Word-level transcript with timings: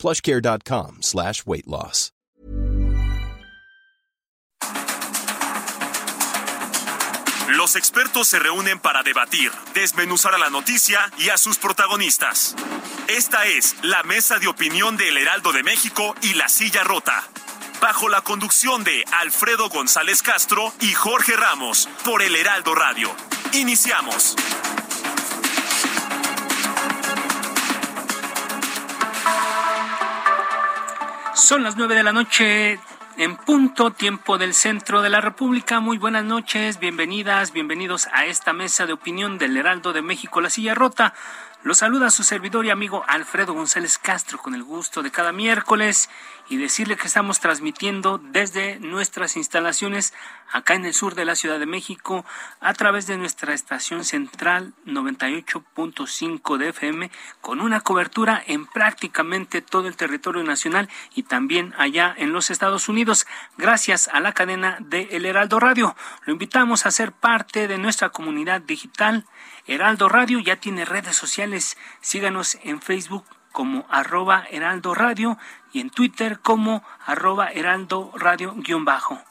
plushcare.com 0.00 0.98
slash 1.02 1.44
weight 1.46 1.66
loss. 1.66 2.12
Los 7.56 7.74
expertos 7.74 8.28
se 8.28 8.38
reúnen 8.38 8.78
para 8.78 9.02
debatir, 9.02 9.50
desmenuzar 9.74 10.34
a 10.34 10.38
la 10.38 10.50
noticia 10.50 11.00
y 11.18 11.30
a 11.30 11.36
sus 11.36 11.58
protagonistas. 11.58 12.54
Esta 13.08 13.44
es 13.46 13.74
la 13.82 14.02
mesa 14.04 14.38
de 14.38 14.46
opinión 14.46 14.96
de 14.96 15.08
El 15.08 15.16
Heraldo 15.16 15.52
de 15.52 15.64
México 15.64 16.14
y 16.22 16.34
La 16.34 16.48
Silla 16.48 16.84
Rota. 16.84 17.24
Bajo 17.80 18.08
la 18.08 18.20
conducción 18.22 18.84
de 18.84 19.04
Alfredo 19.20 19.68
González 19.68 20.22
Castro 20.22 20.72
y 20.80 20.92
Jorge 20.92 21.36
Ramos 21.36 21.88
por 22.04 22.22
El 22.22 22.36
Heraldo 22.36 22.74
Radio. 22.74 23.10
Iniciamos. 23.52 24.36
Son 31.40 31.62
las 31.62 31.76
nueve 31.76 31.94
de 31.94 32.02
la 32.02 32.12
noche 32.12 32.78
en 33.16 33.36
punto, 33.36 33.90
tiempo 33.90 34.36
del 34.36 34.52
centro 34.52 35.00
de 35.00 35.08
la 35.08 35.22
República. 35.22 35.80
Muy 35.80 35.96
buenas 35.96 36.22
noches, 36.22 36.78
bienvenidas, 36.78 37.52
bienvenidos 37.52 38.08
a 38.12 38.26
esta 38.26 38.52
mesa 38.52 38.84
de 38.84 38.92
opinión 38.92 39.38
del 39.38 39.56
Heraldo 39.56 39.94
de 39.94 40.02
México, 40.02 40.42
La 40.42 40.50
Silla 40.50 40.74
Rota. 40.74 41.14
Los 41.62 41.78
saluda 41.78 42.10
su 42.10 42.24
servidor 42.24 42.66
y 42.66 42.70
amigo 42.70 43.04
Alfredo 43.08 43.54
González 43.54 43.96
Castro 43.96 44.36
con 44.38 44.54
el 44.54 44.62
gusto 44.62 45.02
de 45.02 45.10
cada 45.10 45.32
miércoles 45.32 46.10
y 46.50 46.56
decirle 46.56 46.96
que 46.96 47.06
estamos 47.06 47.38
transmitiendo 47.38 48.18
desde 48.18 48.80
nuestras 48.80 49.36
instalaciones 49.36 50.12
acá 50.50 50.74
en 50.74 50.84
el 50.84 50.92
sur 50.92 51.14
de 51.14 51.24
la 51.24 51.36
Ciudad 51.36 51.60
de 51.60 51.64
México 51.64 52.26
a 52.60 52.74
través 52.74 53.06
de 53.06 53.16
nuestra 53.16 53.54
estación 53.54 54.04
central 54.04 54.74
98.5 54.84 56.58
de 56.58 56.70
FM 56.70 57.10
con 57.40 57.60
una 57.60 57.80
cobertura 57.80 58.42
en 58.44 58.66
prácticamente 58.66 59.62
todo 59.62 59.86
el 59.86 59.96
territorio 59.96 60.42
nacional 60.42 60.88
y 61.14 61.22
también 61.22 61.72
allá 61.78 62.12
en 62.18 62.32
los 62.32 62.50
Estados 62.50 62.88
Unidos 62.88 63.28
gracias 63.56 64.08
a 64.08 64.18
la 64.18 64.32
cadena 64.32 64.76
de 64.80 65.08
El 65.12 65.26
Heraldo 65.26 65.60
Radio. 65.60 65.94
Lo 66.26 66.32
invitamos 66.32 66.84
a 66.84 66.90
ser 66.90 67.12
parte 67.12 67.68
de 67.68 67.78
nuestra 67.78 68.08
comunidad 68.08 68.60
digital. 68.60 69.24
Heraldo 69.68 70.08
Radio 70.08 70.40
ya 70.40 70.56
tiene 70.56 70.84
redes 70.84 71.14
sociales. 71.14 71.78
Síganos 72.00 72.58
en 72.64 72.82
Facebook 72.82 73.24
como 73.52 73.86
arroba 73.90 74.44
heraldo 74.50 74.94
radio 74.94 75.38
y 75.72 75.80
en 75.80 75.90
Twitter 75.90 76.40
como 76.40 76.84
arroba 77.04 77.48
heraldo 77.48 78.12
radio 78.16 78.54
guion 78.56 78.84
bajo. 78.84 79.22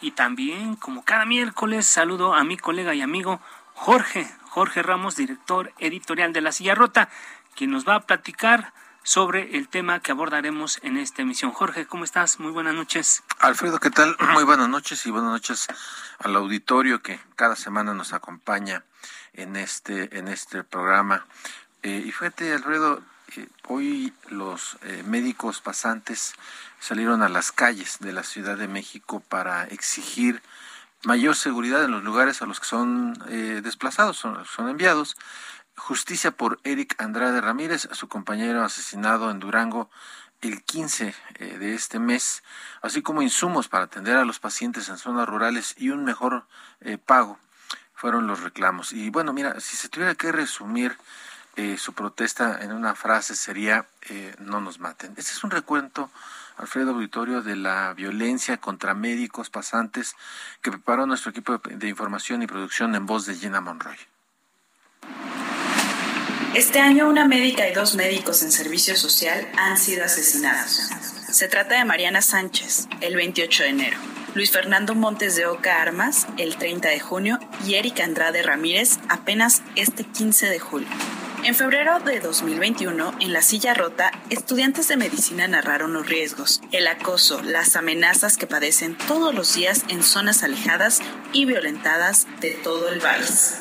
Y 0.00 0.12
también, 0.12 0.76
como 0.76 1.04
cada 1.04 1.24
miércoles, 1.24 1.86
saludo 1.86 2.34
a 2.34 2.44
mi 2.44 2.56
colega 2.56 2.94
y 2.94 3.02
amigo 3.02 3.40
Jorge, 3.74 4.30
Jorge 4.48 4.82
Ramos, 4.82 5.16
director 5.16 5.72
editorial 5.78 6.32
de 6.32 6.40
La 6.40 6.52
Silla 6.52 6.74
Rota, 6.74 7.08
quien 7.54 7.70
nos 7.70 7.86
va 7.86 7.94
a 7.96 8.00
platicar 8.00 8.72
sobre 9.02 9.56
el 9.56 9.68
tema 9.68 10.00
que 10.00 10.10
abordaremos 10.10 10.80
en 10.82 10.96
esta 10.96 11.22
emisión. 11.22 11.52
Jorge, 11.52 11.86
¿cómo 11.86 12.02
estás? 12.02 12.40
Muy 12.40 12.50
buenas 12.50 12.74
noches. 12.74 13.22
Alfredo, 13.38 13.78
¿qué 13.78 13.90
tal? 13.90 14.16
Muy 14.32 14.42
buenas 14.42 14.68
noches 14.68 15.06
y 15.06 15.12
buenas 15.12 15.30
noches 15.30 15.68
al 16.18 16.34
auditorio 16.34 17.02
que 17.02 17.20
cada 17.36 17.54
semana 17.54 17.94
nos 17.94 18.12
acompaña 18.12 18.82
en 19.32 19.54
este, 19.54 20.18
en 20.18 20.26
este 20.26 20.64
programa. 20.64 21.24
Eh, 21.82 22.02
y 22.04 22.10
fíjate, 22.10 22.52
Alfredo, 22.52 23.00
hoy 23.68 24.12
los 24.28 24.78
eh, 24.82 25.02
médicos 25.04 25.60
pasantes 25.60 26.34
salieron 26.80 27.22
a 27.22 27.28
las 27.28 27.52
calles 27.52 27.98
de 28.00 28.12
la 28.12 28.22
Ciudad 28.22 28.56
de 28.56 28.68
México 28.68 29.20
para 29.28 29.64
exigir 29.64 30.42
mayor 31.04 31.36
seguridad 31.36 31.84
en 31.84 31.90
los 31.90 32.02
lugares 32.02 32.42
a 32.42 32.46
los 32.46 32.60
que 32.60 32.66
son 32.66 33.16
eh, 33.28 33.60
desplazados, 33.62 34.16
son, 34.16 34.44
son, 34.44 34.68
enviados. 34.68 35.16
Justicia 35.76 36.30
por 36.30 36.58
Eric 36.64 36.94
Andrade 36.98 37.40
Ramírez, 37.40 37.88
su 37.92 38.08
compañero 38.08 38.64
asesinado 38.64 39.30
en 39.30 39.40
Durango 39.40 39.90
el 40.40 40.62
15 40.62 41.14
eh, 41.34 41.58
de 41.58 41.74
este 41.74 41.98
mes, 41.98 42.42
así 42.82 43.02
como 43.02 43.22
insumos 43.22 43.68
para 43.68 43.84
atender 43.84 44.16
a 44.16 44.24
los 44.24 44.38
pacientes 44.38 44.88
en 44.88 44.98
zonas 44.98 45.28
rurales 45.28 45.74
y 45.76 45.90
un 45.90 46.04
mejor 46.04 46.46
pago, 47.04 47.38
fueron 47.94 48.26
los 48.26 48.42
reclamos. 48.42 48.92
Y 48.92 49.10
bueno, 49.10 49.32
mira, 49.32 49.60
si 49.60 49.76
se 49.76 49.88
tuviera 49.88 50.14
que 50.14 50.30
resumir 50.30 50.96
eh, 51.56 51.76
su 51.78 51.94
protesta 51.94 52.58
en 52.60 52.72
una 52.72 52.94
frase 52.94 53.34
sería 53.34 53.86
eh, 54.10 54.34
no 54.38 54.60
nos 54.60 54.78
maten. 54.78 55.14
Este 55.16 55.32
es 55.32 55.42
un 55.42 55.50
recuento, 55.50 56.10
Alfredo 56.58 56.90
Auditorio, 56.90 57.42
de 57.42 57.56
la 57.56 57.94
violencia 57.94 58.58
contra 58.58 58.94
médicos 58.94 59.48
pasantes 59.48 60.16
que 60.60 60.70
preparó 60.70 61.06
nuestro 61.06 61.30
equipo 61.30 61.58
de 61.58 61.88
información 61.88 62.42
y 62.42 62.46
producción 62.46 62.94
en 62.94 63.06
voz 63.06 63.24
de 63.26 63.34
Gina 63.34 63.60
Monroy. 63.60 63.96
Este 66.54 66.80
año 66.80 67.08
una 67.08 67.26
médica 67.26 67.68
y 67.68 67.74
dos 67.74 67.94
médicos 67.94 68.42
en 68.42 68.50
servicio 68.50 68.96
social 68.96 69.46
han 69.58 69.76
sido 69.76 70.04
asesinados. 70.04 70.90
Se 71.30 71.48
trata 71.48 71.76
de 71.76 71.84
Mariana 71.84 72.22
Sánchez, 72.22 72.88
el 73.00 73.16
28 73.16 73.62
de 73.62 73.68
enero, 73.68 73.98
Luis 74.34 74.50
Fernando 74.50 74.94
Montes 74.94 75.36
de 75.36 75.46
Oca 75.46 75.82
Armas, 75.82 76.26
el 76.38 76.56
30 76.56 76.88
de 76.88 77.00
junio, 77.00 77.38
y 77.66 77.74
Erika 77.74 78.04
Andrade 78.04 78.42
Ramírez, 78.42 78.98
apenas 79.08 79.62
este 79.74 80.04
15 80.04 80.46
de 80.46 80.58
julio. 80.58 80.88
En 81.46 81.54
febrero 81.54 82.00
de 82.00 82.18
2021, 82.18 83.18
en 83.20 83.32
La 83.32 83.40
Silla 83.40 83.72
Rota, 83.72 84.10
estudiantes 84.30 84.88
de 84.88 84.96
medicina 84.96 85.46
narraron 85.46 85.92
los 85.92 86.08
riesgos, 86.08 86.60
el 86.72 86.88
acoso, 86.88 87.40
las 87.40 87.76
amenazas 87.76 88.36
que 88.36 88.48
padecen 88.48 88.98
todos 88.98 89.32
los 89.32 89.54
días 89.54 89.84
en 89.88 90.02
zonas 90.02 90.42
alejadas 90.42 91.00
y 91.32 91.44
violentadas 91.44 92.26
de 92.40 92.50
todo 92.50 92.88
el 92.88 92.98
país. 92.98 93.58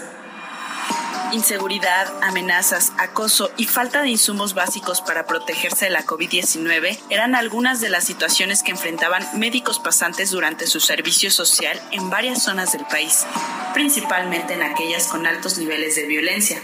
Inseguridad, 1.31 2.11
amenazas, 2.23 2.91
acoso 2.97 3.51
y 3.55 3.65
falta 3.65 4.01
de 4.01 4.09
insumos 4.09 4.55
básicos 4.55 5.01
para 5.01 5.27
protegerse 5.27 5.85
de 5.85 5.91
la 5.91 6.07
COVID-19 6.07 6.97
eran 7.11 7.35
algunas 7.35 7.81
de 7.81 7.89
las 7.89 8.05
situaciones 8.05 8.63
que 8.63 8.71
enfrentaban 8.71 9.23
médicos 9.35 9.77
pasantes 9.77 10.31
durante 10.31 10.65
su 10.65 10.79
servicio 10.79 11.29
social 11.29 11.79
en 11.91 12.09
varias 12.09 12.41
zonas 12.41 12.71
del 12.71 12.85
país, 12.85 13.27
principalmente 13.75 14.55
en 14.55 14.63
aquellas 14.63 15.05
con 15.05 15.27
altos 15.27 15.59
niveles 15.59 15.95
de 15.95 16.07
violencia 16.07 16.59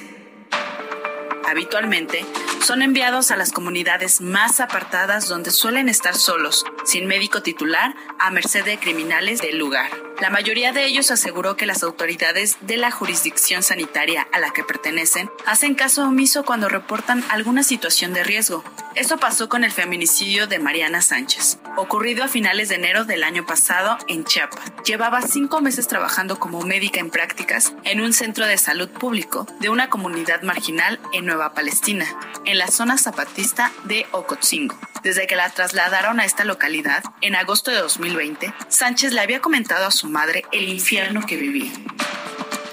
habitualmente, 1.48 2.26
son 2.62 2.82
enviados 2.82 3.32
a 3.32 3.38
las 3.38 3.52
comunidades 3.52 4.22
más 4.22 4.60
apartadas 4.60 5.28
donde 5.28 5.52
suelen 5.52 5.90
estar 5.90 6.16
solos, 6.16 6.66
sin 6.86 7.08
médico 7.08 7.42
titular, 7.42 7.96
a 8.20 8.32
merced 8.32 8.66
de 8.66 8.78
criminales 8.78 9.42
del 9.42 9.58
lugar. 9.58 10.11
La 10.22 10.30
mayoría 10.30 10.72
de 10.72 10.86
ellos 10.86 11.10
aseguró 11.10 11.58
que 11.58 11.66
las 11.66 11.82
autoridades 11.82 12.58
de 12.62 12.78
la 12.78 12.92
jurisdicción 12.92 13.64
sanitaria 13.64 14.28
a 14.32 14.38
la 14.38 14.54
que 14.54 14.64
pertenecen 14.64 15.32
hacen 15.48 15.74
caso 15.74 16.06
omiso 16.06 16.46
cuando 16.46 16.70
reportan 16.70 17.24
alguna 17.30 17.64
situación 17.64 18.14
de 18.14 18.24
riesgo. 18.24 18.64
Eso 18.94 19.18
pasó 19.18 19.50
con 19.50 19.64
el 19.64 19.72
feminicidio 19.72 20.46
de 20.46 20.60
Mariana 20.60 21.02
Sánchez, 21.02 21.58
ocurrido 21.76 22.24
a 22.24 22.28
finales 22.28 22.70
de 22.70 22.76
enero 22.76 23.04
del 23.04 23.24
año 23.24 23.48
pasado 23.48 23.98
en 24.08 24.24
Chiapas. 24.24 24.62
Llevaba 24.86 25.24
cinco 25.24 25.60
meses 25.60 25.88
trabajando 25.88 26.38
como 26.38 26.62
médica 26.62 27.00
en 27.00 27.10
prácticas 27.10 27.74
en 27.84 28.00
un 28.00 28.14
centro 28.14 28.46
de 28.46 28.60
salud 28.60 28.90
público 28.90 29.48
de 29.60 29.70
una 29.70 29.90
comunidad 29.90 30.44
marginal 30.44 31.00
en 31.14 31.26
Nueva 31.26 31.56
Palestina, 31.56 32.06
en 32.46 32.60
la 32.60 32.68
zona 32.68 33.00
zapatista 33.00 33.72
de 33.86 34.06
Ocotzingo. 34.12 34.78
Desde 35.04 35.26
que 35.26 35.36
la 35.36 35.50
trasladaron 35.50 36.20
a 36.20 36.26
esta 36.26 36.44
localidad, 36.44 37.04
en 37.22 37.36
agosto 37.36 37.72
de 37.72 37.78
2020, 37.78 38.54
Sánchez 38.68 39.14
le 39.14 39.22
había 39.22 39.42
comentado 39.42 39.88
a 39.88 39.92
su 39.92 40.11
madre 40.12 40.46
el 40.52 40.70
infierno 40.70 41.26
que 41.26 41.38
vivía. 41.38 41.72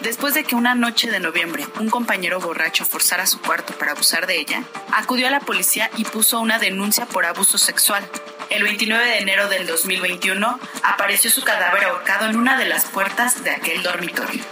Después 0.02 0.34
de 0.34 0.44
que 0.44 0.54
una 0.54 0.74
noche 0.74 1.10
de 1.10 1.18
noviembre 1.18 1.66
un 1.80 1.90
compañero 1.90 2.38
borracho 2.38 2.84
forzara 2.84 3.26
su 3.26 3.40
cuarto 3.40 3.74
para 3.78 3.92
abusar 3.92 4.26
de 4.26 4.38
ella, 4.38 4.62
acudió 4.92 5.26
a 5.26 5.30
la 5.30 5.40
policía 5.40 5.90
y 5.96 6.04
puso 6.04 6.40
una 6.40 6.58
denuncia 6.58 7.06
por 7.06 7.24
abuso 7.24 7.58
sexual. 7.58 8.08
El 8.50 8.62
29 8.62 9.04
de 9.04 9.18
enero 9.18 9.48
del 9.48 9.66
2021 9.66 10.60
apareció 10.84 11.30
su 11.30 11.42
cadáver 11.42 11.84
ahorcado 11.84 12.26
en 12.26 12.36
una 12.36 12.56
de 12.58 12.66
las 12.66 12.84
puertas 12.86 13.42
de 13.42 13.50
aquel 13.50 13.82
dormitorio. 13.82 14.42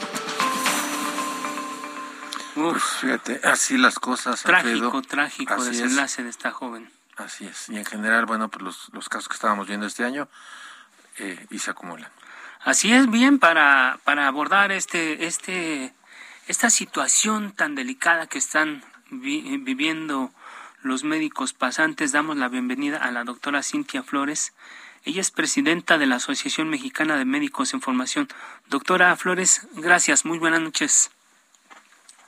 Uf, 2.57 3.01
fíjate, 3.01 3.41
así 3.45 3.77
las 3.77 3.99
cosas. 3.99 4.43
Trágico, 4.43 5.01
trágico 5.03 5.65
desenlace 5.65 6.25
de 6.25 6.31
esta 6.31 6.51
joven. 6.51 6.91
Así 7.17 7.47
es. 7.47 7.69
Y 7.69 7.77
en 7.77 7.85
general, 7.85 8.27
bueno, 8.27 8.49
pues 8.49 8.63
los, 8.63 8.89
los 8.93 9.09
casos 9.09 9.29
que 9.29 9.35
estábamos 9.35 9.69
viendo 9.69 9.87
este 9.87 10.05
año 10.05 10.29
eh, 11.19 11.47
y 11.51 11.59
se 11.59 11.71
acumulan. 11.71 12.11
Así 12.63 12.93
es, 12.93 13.11
bien, 13.11 13.39
para, 13.39 13.99
para 14.05 14.27
abordar 14.27 14.73
este, 14.73 15.27
este, 15.27 15.93
esta 16.49 16.71
situación 16.71 17.53
tan 17.53 17.75
delicada 17.75 18.27
que 18.27 18.39
están 18.39 18.83
viviendo 19.11 20.31
los 20.83 21.05
médicos 21.05 21.53
pasantes, 21.53 22.13
damos 22.13 22.37
la 22.37 22.49
bienvenida 22.49 22.99
a 22.99 23.11
la 23.11 23.25
doctora 23.25 23.63
Cintia 23.63 24.03
Flores. 24.03 24.55
Ella 25.05 25.21
es 25.21 25.31
presidenta 25.31 25.99
de 25.99 26.07
la 26.07 26.17
Asociación 26.17 26.69
Mexicana 26.69 27.17
de 27.17 27.25
Médicos 27.25 27.73
en 27.75 27.81
Formación. 27.81 28.29
Doctora 28.67 29.15
Flores, 29.17 29.69
gracias. 29.75 30.25
Muy 30.25 30.39
buenas 30.39 30.61
noches. 30.61 31.11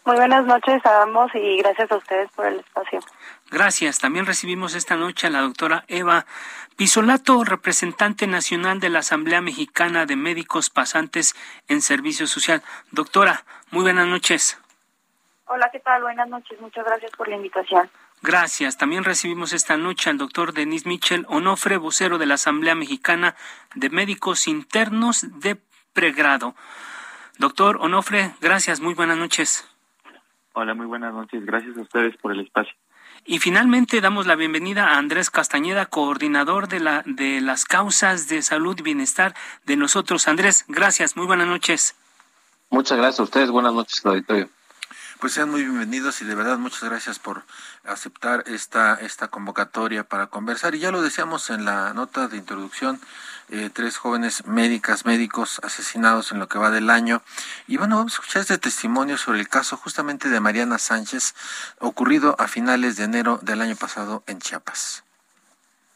Muy 0.04 0.16
buenas 0.16 0.46
noches 0.46 0.86
a 0.86 1.02
ambos 1.02 1.30
y 1.34 1.58
gracias 1.58 1.90
a 1.90 1.96
ustedes 1.96 2.30
por 2.32 2.46
el 2.46 2.60
espacio. 2.60 3.00
Gracias. 3.50 3.98
También 3.98 4.26
recibimos 4.26 4.74
esta 4.74 4.96
noche 4.96 5.26
a 5.26 5.30
la 5.30 5.40
doctora 5.40 5.84
Eva 5.88 6.26
Pisolato, 6.76 7.44
representante 7.44 8.26
nacional 8.26 8.78
de 8.78 8.90
la 8.90 8.98
Asamblea 8.98 9.40
Mexicana 9.40 10.04
de 10.04 10.16
Médicos 10.16 10.68
Pasantes 10.70 11.34
en 11.66 11.80
Servicio 11.80 12.26
Social. 12.26 12.62
Doctora, 12.92 13.44
muy 13.70 13.82
buenas 13.82 14.06
noches. 14.06 14.60
Hola, 15.46 15.70
¿qué 15.72 15.80
tal? 15.80 16.02
Buenas 16.02 16.28
noches. 16.28 16.60
Muchas 16.60 16.84
gracias 16.84 17.10
por 17.12 17.28
la 17.28 17.36
invitación. 17.36 17.90
Gracias. 18.20 18.76
También 18.76 19.04
recibimos 19.04 19.52
esta 19.54 19.76
noche 19.78 20.10
al 20.10 20.18
doctor 20.18 20.52
Denis 20.52 20.84
Michel 20.84 21.24
Onofre, 21.28 21.78
vocero 21.78 22.18
de 22.18 22.26
la 22.26 22.34
Asamblea 22.34 22.74
Mexicana 22.74 23.34
de 23.74 23.88
Médicos 23.88 24.46
Internos 24.46 25.26
de 25.40 25.56
Pregrado. 25.94 26.54
Doctor 27.38 27.78
Onofre, 27.80 28.34
gracias. 28.40 28.80
Muy 28.80 28.94
buenas 28.94 29.16
noches. 29.16 29.66
Hola, 30.52 30.74
muy 30.74 30.86
buenas 30.86 31.14
noches. 31.14 31.46
Gracias 31.46 31.78
a 31.78 31.80
ustedes 31.80 32.16
por 32.18 32.32
el 32.32 32.40
espacio. 32.40 32.74
Y 33.30 33.40
finalmente 33.40 34.00
damos 34.00 34.26
la 34.26 34.36
bienvenida 34.36 34.88
a 34.88 34.96
Andrés 34.96 35.28
Castañeda, 35.28 35.84
coordinador 35.84 36.66
de, 36.66 36.80
la, 36.80 37.02
de 37.04 37.42
las 37.42 37.66
causas 37.66 38.26
de 38.28 38.40
salud 38.40 38.74
y 38.78 38.82
bienestar 38.82 39.34
de 39.66 39.76
nosotros. 39.76 40.28
Andrés, 40.28 40.64
gracias. 40.66 41.14
Muy 41.14 41.26
buenas 41.26 41.46
noches. 41.46 41.94
Muchas 42.70 42.96
gracias 42.96 43.20
a 43.20 43.24
ustedes. 43.24 43.50
Buenas 43.50 43.74
noches, 43.74 44.00
auditorio. 44.06 44.48
Pues 45.20 45.34
sean 45.34 45.50
muy 45.50 45.60
bienvenidos 45.60 46.22
y 46.22 46.24
de 46.24 46.34
verdad 46.34 46.56
muchas 46.56 46.84
gracias 46.84 47.18
por 47.18 47.42
aceptar 47.84 48.44
esta, 48.46 48.94
esta 48.94 49.28
convocatoria 49.28 50.04
para 50.04 50.28
conversar. 50.28 50.74
Y 50.74 50.78
ya 50.78 50.90
lo 50.90 51.02
decíamos 51.02 51.50
en 51.50 51.66
la 51.66 51.92
nota 51.92 52.28
de 52.28 52.38
introducción, 52.38 52.98
eh, 53.50 53.70
tres 53.72 53.96
jóvenes 53.96 54.46
médicas, 54.46 55.06
médicos 55.06 55.60
asesinados 55.62 56.32
en 56.32 56.38
lo 56.38 56.48
que 56.48 56.58
va 56.58 56.70
del 56.70 56.90
año. 56.90 57.22
Y 57.66 57.76
bueno, 57.78 57.96
vamos 57.96 58.12
a 58.12 58.16
escuchar 58.16 58.42
este 58.42 58.58
testimonio 58.58 59.16
sobre 59.16 59.40
el 59.40 59.48
caso 59.48 59.76
justamente 59.76 60.28
de 60.28 60.40
Mariana 60.40 60.78
Sánchez, 60.78 61.34
ocurrido 61.78 62.36
a 62.38 62.48
finales 62.48 62.96
de 62.96 63.04
enero 63.04 63.38
del 63.42 63.62
año 63.62 63.76
pasado 63.76 64.22
en 64.26 64.38
Chiapas. 64.38 65.02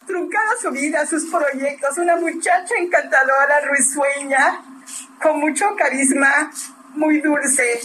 Truncada 0.07 0.53
su 0.61 0.71
vida, 0.71 1.07
sus 1.07 1.27
proyectos, 1.27 1.99
una 1.99 2.17
muchacha 2.17 2.75
encantadora, 2.79 3.61
risueña, 3.71 4.63
con 5.23 5.39
mucho 5.39 5.67
carisma, 5.77 6.51
muy 6.95 7.21
dulce, 7.21 7.81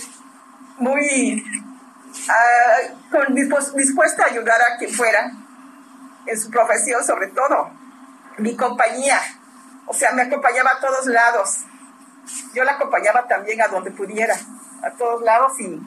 muy 0.77 1.43
uh, 2.27 3.11
con 3.11 3.35
dispuesta 3.35 4.23
a 4.23 4.27
ayudar 4.27 4.59
a 4.61 4.77
quien 4.77 4.91
fuera, 4.91 5.31
en 6.25 6.39
su 6.39 6.49
profesión 6.49 7.03
sobre 7.03 7.27
todo. 7.27 7.71
Mi 8.37 8.55
compañía, 8.55 9.19
o 9.88 9.94
sea, 9.94 10.12
me 10.12 10.24
acompañaba 10.24 10.72
a 10.72 10.80
todos 10.80 11.07
lados. 11.07 11.60
Yo 12.54 12.63
la 12.63 12.74
acompañaba 12.74 13.28
también 13.28 13.62
a 13.62 13.68
donde 13.68 13.92
pudiera, 13.92 14.36
a 14.84 14.92
todos 14.92 15.22
lados 15.24 15.54
y 15.60 15.80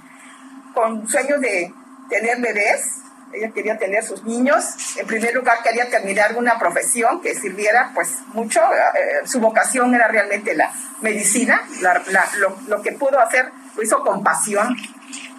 con 0.75 1.09
sueños 1.09 1.41
de 1.41 1.73
tener 2.09 2.41
bebés. 2.41 2.97
Ella 3.33 3.53
quería 3.53 3.79
tener 3.79 4.03
sus 4.03 4.25
niños. 4.25 4.97
En 4.97 5.07
primer 5.07 5.35
lugar, 5.35 5.63
quería 5.63 5.89
terminar 5.89 6.37
una 6.37 6.59
profesión 6.59 7.21
que 7.21 7.35
sirviera 7.35 7.93
pues 7.95 8.19
mucho. 8.33 8.61
Eh, 8.61 9.27
su 9.27 9.39
vocación 9.39 9.95
era 9.95 10.09
realmente 10.09 10.55
la 10.57 10.73
medicina. 11.01 11.63
lo, 11.81 12.57
lo 12.67 12.83
que 12.83 12.93
pudo 12.93 13.21
hacer 13.21 13.53
lo 13.77 13.83
hizo 13.83 14.01
con 14.03 14.25
pasión. 14.25 14.77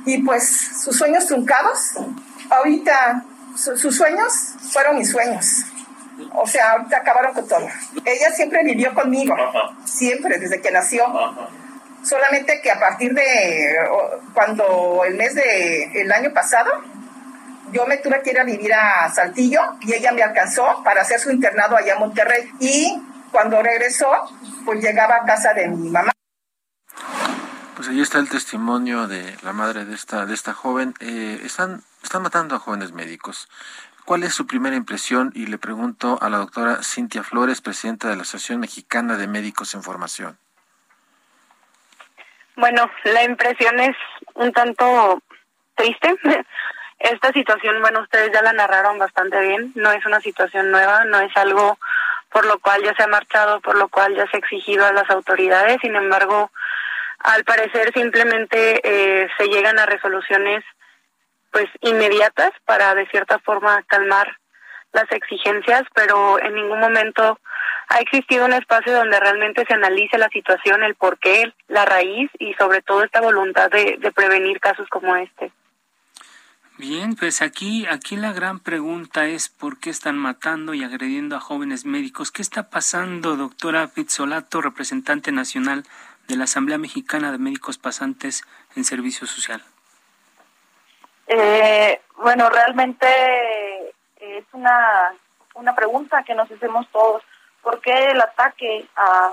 Y 0.06 0.24
pues 0.24 0.50
sus 0.84 0.96
sueños 0.96 1.26
truncados, 1.26 1.94
ahorita 2.50 3.26
sus 3.56 3.96
sueños 3.96 4.34
fueron 4.72 4.98
mis 4.98 5.12
sueños. 5.12 5.66
O 6.34 6.48
sea, 6.48 6.72
ahorita 6.72 6.98
acabaron 6.98 7.34
con 7.34 7.48
todo. 7.48 7.68
Ella 8.06 8.32
siempre 8.32 8.64
vivió 8.64 8.94
conmigo, 8.94 9.36
siempre, 9.86 10.38
desde 10.38 10.62
que 10.62 10.72
nació. 10.72 11.06
Solamente 12.04 12.62
que 12.62 12.72
a 12.72 12.80
partir 12.80 13.14
de 13.14 13.78
cuando 14.34 15.04
el 15.06 15.16
mes 15.16 15.36
de 15.36 16.02
el 16.02 16.12
año 16.12 16.34
pasado, 16.34 16.72
yo 17.72 17.86
me 17.86 17.98
tuve 17.98 18.22
que 18.22 18.32
ir 18.32 18.40
a 18.40 18.44
vivir 18.44 18.74
a 18.74 19.10
Saltillo 19.14 19.62
y 19.82 19.94
ella 19.94 20.12
me 20.12 20.24
alcanzó 20.24 20.82
para 20.84 21.02
hacer 21.02 21.20
su 21.20 21.32
internado 21.32 21.78
allá 21.78 21.94
en 21.94 22.00
Monterrey. 22.00 22.52
Y 22.60 23.02
cuando 23.32 23.62
regresó, 23.62 24.10
pues 24.66 24.82
llegaba 24.82 25.18
a 25.18 25.26
casa 25.26 25.54
de 25.54 25.68
mi 25.68 25.90
mamá. 25.90 26.12
Pues 27.76 27.88
ahí 27.90 28.02
está 28.02 28.20
el 28.20 28.30
testimonio 28.30 29.08
de 29.08 29.36
la 29.42 29.54
madre 29.54 29.86
de 29.86 29.96
esta, 29.96 30.26
de 30.26 30.34
esta 30.34 30.54
joven. 30.54 30.94
Eh, 31.00 31.42
están, 31.44 31.84
están 32.04 32.22
matando 32.22 32.56
a 32.56 32.60
jóvenes 32.60 32.92
médicos. 32.92 33.48
¿Cuál 34.12 34.24
es 34.24 34.34
su 34.34 34.46
primera 34.46 34.76
impresión? 34.76 35.32
Y 35.34 35.46
le 35.46 35.58
pregunto 35.58 36.20
a 36.22 36.30
la 36.30 36.40
doctora 36.40 36.84
Cintia 36.84 37.24
Flores, 37.24 37.62
presidenta 37.62 38.10
de 38.10 38.18
la 38.18 38.24
Asociación 38.24 38.60
Mexicana 38.60 39.16
de 39.16 39.26
Médicos 39.26 39.74
en 39.74 39.84
Formación. 39.84 40.38
Bueno, 42.58 42.92
la 43.06 43.24
impresión 43.24 43.80
es 43.80 43.96
un 44.34 44.52
tanto 44.52 45.22
triste. 45.76 46.14
Esta 47.00 47.32
situación, 47.32 47.80
bueno, 47.80 48.02
ustedes 48.02 48.34
ya 48.34 48.42
la 48.42 48.52
narraron 48.52 49.00
bastante 49.00 49.40
bien. 49.48 49.72
No 49.76 49.94
es 49.94 50.06
una 50.06 50.20
situación 50.20 50.72
nueva, 50.72 51.06
no 51.06 51.22
es 51.22 51.32
algo 51.38 51.80
por 52.34 52.46
lo 52.46 52.60
cual 52.60 52.84
ya 52.84 52.94
se 52.96 53.04
ha 53.04 53.08
marchado, 53.08 53.62
por 53.62 53.78
lo 53.78 53.88
cual 53.88 54.14
ya 54.14 54.28
se 54.28 54.36
ha 54.36 54.40
exigido 54.40 54.86
a 54.86 54.92
las 54.92 55.10
autoridades. 55.10 55.78
Sin 55.80 55.96
embargo, 55.96 56.52
al 57.20 57.46
parecer 57.46 57.94
simplemente 57.94 58.82
eh, 58.84 59.30
se 59.38 59.48
llegan 59.48 59.80
a 59.80 59.86
resoluciones 59.86 60.66
pues 61.52 61.68
inmediatas 61.82 62.52
para 62.66 62.96
de 62.96 63.08
cierta 63.08 63.40
forma 63.40 63.84
calmar 63.84 64.38
las 64.94 65.12
exigencias, 65.12 65.84
pero 65.94 66.42
en 66.42 66.56
ningún 66.56 66.80
momento 66.80 67.40
ha 67.88 68.00
existido 68.00 68.46
un 68.46 68.54
espacio 68.54 68.94
donde 68.94 69.20
realmente 69.20 69.66
se 69.66 69.74
analice 69.74 70.18
la 70.18 70.30
situación, 70.30 70.84
el 70.84 70.96
porqué, 70.96 71.54
la 71.68 71.86
raíz 71.86 72.30
y 72.40 72.54
sobre 72.56 72.82
todo 72.82 73.04
esta 73.04 73.22
voluntad 73.22 73.70
de, 73.70 73.98
de 74.00 74.12
prevenir 74.12 74.60
casos 74.60 74.88
como 74.90 75.16
este. 75.16 75.52
Bien, 76.78 77.16
pues 77.16 77.42
aquí, 77.42 77.86
aquí 77.86 78.16
la 78.16 78.34
gran 78.34 78.60
pregunta 78.60 79.28
es 79.28 79.50
por 79.50 79.78
qué 79.80 79.90
están 79.90 80.18
matando 80.18 80.74
y 80.74 80.84
agrediendo 80.84 81.36
a 81.36 81.40
jóvenes 81.40 81.86
médicos. 81.86 82.32
¿Qué 82.32 82.42
está 82.42 82.70
pasando, 82.70 83.36
doctora 83.36 83.88
Pizzolato, 83.88 84.62
representante 84.62 85.32
nacional 85.32 85.84
de 86.28 86.38
la 86.38 86.46
Asamblea 86.46 86.80
Mexicana 86.80 87.32
de 87.32 87.38
Médicos 87.38 87.78
Pasantes 87.78 88.44
en 88.76 88.84
Servicio 88.84 89.28
Social? 89.28 89.62
Eh, 91.34 92.02
bueno, 92.18 92.50
realmente 92.50 93.08
es 94.20 94.44
una, 94.52 95.14
una 95.56 95.74
pregunta 95.74 96.24
que 96.24 96.36
nos 96.36 96.52
hacemos 96.52 96.88
todos. 96.92 97.24
¿Por 97.62 97.80
qué 97.80 98.12
el 98.12 98.20
ataque 98.20 98.86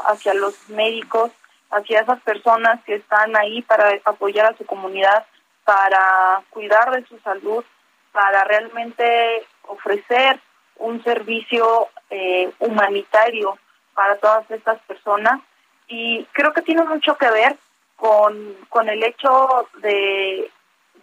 hacia 0.07 0.33
los 0.35 0.69
médicos, 0.69 1.33
hacia 1.71 2.01
esas 2.01 2.21
personas 2.21 2.83
que 2.85 2.95
están 2.95 3.35
ahí 3.37 3.63
para 3.63 3.99
apoyar 4.05 4.47
a 4.47 4.57
su 4.57 4.65
comunidad, 4.65 5.27
para 5.65 6.43
cuidar 6.51 6.93
de 6.93 7.05
su 7.07 7.19
salud, 7.19 7.65
para 8.13 8.45
realmente 8.45 9.45
ofrecer 9.67 10.41
un 10.77 11.03
servicio 11.03 11.89
eh, 12.11 12.53
humanitario 12.61 13.59
para 13.95 14.17
todas 14.19 14.49
estas 14.51 14.79
personas? 14.83 15.41
y 15.89 16.25
creo 16.33 16.53
que 16.53 16.63
tiene 16.63 16.85
mucho 16.85 17.17
que 17.17 17.31
ver 17.31 17.57
con, 17.97 18.55
con 18.69 18.89
el 18.89 19.03
hecho 19.03 19.69
de, 19.81 20.51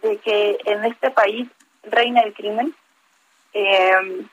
de 0.02 0.18
que 0.18 0.58
en 0.64 0.84
este 0.84 1.10
país 1.10 1.48
reina 1.84 2.22
el 2.22 2.34
crimen, 2.34 2.74
eh, 3.52 4.26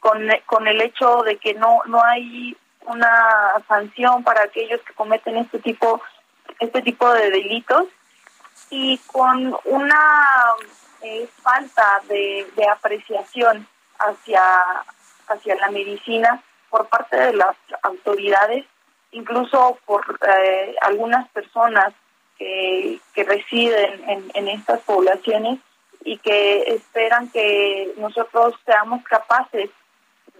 con, 0.00 0.28
con 0.46 0.66
el 0.66 0.80
hecho 0.80 1.22
de 1.22 1.36
que 1.36 1.54
no, 1.54 1.80
no 1.86 2.02
hay 2.02 2.56
una 2.86 3.52
sanción 3.66 4.22
para 4.22 4.42
aquellos 4.42 4.80
que 4.82 4.92
cometen 4.94 5.36
este 5.36 5.58
tipo, 5.58 6.02
este 6.58 6.82
tipo 6.82 7.10
de 7.12 7.30
delitos 7.30 7.86
y 8.70 8.98
con 9.06 9.56
una 9.64 10.26
eh, 11.02 11.28
falta 11.42 12.02
de, 12.08 12.46
de 12.54 12.68
apreciación 12.68 13.66
hacia, 13.98 14.42
hacia 15.28 15.54
la 15.56 15.70
medicina 15.70 16.42
por 16.68 16.86
parte 16.88 17.16
de 17.16 17.32
las 17.34 17.56
autoridades 17.82 18.66
incluso 19.14 19.78
por 19.86 20.04
eh, 20.28 20.74
algunas 20.82 21.28
personas 21.30 21.94
que, 22.38 23.00
que 23.14 23.24
residen 23.24 24.08
en, 24.08 24.30
en 24.34 24.48
estas 24.48 24.80
poblaciones 24.80 25.58
y 26.04 26.18
que 26.18 26.74
esperan 26.74 27.28
que 27.30 27.92
nosotros 27.96 28.54
seamos 28.64 29.02
capaces 29.04 29.70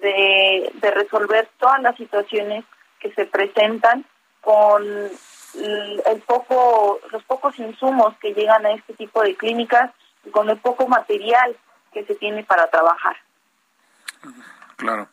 de, 0.01 0.71
de 0.75 0.91
resolver 0.91 1.49
todas 1.59 1.81
las 1.81 1.97
situaciones 1.97 2.65
que 3.01 3.13
se 3.13 3.27
presentan 3.27 4.05
con 4.41 4.83
el 4.85 6.23
poco, 6.27 7.01
los 7.11 7.23
pocos 7.25 7.59
insumos 7.59 8.17
que 8.19 8.35
llegan 8.35 8.67
a 8.67 8.73
este 8.73 8.95
tipo 8.95 9.23
de 9.23 9.37
clínicas 9.37 9.93
y 10.25 10.31
con 10.31 10.51
el 10.51 10.59
poco 10.59 10.87
material 10.89 11.57
que 11.93 12.05
se 12.05 12.15
tiene 12.17 12.45
para 12.45 12.69
trabajar. 12.69 13.17
Claro. 14.77 15.09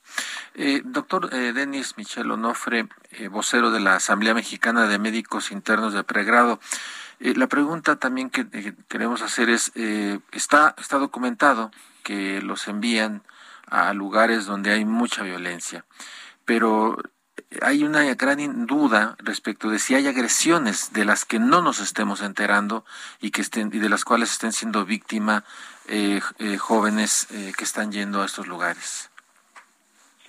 Eh, 0.54 0.82
doctor 0.84 1.30
eh, 1.34 1.54
Denis 1.54 1.98
Michel 1.98 2.30
Onofre, 2.30 2.88
eh, 3.12 3.28
vocero 3.30 3.72
de 3.72 3.80
la 3.80 3.96
Asamblea 3.96 4.34
Mexicana 4.34 4.88
de 4.88 5.00
Médicos 5.00 5.52
Internos 5.52 5.94
de 5.94 6.04
Pregrado. 6.04 6.60
Eh, 7.20 7.34
la 7.36 7.48
pregunta 7.48 7.96
también 7.98 8.30
que 8.30 8.76
queremos 8.88 9.22
hacer 9.22 9.50
es, 9.50 9.72
está, 10.32 10.76
está 10.78 10.98
documentado 10.98 11.72
que 12.04 12.42
los 12.42 12.68
envían 12.68 13.24
a 13.68 13.94
lugares 13.94 14.46
donde 14.46 14.72
hay 14.72 14.84
mucha 14.84 15.24
violencia, 15.24 15.86
pero 16.46 16.98
hay 17.62 17.84
una 17.84 18.04
gran 18.16 18.66
duda 18.66 19.16
respecto 19.20 19.70
de 19.70 19.80
si 19.80 19.96
hay 19.96 20.08
agresiones 20.08 20.94
de 20.94 21.06
las 21.06 21.26
que 21.26 21.40
no 21.40 21.62
nos 21.62 21.80
estemos 21.80 22.22
enterando 22.22 22.86
y 23.20 23.32
que 23.32 23.42
estén 23.42 23.70
y 23.74 23.80
de 23.80 23.90
las 23.90 24.06
cuales 24.06 24.32
estén 24.32 24.54
siendo 24.54 24.86
víctima 24.86 25.44
eh, 25.88 26.22
eh, 26.40 26.58
jóvenes 26.58 27.28
eh, 27.32 27.54
que 27.58 27.64
están 27.64 27.92
yendo 27.92 28.22
a 28.22 28.26
estos 28.26 28.48
lugares. 28.48 29.11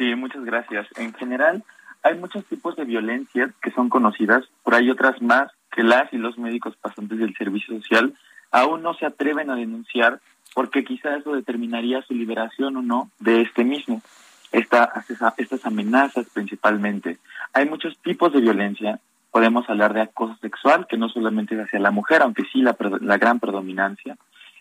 Sí, 0.02 0.16
muchas 0.16 0.44
gracias. 0.44 0.88
En 0.97 1.14
general, 1.14 1.62
hay 2.02 2.18
muchos 2.18 2.44
tipos 2.47 2.75
de 2.75 2.85
violencia 2.85 3.50
que 3.62 3.71
son 3.71 3.88
conocidas, 3.88 4.42
pero 4.64 4.76
hay 4.76 4.90
otras 4.90 5.23
más 5.23 5.52
que 5.71 5.85
las 5.85 6.12
y 6.12 6.18
los 6.18 6.37
médicos 6.38 6.75
pasantes 6.75 7.21
del 7.21 7.37
servicio 7.37 7.76
social 7.76 8.12
aún 8.50 8.82
no 8.82 8.94
se 8.94 9.06
atreven 9.06 9.49
a 9.49 9.54
denunciar 9.54 10.18
porque 10.56 10.82
quizá 10.82 11.14
eso 11.14 11.35
determinaría 11.35 12.02
su 12.02 12.14
liberación 12.14 12.76
o 12.78 12.82
no 12.82 13.12
de 13.21 13.42
este 13.42 13.62
mismo 13.62 14.02
esta, 14.50 14.92
estas 15.37 15.66
amenazas 15.66 16.26
principalmente. 16.35 17.18
Hay 17.52 17.68
muchos 17.68 17.97
tipos 17.99 18.32
de 18.32 18.40
violencia. 18.40 18.99
Podemos 19.30 19.71
hablar 19.71 19.94
de 19.94 20.00
acoso 20.00 20.37
sexual, 20.40 20.88
que 20.88 20.99
no 20.99 21.11
solamente 21.11 21.54
es 21.54 21.61
hacia 21.61 21.78
la 21.78 21.92
mujer, 21.92 22.23
aunque 22.23 22.42
sí 22.52 22.61
la 22.61 23.18
gran 23.18 23.38
predominancia. 23.38 24.16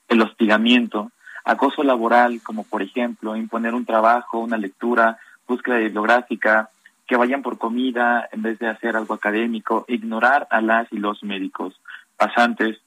El 0.07 0.21
hostigamiento, 0.21 1.11
acoso 1.43 1.81
laboral, 1.83 2.41
como 2.43 2.63
por 2.63 2.83
ejemplo 2.83 3.35
imponer 3.35 3.73
un 3.73 3.85
trabajo, 3.85 4.37
una 4.37 4.57
lectura, 4.57 5.17
búsqueda 5.51 5.77
bibliográfica, 5.77 6.69
que 7.07 7.17
vayan 7.17 7.41
por 7.41 7.57
comida 7.57 8.27
en 8.31 8.41
vez 8.41 8.57
de 8.59 8.67
hacer 8.67 8.95
algo 8.95 9.13
académico, 9.13 9.85
ignorar 9.87 10.47
a 10.49 10.61
las 10.61 10.91
y 10.91 10.97
los 10.97 11.23
médicos 11.23 11.79
pasantes, 12.17 12.79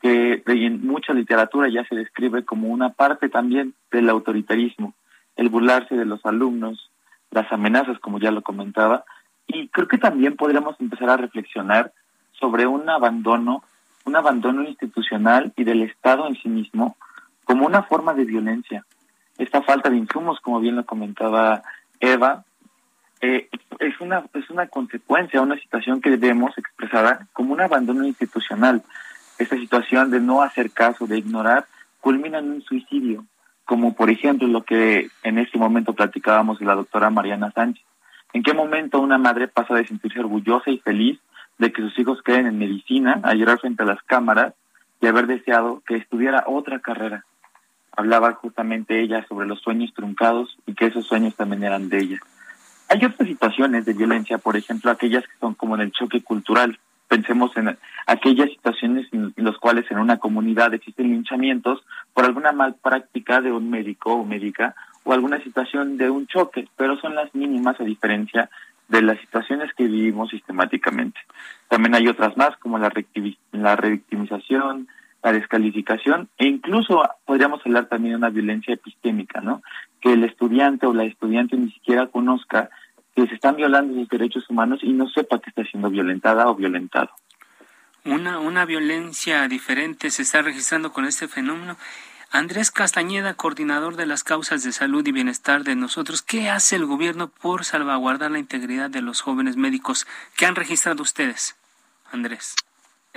que 0.00 0.42
en 0.46 0.86
mucha 0.86 1.12
literatura 1.12 1.68
ya 1.68 1.84
se 1.84 1.94
describe 1.94 2.44
como 2.44 2.68
una 2.68 2.90
parte 2.90 3.28
también 3.28 3.74
del 3.90 4.08
autoritarismo 4.08 4.94
el 5.40 5.48
burlarse 5.48 5.96
de 5.96 6.04
los 6.04 6.24
alumnos, 6.26 6.90
las 7.30 7.50
amenazas, 7.50 7.98
como 7.98 8.18
ya 8.18 8.30
lo 8.30 8.42
comentaba, 8.42 9.04
y 9.46 9.68
creo 9.68 9.88
que 9.88 9.96
también 9.96 10.36
podríamos 10.36 10.78
empezar 10.80 11.08
a 11.08 11.16
reflexionar 11.16 11.92
sobre 12.32 12.66
un 12.66 12.88
abandono, 12.90 13.64
un 14.04 14.16
abandono 14.16 14.64
institucional 14.64 15.52
y 15.56 15.64
del 15.64 15.82
Estado 15.82 16.26
en 16.26 16.36
sí 16.36 16.50
mismo 16.50 16.96
como 17.44 17.66
una 17.66 17.82
forma 17.82 18.12
de 18.12 18.24
violencia. 18.24 18.84
Esta 19.38 19.62
falta 19.62 19.88
de 19.88 19.96
insumos, 19.96 20.40
como 20.40 20.60
bien 20.60 20.76
lo 20.76 20.84
comentaba 20.84 21.62
Eva, 22.00 22.44
eh, 23.20 23.48
es 23.78 24.00
una 24.00 24.24
es 24.34 24.48
una 24.50 24.66
consecuencia, 24.66 25.42
una 25.42 25.58
situación 25.58 26.00
que 26.00 26.10
debemos 26.10 26.56
expresar 26.56 27.26
como 27.32 27.52
un 27.52 27.60
abandono 27.60 28.06
institucional. 28.06 28.82
Esta 29.38 29.56
situación 29.56 30.10
de 30.10 30.20
no 30.20 30.42
hacer 30.42 30.70
caso, 30.70 31.06
de 31.06 31.18
ignorar, 31.18 31.66
culmina 32.00 32.38
en 32.38 32.50
un 32.50 32.62
suicidio, 32.62 33.24
como 33.64 33.94
por 33.94 34.10
ejemplo 34.10 34.48
lo 34.48 34.64
que 34.64 35.10
en 35.22 35.38
este 35.38 35.58
momento 35.58 35.92
platicábamos 35.92 36.58
de 36.58 36.66
la 36.66 36.74
doctora 36.74 37.10
Mariana 37.10 37.52
Sánchez. 37.52 37.84
¿En 38.32 38.42
qué 38.42 38.54
momento 38.54 39.00
una 39.00 39.18
madre 39.18 39.48
pasa 39.48 39.74
de 39.74 39.86
sentirse 39.86 40.20
orgullosa 40.20 40.70
y 40.70 40.78
feliz 40.78 41.18
de 41.58 41.72
que 41.72 41.82
sus 41.82 41.98
hijos 41.98 42.22
queden 42.22 42.46
en 42.46 42.58
medicina, 42.58 43.20
a 43.22 43.34
llorar 43.34 43.58
frente 43.58 43.82
a 43.82 43.86
las 43.86 44.02
cámaras 44.02 44.54
y 45.00 45.06
haber 45.06 45.26
deseado 45.26 45.82
que 45.86 45.96
estudiara 45.96 46.44
otra 46.46 46.80
carrera? 46.80 47.24
Hablaba 47.96 48.32
justamente 48.34 49.00
ella 49.00 49.24
sobre 49.28 49.46
los 49.46 49.60
sueños 49.60 49.92
truncados 49.94 50.56
y 50.66 50.74
que 50.74 50.86
esos 50.86 51.06
sueños 51.06 51.34
también 51.34 51.64
eran 51.64 51.88
de 51.88 51.98
ella. 51.98 52.18
Hay 52.88 53.04
otras 53.04 53.28
situaciones 53.28 53.84
de 53.84 53.92
violencia, 53.92 54.38
por 54.38 54.56
ejemplo, 54.56 54.90
aquellas 54.90 55.24
que 55.24 55.38
son 55.40 55.54
como 55.54 55.74
en 55.76 55.82
el 55.82 55.92
choque 55.92 56.22
cultural, 56.22 56.78
Pensemos 57.10 57.50
en 57.56 57.76
aquellas 58.06 58.50
situaciones 58.50 59.08
en 59.12 59.32
las 59.36 59.58
cuales 59.58 59.90
en 59.90 59.98
una 59.98 60.18
comunidad 60.18 60.72
existen 60.74 61.10
linchamientos 61.10 61.84
por 62.14 62.24
alguna 62.24 62.52
mal 62.52 62.76
práctica 62.76 63.40
de 63.40 63.50
un 63.50 63.68
médico 63.68 64.14
o 64.14 64.24
médica 64.24 64.76
o 65.02 65.12
alguna 65.12 65.42
situación 65.42 65.96
de 65.96 66.08
un 66.08 66.28
choque, 66.28 66.68
pero 66.76 66.96
son 67.00 67.16
las 67.16 67.34
mínimas 67.34 67.80
a 67.80 67.84
diferencia 67.84 68.48
de 68.86 69.02
las 69.02 69.18
situaciones 69.18 69.74
que 69.74 69.88
vivimos 69.88 70.30
sistemáticamente. 70.30 71.18
También 71.66 71.96
hay 71.96 72.06
otras 72.06 72.36
más 72.36 72.56
como 72.58 72.78
la, 72.78 72.92
la 73.50 73.74
revictimización, 73.74 74.86
la 75.22 75.32
descalificación 75.32 76.28
e 76.38 76.46
incluso 76.46 77.02
podríamos 77.24 77.60
hablar 77.64 77.86
también 77.86 78.12
de 78.12 78.18
una 78.18 78.30
violencia 78.30 78.74
epistémica, 78.74 79.40
¿no? 79.40 79.62
Que 80.00 80.12
el 80.12 80.24
estudiante 80.24 80.86
o 80.86 80.94
la 80.94 81.04
estudiante 81.04 81.56
ni 81.56 81.70
siquiera 81.70 82.06
conozca 82.06 82.70
que 83.14 83.26
se 83.26 83.34
están 83.34 83.56
violando 83.56 83.94
sus 83.94 84.08
derechos 84.08 84.48
humanos 84.48 84.80
y 84.82 84.92
no 84.92 85.08
sepa 85.08 85.40
que 85.40 85.50
está 85.50 85.64
siendo 85.64 85.90
violentada 85.90 86.48
o 86.48 86.54
violentado. 86.54 87.10
Una, 88.04 88.38
una 88.38 88.64
violencia 88.64 89.46
diferente 89.46 90.10
se 90.10 90.22
está 90.22 90.40
registrando 90.40 90.92
con 90.92 91.04
este 91.04 91.28
fenómeno. 91.28 91.76
Andrés 92.32 92.70
Castañeda, 92.70 93.34
coordinador 93.34 93.96
de 93.96 94.06
las 94.06 94.22
causas 94.22 94.62
de 94.62 94.72
salud 94.72 95.06
y 95.06 95.12
bienestar 95.12 95.64
de 95.64 95.74
nosotros, 95.74 96.22
¿qué 96.22 96.48
hace 96.48 96.76
el 96.76 96.86
gobierno 96.86 97.28
por 97.28 97.64
salvaguardar 97.64 98.30
la 98.30 98.38
integridad 98.38 98.88
de 98.88 99.02
los 99.02 99.20
jóvenes 99.20 99.56
médicos 99.56 100.06
que 100.36 100.46
han 100.46 100.54
registrado 100.54 101.02
ustedes? 101.02 101.56
Andrés. 102.12 102.54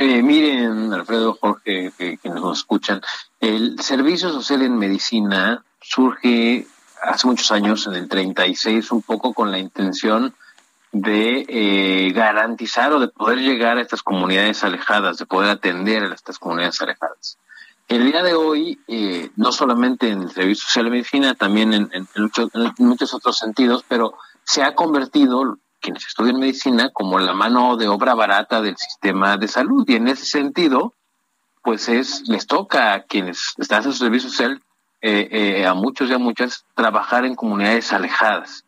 Eh, 0.05 0.22
miren, 0.22 0.91
Alfredo, 0.91 1.38
Jorge, 1.39 1.93
que, 1.98 2.19
nos 2.25 2.60
escuchan, 2.60 3.01
el 3.39 3.79
servicio 3.79 4.33
social 4.33 4.62
en 4.62 4.77
medicina 4.77 5.63
surge 5.79 6.67
hace 7.01 7.25
muchos 7.25 7.50
años, 7.53 7.88
en 7.88 7.93
el 7.93 8.10
36, 8.10 8.91
un 8.91 9.01
poco 9.01 9.33
con 9.33 9.50
la 9.50 9.60
intención 9.60 10.36
de 10.91 11.45
eh, 11.48 12.12
garantizar 12.12 12.91
o 12.91 13.00
de 13.00 13.07
poder 13.07 13.38
llegar 13.38 13.77
a 13.77 13.81
estas 13.81 14.03
comunidades 14.03 14.65
alejadas, 14.65 15.19
de 15.19 15.25
poder 15.25 15.51
atender 15.51 16.03
a 16.03 16.13
estas 16.13 16.38
comunidades 16.38 16.81
alejadas. 16.81 17.38
El 17.88 18.12
día 18.12 18.24
de 18.24 18.33
hoy, 18.33 18.81
eh, 18.89 19.29
no 19.38 19.53
solamente 19.53 20.10
en 20.10 20.24
el 20.24 20.31
Servicio 20.31 20.65
Social 20.65 20.83
de 20.83 20.91
Medicina, 20.91 21.33
también 21.33 21.74
en, 21.74 21.89
en, 21.93 22.07
muchos, 22.79 23.13
otros 23.13 23.38
sentidos, 23.38 23.86
pero 23.88 24.15
se 24.43 24.63
ha 24.63 24.75
convertido 24.75 25.60
quienes 25.84 26.08
estudian 26.08 26.40
medicina 26.40 26.90
como 26.92 27.20
la 27.20 27.34
mano 27.34 27.75
de 27.75 27.90
obra 27.90 28.16
barata 28.16 28.62
del 28.62 28.78
sistema 28.78 29.36
de 29.38 29.50
salud 29.50 29.84
y 29.88 29.96
en 29.96 30.08
ese 30.08 30.25
sentido, 30.25 30.94
pues 31.62 31.90
es 31.90 32.24
les 32.28 32.48
toca 32.48 32.94
a 32.94 33.04
quienes 33.04 33.54
están 33.58 33.84
en 33.84 33.92
su 33.92 33.98
servicio 34.00 34.30
social 34.30 34.62
eh, 35.02 35.28
eh, 35.30 35.68
a 35.68 35.74
muchos 35.74 36.10
y 36.10 36.13
a 36.13 36.18
muchas 36.18 36.66
trabajar 36.74 37.25
en 37.25 37.36
comunidades 37.36 37.92
alejadas. 37.92 38.63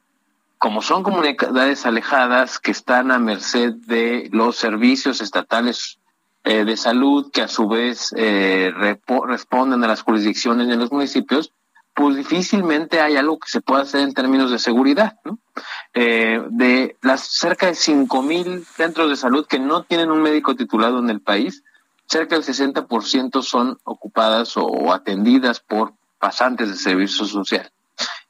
Como 0.58 0.82
son 0.82 1.04
comunidades 1.04 1.86
alejadas 1.86 2.60
que 2.60 2.72
están 2.72 3.12
a 3.12 3.18
merced 3.18 3.74
de 3.88 4.30
los 4.34 4.58
servicios 4.58 5.22
estatales 5.22 6.00
eh, 6.44 6.66
de 6.66 6.76
salud, 6.76 7.32
que 7.32 7.42
a 7.44 7.48
su 7.48 7.70
vez 7.70 8.14
responden 8.14 9.84
a 9.84 9.88
las 9.88 10.02
jurisdicciones 10.02 10.68
de 10.68 10.76
los 10.76 10.92
municipios, 10.92 11.54
pues 11.96 12.16
difícilmente 12.18 13.02
hay 13.02 13.16
algo 13.16 13.40
que 13.40 13.50
se 13.50 13.62
pueda 13.62 13.84
hacer 13.84 14.02
en 14.02 14.14
términos 14.14 14.52
de 14.52 14.60
seguridad. 14.60 15.18
de 15.94 16.98
las 17.02 17.22
cerca 17.22 17.68
de 17.68 17.74
5.000 17.74 18.66
centros 18.66 19.10
de 19.10 19.16
salud 19.16 19.48
que 19.48 19.60
no 19.60 19.84
tienen 19.84 20.12
un 20.12 20.22
médico 20.22 20.56
titulado 20.56 21.00
en 21.00 21.10
el 21.10 21.22
país, 21.22 21.64
cerca 22.06 22.36
del 22.36 22.44
60% 22.44 23.42
son 23.42 23.80
ocupadas 23.84 24.58
o 24.58 24.94
atendidas 24.94 25.60
por 25.60 25.94
pasantes 26.20 26.70
de 26.70 26.75
servicio 26.75 27.25
social. 27.25 27.72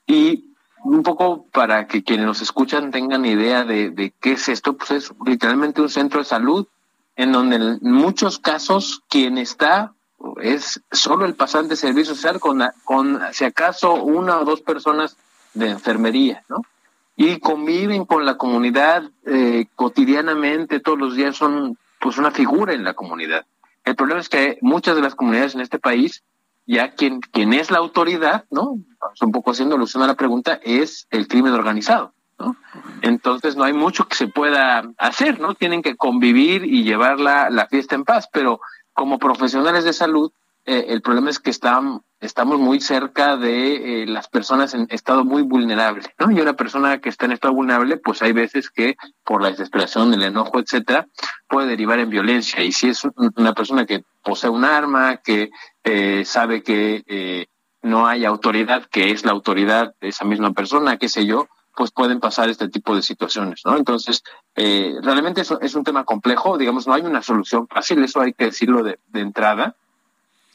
Y 0.06 0.56
un 0.86 1.02
poco 1.02 1.48
para 1.52 1.88
que 1.88 2.04
quienes 2.04 2.28
nos 2.28 2.42
escuchan 2.42 2.92
tengan 2.92 3.26
idea 3.26 3.64
de, 3.64 4.14
qué 4.22 4.34
es 4.34 4.48
esto, 4.50 4.78
pues 4.78 4.92
es 4.92 5.14
literalmente 5.26 5.82
un 5.82 5.90
centro 5.90 6.20
de 6.20 6.26
salud 6.26 6.68
en 7.16 7.32
donde 7.32 7.56
en 7.56 7.80
muchos 7.82 8.38
casos 8.38 9.02
quien 9.10 9.40
está 9.40 9.95
es 10.42 10.82
solo 10.92 11.26
el 11.26 11.36
pasante 11.36 11.70
de 11.70 11.76
servicio 11.76 12.16
social 12.16 12.40
con, 12.40 12.62
con 12.84 13.20
si 13.32 13.46
acaso 13.46 13.94
una 13.94 14.40
o 14.40 14.46
dos 14.46 14.62
personas 14.62 15.18
de 15.54 15.70
enfermería, 15.70 16.44
¿no? 16.50 16.62
Y 17.16 17.40
conviven 17.40 18.06
con 18.06 18.26
la 18.26 18.38
comunidad 18.38 19.04
eh, 19.26 19.68
cotidianamente, 19.76 20.82
todos 20.82 21.00
los 21.00 21.16
días 21.16 21.36
son 21.36 21.78
pues 22.00 22.18
una 22.18 22.32
figura 22.32 22.74
en 22.74 22.84
la 22.84 22.94
comunidad. 22.94 23.46
El 23.86 23.96
problema 23.96 24.20
es 24.20 24.30
que 24.30 24.58
muchas 24.62 24.96
de 24.96 25.02
las 25.02 25.16
comunidades 25.16 25.56
en 25.56 25.62
este 25.62 25.80
país 25.80 26.24
ya 26.66 26.92
quien, 26.92 27.22
quien 27.22 27.54
es 27.54 27.72
la 27.72 27.78
autoridad, 27.78 28.46
¿no? 28.50 28.80
Un 29.22 29.32
poco 29.32 29.52
haciendo 29.52 29.76
alusión 29.76 30.04
a 30.04 30.08
la 30.08 30.16
pregunta, 30.16 30.60
es 30.64 31.08
el 31.12 31.28
crimen 31.28 31.54
organizado, 31.54 32.14
¿no? 32.40 32.56
Entonces 33.02 33.56
no 33.56 33.64
hay 33.64 33.74
mucho 33.74 34.08
que 34.08 34.16
se 34.16 34.28
pueda 34.28 34.84
hacer, 34.98 35.40
¿no? 35.40 35.54
Tienen 35.54 35.82
que 35.82 35.96
convivir 35.96 36.66
y 36.66 36.84
llevar 36.84 37.20
la, 37.20 37.50
la 37.50 37.68
fiesta 37.68 37.96
en 37.96 38.04
paz, 38.04 38.28
pero 38.32 38.60
como 38.96 39.20
profesionales 39.20 39.84
de 39.84 39.94
salud, 39.94 40.32
eh, 40.66 40.86
el 40.88 41.04
problema 41.04 41.30
es 41.30 41.40
que 41.40 41.52
están, 41.52 42.02
estamos 42.20 42.58
muy 42.58 42.82
cerca 42.82 43.38
de 43.38 44.04
eh, 44.04 44.08
las 44.08 44.28
personas 44.28 44.74
en 44.74 44.88
estado 44.90 45.24
muy 45.24 45.44
vulnerable, 45.44 46.08
¿no? 46.18 46.32
Y 46.32 46.42
una 46.42 46.54
persona 46.54 47.00
que 47.00 47.10
está 47.10 47.26
en 47.26 47.34
estado 47.34 47.54
vulnerable, 47.54 47.98
pues 47.98 48.24
hay 48.24 48.32
veces 48.32 48.72
que 48.72 48.96
por 49.24 49.44
la 49.44 49.52
desesperación, 49.52 50.12
el 50.14 50.24
enojo, 50.24 50.60
etcétera, 50.60 51.06
puede 51.48 51.68
derivar 51.68 52.00
en 52.00 52.10
violencia. 52.10 52.64
Y 52.64 52.72
si 52.72 52.90
es 52.90 53.04
una 53.36 53.54
persona 53.54 53.86
que 53.86 54.04
posee 54.24 54.50
un 54.50 54.66
arma, 54.66 55.18
que 55.18 55.52
eh, 55.84 56.24
sabe 56.26 56.64
que 56.64 57.48
no 57.84 58.08
hay 58.08 58.26
autoridad, 58.26 58.86
que 58.86 59.12
es 59.12 59.24
la 59.26 59.34
autoridad 59.34 59.94
de 60.02 60.08
esa 60.08 60.26
misma 60.26 60.54
persona, 60.54 60.98
qué 60.98 61.10
sé 61.10 61.28
yo, 61.28 61.48
pues 61.76 61.92
pueden 61.92 62.20
pasar 62.20 62.50
este 62.50 62.70
tipo 62.70 62.96
de 62.96 63.02
situaciones, 63.02 63.62
¿no? 63.66 63.78
Entonces, 63.78 64.24
realmente 64.56 65.42
eso 65.42 65.60
es 65.62 65.76
un 65.76 65.84
tema 65.84 66.04
complejo, 66.04 66.58
digamos, 66.58 66.88
no 66.88 66.94
hay 66.94 67.02
una 67.02 67.22
solución 67.22 67.68
fácil, 67.68 68.04
eso 68.04 68.22
hay 68.22 68.34
que 68.34 68.46
decirlo 68.46 68.84
de, 68.84 69.00
de 69.08 69.20
entrada, 69.22 69.76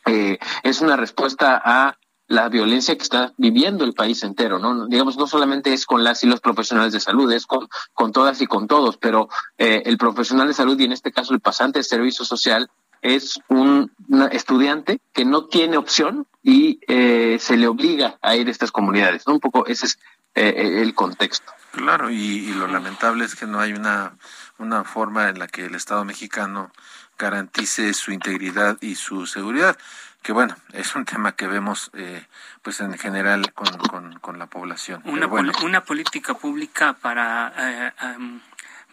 eh, 0.07 0.39
es 0.63 0.81
una 0.81 0.97
respuesta 0.97 1.61
a 1.63 1.97
la 2.27 2.49
violencia 2.49 2.97
que 2.97 3.03
está 3.03 3.33
viviendo 3.37 3.85
el 3.85 3.93
país 3.93 4.23
entero, 4.23 4.59
¿no? 4.59 4.87
Digamos, 4.87 5.17
no 5.17 5.27
solamente 5.27 5.73
es 5.73 5.85
con 5.85 6.05
las 6.05 6.23
y 6.23 6.29
los 6.29 6.41
profesionales 6.41 6.93
de 6.93 7.01
salud, 7.01 7.31
es 7.33 7.45
con, 7.45 7.69
con 7.93 8.13
todas 8.13 8.41
y 8.41 8.47
con 8.47 8.69
todos, 8.69 8.97
pero 8.97 9.29
eh, 9.59 9.83
el 9.85 9.99
profesional 9.99 10.47
de 10.47 10.55
salud 10.55 10.79
y 10.79 10.85
en 10.85 10.93
este 10.93 11.11
caso 11.11 11.35
el 11.35 11.41
pasante 11.41 11.81
de 11.81 11.85
servicio 11.85 12.25
social 12.25 12.71
es 13.03 13.41
un 13.49 13.91
estudiante 14.31 15.01
que 15.13 15.25
no 15.25 15.47
tiene 15.47 15.77
opción 15.77 16.27
y 16.43 16.79
eh, 16.87 17.39
se 17.41 17.57
le 17.57 17.67
obliga 17.67 18.19
a 18.21 18.37
ir 18.37 18.47
a 18.47 18.51
estas 18.51 18.71
comunidades, 18.71 19.27
¿no? 19.27 19.35
Un 19.35 19.41
poco 19.41 19.67
ese 19.67 19.87
es 19.87 19.99
eh, 20.35 20.81
el 20.83 20.95
contexto. 20.95 21.53
Claro, 21.73 22.11
y, 22.11 22.53
lo 22.53 22.67
lamentable 22.67 23.25
es 23.25 23.37
que 23.37 23.47
no 23.47 23.61
hay 23.61 23.73
una, 23.73 24.13
una 24.59 24.85
forma 24.85 25.29
en 25.29 25.39
la 25.39 25.47
que 25.47 25.67
el 25.67 25.75
Estado 25.75 26.05
mexicano 26.05 26.73
garantice 27.19 27.95
su 27.95 28.13
integridad 28.13 28.79
y 28.81 28.97
su 28.97 29.27
seguridad 29.27 29.79
que 30.23 30.33
bueno, 30.33 30.57
es 30.73 30.95
un 30.95 31.05
tema 31.05 31.33
que 31.33 31.47
vemos 31.47 31.91
eh, 31.95 32.25
pues 32.63 32.81
en 32.81 32.97
general 32.99 33.53
con, 33.53 34.19
con, 34.21 34.39
la 34.39 34.47
población. 34.47 35.03
Una, 35.05 35.27
una 35.27 35.85
política 35.85 36.35
pública 36.35 36.95
para 36.95 37.53
eh, 37.57 37.93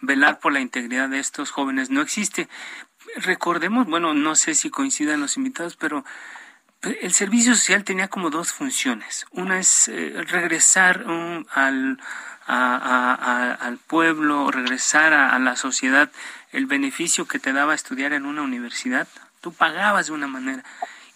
velar 0.00 0.38
por 0.38 0.52
la 0.52 0.60
integridad 0.60 1.08
de 1.08 1.18
estos 1.18 1.50
jóvenes 1.50 1.90
no 1.90 2.00
existe. 2.00 2.48
Recordemos, 3.16 3.86
bueno, 3.86 4.14
no 4.14 4.34
sé 4.34 4.54
si 4.54 4.70
coincidan 4.70 5.20
los 5.20 5.36
invitados, 5.36 5.76
pero 5.76 6.04
el 6.82 7.12
servicio 7.12 7.54
social 7.54 7.84
tenía 7.84 8.08
como 8.08 8.30
dos 8.30 8.52
funciones. 8.52 9.26
Una 9.30 9.58
es 9.58 9.88
eh, 9.88 10.24
regresar 10.28 11.04
al, 11.50 11.98
al 12.46 13.78
pueblo, 13.86 14.50
regresar 14.50 15.12
a, 15.12 15.38
la 15.38 15.56
sociedad 15.56 16.10
el 16.52 16.66
beneficio 16.66 17.26
que 17.26 17.38
te 17.38 17.52
daba 17.52 17.74
estudiar 17.74 18.12
en 18.12 18.26
una 18.26 18.42
universidad. 18.42 19.08
Tú 19.40 19.52
pagabas 19.52 20.06
de 20.06 20.12
una 20.12 20.28
manera. 20.28 20.64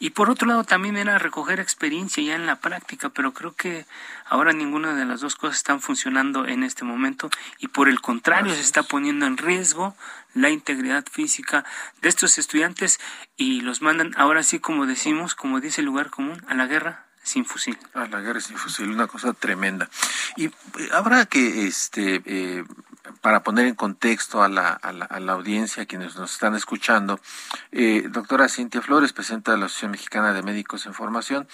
Y 0.03 0.11
por 0.11 0.31
otro 0.31 0.49
lado 0.49 0.65
también 0.65 0.97
era 0.97 1.17
recoger 1.21 1.61
experiencia 1.61 2.21
ya 2.25 2.35
en 2.35 2.45
la 2.45 2.57
práctica, 2.57 3.11
pero 3.11 3.33
creo 3.33 3.55
que 3.55 3.87
ahora 4.29 4.53
ninguna 4.53 4.97
de 4.97 5.05
las 5.05 5.21
dos 5.21 5.37
cosas 5.37 5.59
están 5.59 5.81
funcionando 5.81 6.45
en 6.45 6.65
este 6.65 6.83
momento 6.85 7.31
y 7.61 7.69
por 7.69 7.89
el 7.89 8.01
contrario 8.01 8.53
se 8.53 8.63
está 8.63 8.83
poniendo 8.83 9.27
en 9.27 9.37
riesgo 9.37 9.95
la 10.35 10.51
integridad 10.51 11.05
física 11.09 11.65
de 12.01 12.09
estos 12.09 12.37
estudiantes 12.39 12.99
y 13.37 13.61
los 13.61 13.81
mandan 13.81 14.11
ahora 14.17 14.43
sí 14.43 14.59
como 14.59 14.87
decimos, 14.87 15.37
como 15.37 15.61
dice 15.61 15.83
el 15.83 15.87
lugar 15.87 16.11
común, 16.11 16.43
a 16.49 16.55
la 16.55 16.67
guerra 16.67 17.07
sin 17.23 17.45
fusil. 17.45 17.79
A 17.95 18.07
la 18.07 18.21
guerra 18.21 18.41
sin 18.41 18.57
fusil, 18.57 18.91
una 18.91 19.07
cosa 19.07 19.33
tremenda. 19.33 19.89
Y 20.37 20.47
eh, 20.47 20.53
habrá 20.93 21.27
que 21.27 21.67
este 21.67 22.23
eh, 22.25 22.65
para 23.21 23.41
poner 23.41 23.67
en 23.67 23.75
contexto 23.75 24.43
a 24.43 24.49
la, 24.49 24.69
a 24.71 24.93
la, 24.93 25.05
a 25.05 25.21
la 25.21 25.33
audiencia, 25.33 25.87
quienes 25.87 26.17
nos 26.17 26.33
están 26.33 26.55
escuchando, 26.55 27.19
eh, 27.73 28.05
doctora 28.09 28.49
Cintia 28.49 28.81
Flores, 28.81 29.13
presidenta 29.13 29.53
de 29.53 29.59
la 29.59 29.67
Asociación 29.67 29.93
Mexicana 29.93 30.33
de 30.33 30.43
Médicos 30.43 30.87
en 30.87 30.95
Formación, 30.95 31.49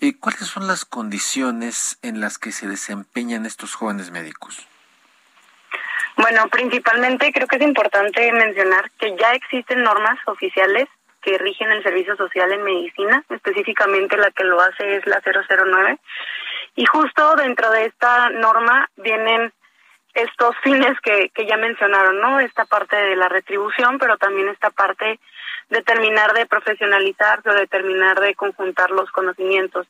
eh, 0.00 0.16
¿cuáles 0.18 0.40
son 0.40 0.66
las 0.66 0.84
condiciones 0.84 1.98
en 2.02 2.20
las 2.20 2.38
que 2.38 2.52
se 2.52 2.66
desempeñan 2.66 3.46
estos 3.46 3.74
jóvenes 3.74 4.10
médicos? 4.10 4.66
Bueno, 6.16 6.48
principalmente 6.48 7.32
creo 7.32 7.48
que 7.48 7.56
es 7.56 7.62
importante 7.62 8.30
mencionar 8.32 8.90
que 8.98 9.16
ya 9.18 9.32
existen 9.32 9.82
normas 9.82 10.18
oficiales 10.26 10.88
que 11.24 11.38
rigen 11.38 11.72
el 11.72 11.82
servicio 11.82 12.16
social 12.16 12.52
en 12.52 12.62
medicina, 12.62 13.24
específicamente 13.30 14.16
la 14.18 14.30
que 14.30 14.44
lo 14.44 14.60
hace 14.60 14.96
es 14.96 15.06
la 15.06 15.22
009. 15.24 15.98
Y 16.76 16.84
justo 16.84 17.34
dentro 17.36 17.70
de 17.70 17.86
esta 17.86 18.28
norma 18.28 18.90
vienen 18.96 19.52
estos 20.12 20.54
fines 20.62 21.00
que, 21.00 21.30
que 21.30 21.46
ya 21.46 21.56
mencionaron, 21.56 22.20
¿no? 22.20 22.40
Esta 22.40 22.66
parte 22.66 22.94
de 22.94 23.16
la 23.16 23.28
retribución, 23.28 23.98
pero 23.98 24.18
también 24.18 24.48
esta 24.48 24.70
parte 24.70 25.18
de 25.70 25.82
terminar 25.82 26.32
de 26.34 26.46
profesionalizarse 26.46 27.50
o 27.50 27.54
de 27.54 27.66
terminar 27.66 28.20
de 28.20 28.34
conjuntar 28.34 28.90
los 28.90 29.10
conocimientos. 29.10 29.86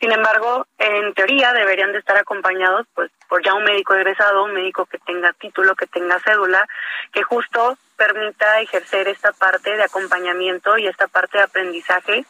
Sin 0.00 0.12
embargo, 0.12 0.66
en 0.78 1.14
teoría 1.14 1.52
deberían 1.52 1.92
de 1.92 1.98
estar 1.98 2.16
acompañados 2.16 2.86
pues 2.94 3.10
por 3.28 3.42
ya 3.42 3.54
un 3.54 3.64
médico 3.64 3.94
egresado, 3.94 4.44
un 4.44 4.54
médico 4.54 4.86
que 4.86 4.98
tenga 4.98 5.32
título, 5.32 5.74
que 5.74 5.86
tenga 5.86 6.20
cédula, 6.20 6.66
que 7.12 7.22
justo 7.22 7.76
permita 7.96 8.60
ejercer 8.60 9.08
esta 9.08 9.32
parte 9.32 9.76
de 9.76 9.84
acompañamiento 9.84 10.76
y 10.78 10.86
esta 10.86 11.08
parte 11.08 11.38
de 11.38 11.44
aprendizaje, 11.44 12.24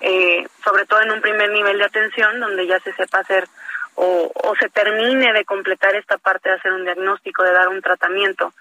eh, 0.00 0.46
sobre 0.64 0.86
todo 0.86 1.02
en 1.02 1.10
un 1.10 1.20
primer 1.20 1.50
nivel 1.50 1.78
de 1.78 1.84
atención 1.84 2.38
donde 2.40 2.66
ya 2.66 2.78
se 2.80 2.92
sepa 2.92 3.20
hacer 3.20 3.46
o, 3.94 4.30
o 4.34 4.54
se 4.56 4.68
termine 4.68 5.32
de 5.32 5.44
completar 5.44 5.94
esta 5.94 6.18
parte 6.18 6.50
de 6.50 6.56
hacer 6.56 6.72
un 6.72 6.84
diagnóstico, 6.84 7.42
de 7.42 7.52
dar 7.52 7.68
un 7.68 7.80
tratamiento. 7.80 8.52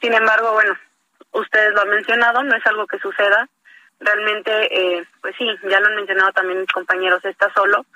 Sin 0.00 0.12
embargo, 0.12 0.52
bueno, 0.52 0.76
ustedes 1.32 1.72
lo 1.72 1.82
han 1.82 1.90
mencionado, 1.90 2.42
no 2.42 2.56
es 2.56 2.66
algo 2.66 2.86
que 2.86 2.98
suceda. 2.98 3.48
Realmente, 3.98 4.50
eh, 4.70 5.04
pues 5.22 5.34
sí, 5.38 5.48
ya 5.70 5.80
lo 5.80 5.86
han 5.86 5.96
mencionado 5.96 6.32
también 6.32 6.60
mis 6.60 6.72
compañeros, 6.72 7.24
está 7.24 7.52
solo. 7.54 7.86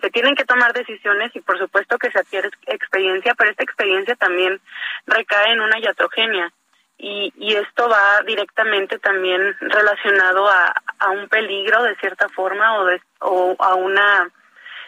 Se 0.00 0.10
tienen 0.10 0.34
que 0.34 0.44
tomar 0.44 0.72
decisiones 0.72 1.34
y 1.34 1.40
por 1.40 1.58
supuesto 1.58 1.98
que 1.98 2.10
se 2.10 2.18
adquiere 2.18 2.50
experiencia, 2.66 3.34
pero 3.34 3.50
esta 3.50 3.62
experiencia 3.62 4.16
también 4.16 4.60
recae 5.06 5.52
en 5.52 5.60
una 5.60 5.78
iatrogenia. 5.78 6.52
Y, 6.98 7.32
y 7.36 7.54
esto 7.54 7.88
va 7.88 8.22
directamente 8.24 8.98
también 8.98 9.56
relacionado 9.60 10.48
a, 10.48 10.74
a 10.98 11.10
un 11.10 11.28
peligro 11.28 11.82
de 11.82 11.96
cierta 11.96 12.28
forma 12.28 12.78
o, 12.78 12.84
de, 12.86 13.00
o 13.20 13.56
a 13.58 13.74
una 13.74 14.30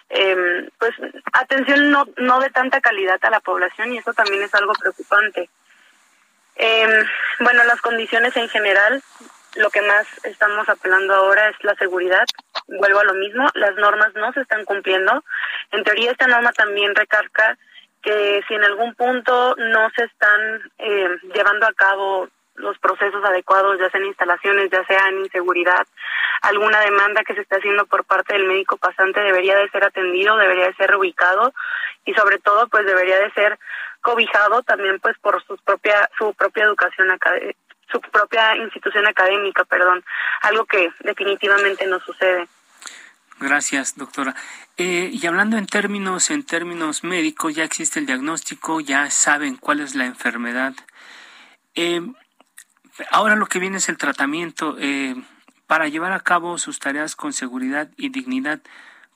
eh, 0.09 0.69
pues 0.79 0.93
atención 1.33 1.91
no, 1.91 2.07
no 2.17 2.39
de 2.41 2.51
tanta 2.51 2.81
calidad 2.81 3.19
a 3.23 3.31
la 3.31 3.41
población 3.41 3.93
y 3.93 3.99
eso 3.99 4.13
también 4.13 4.43
es 4.43 4.55
algo 4.55 4.73
preocupante. 4.75 5.51
Eh, 6.57 7.05
bueno, 7.41 7.65
las 7.65 7.81
condiciones 7.81 8.37
en 8.37 8.49
general, 8.49 9.03
lo 9.57 9.71
que 9.71 9.83
más 9.83 10.07
estamos 10.25 10.69
apelando 10.69 11.15
ahora 11.15 11.49
es 11.49 11.57
la 11.63 11.75
seguridad. 11.75 12.25
Vuelvo 12.67 13.01
a 13.01 13.05
lo 13.05 13.15
mismo, 13.15 13.49
las 13.55 13.75
normas 13.77 14.15
no 14.15 14.33
se 14.33 14.41
están 14.41 14.65
cumpliendo. 14.65 15.23
En 15.73 15.85
teoría 15.85 16.13
esta 16.13 16.27
norma 16.27 16.53
también 16.53 16.95
recarga 16.95 17.59
que 18.03 18.43
si 18.47 18.55
en 18.55 18.65
algún 18.65 18.95
punto 18.95 19.55
no 19.57 19.91
se 19.97 20.05
están 20.05 20.63
eh, 20.79 21.09
llevando 21.35 21.67
a 21.67 21.73
cabo 21.75 22.29
los 22.57 22.79
procesos 22.79 23.25
adecuados, 23.25 23.79
ya 23.79 23.91
sean 23.91 24.05
instalaciones, 24.05 24.71
ya 24.71 24.85
sean 24.85 25.19
inseguridad, 25.19 25.87
alguna 26.43 26.81
demanda 26.81 27.25
que 27.25 27.35
se 27.35 27.41
está 27.41 27.57
haciendo 27.57 27.87
por 27.87 28.05
parte 28.05 28.35
del 28.35 28.47
médico 28.47 28.77
pasante 28.77 29.21
debería 29.21 29.57
de 29.57 29.69
ser 29.71 29.85
atendido, 29.85 30.37
debería 30.37 30.67
de 30.67 30.75
ser 30.75 30.95
ubicado 30.95 31.53
y 32.05 32.15
sobre 32.15 32.39
todo 32.39 32.69
pues 32.69 32.87
debería 32.87 33.19
de 33.19 33.31
ser 33.33 33.59
cobijado 34.01 34.63
también 34.63 35.01
pues 35.01 35.19
por 35.19 35.43
su 35.45 35.57
propia 35.59 36.09
su 36.19 36.35
propia 36.35 36.65
educación 36.65 37.09
su 37.91 38.01
propia 38.01 38.57
institución 38.57 39.07
académica, 39.07 39.65
perdón, 39.65 40.05
algo 40.43 40.65
que 40.65 40.93
definitivamente 41.01 41.87
no 41.87 42.01
sucede. 42.01 42.49
Gracias, 43.39 43.97
doctora. 43.97 44.35
Eh, 44.77 45.11
y 45.13 45.27
hablando 45.27 45.57
en 45.59 45.67
términos 45.67 46.31
en 46.31 46.45
términos 46.45 47.05
médicos, 47.05 47.55
ya 47.55 47.65
existe 47.65 48.01
el 48.01 48.07
diagnóstico, 48.07 48.81
ya 48.81 49.11
saben 49.11 49.57
cuál 49.57 49.81
es 49.81 49.95
la 49.95 50.07
enfermedad. 50.07 50.75
Eh, 51.75 52.01
Ahora 53.11 53.37
lo 53.37 53.47
que 53.47 53.59
viene 53.59 53.79
es 53.79 53.89
el 53.89 53.99
tratamiento. 53.99 54.77
Eh, 54.79 55.15
para 55.67 55.89
llevar 55.89 56.13
a 56.13 56.21
cabo 56.21 56.59
sus 56.59 56.79
tareas 56.79 57.17
con 57.17 57.33
seguridad 57.33 57.89
y 57.97 58.11
dignidad, 58.11 58.61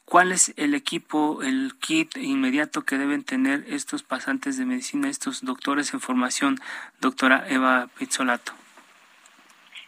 ¿cuál 0.04 0.32
es 0.32 0.52
el 0.56 0.74
equipo, 0.74 1.42
el 1.42 1.74
kit 1.80 2.16
inmediato 2.16 2.82
que 2.82 2.98
deben 2.98 3.24
tener 3.24 3.64
estos 3.68 4.02
pasantes 4.02 4.58
de 4.58 4.64
medicina, 4.64 5.08
estos 5.08 5.44
doctores 5.44 5.94
en 5.94 6.00
formación, 6.00 6.58
doctora 7.00 7.44
Eva 7.48 7.88
Pizzolato? 7.96 8.52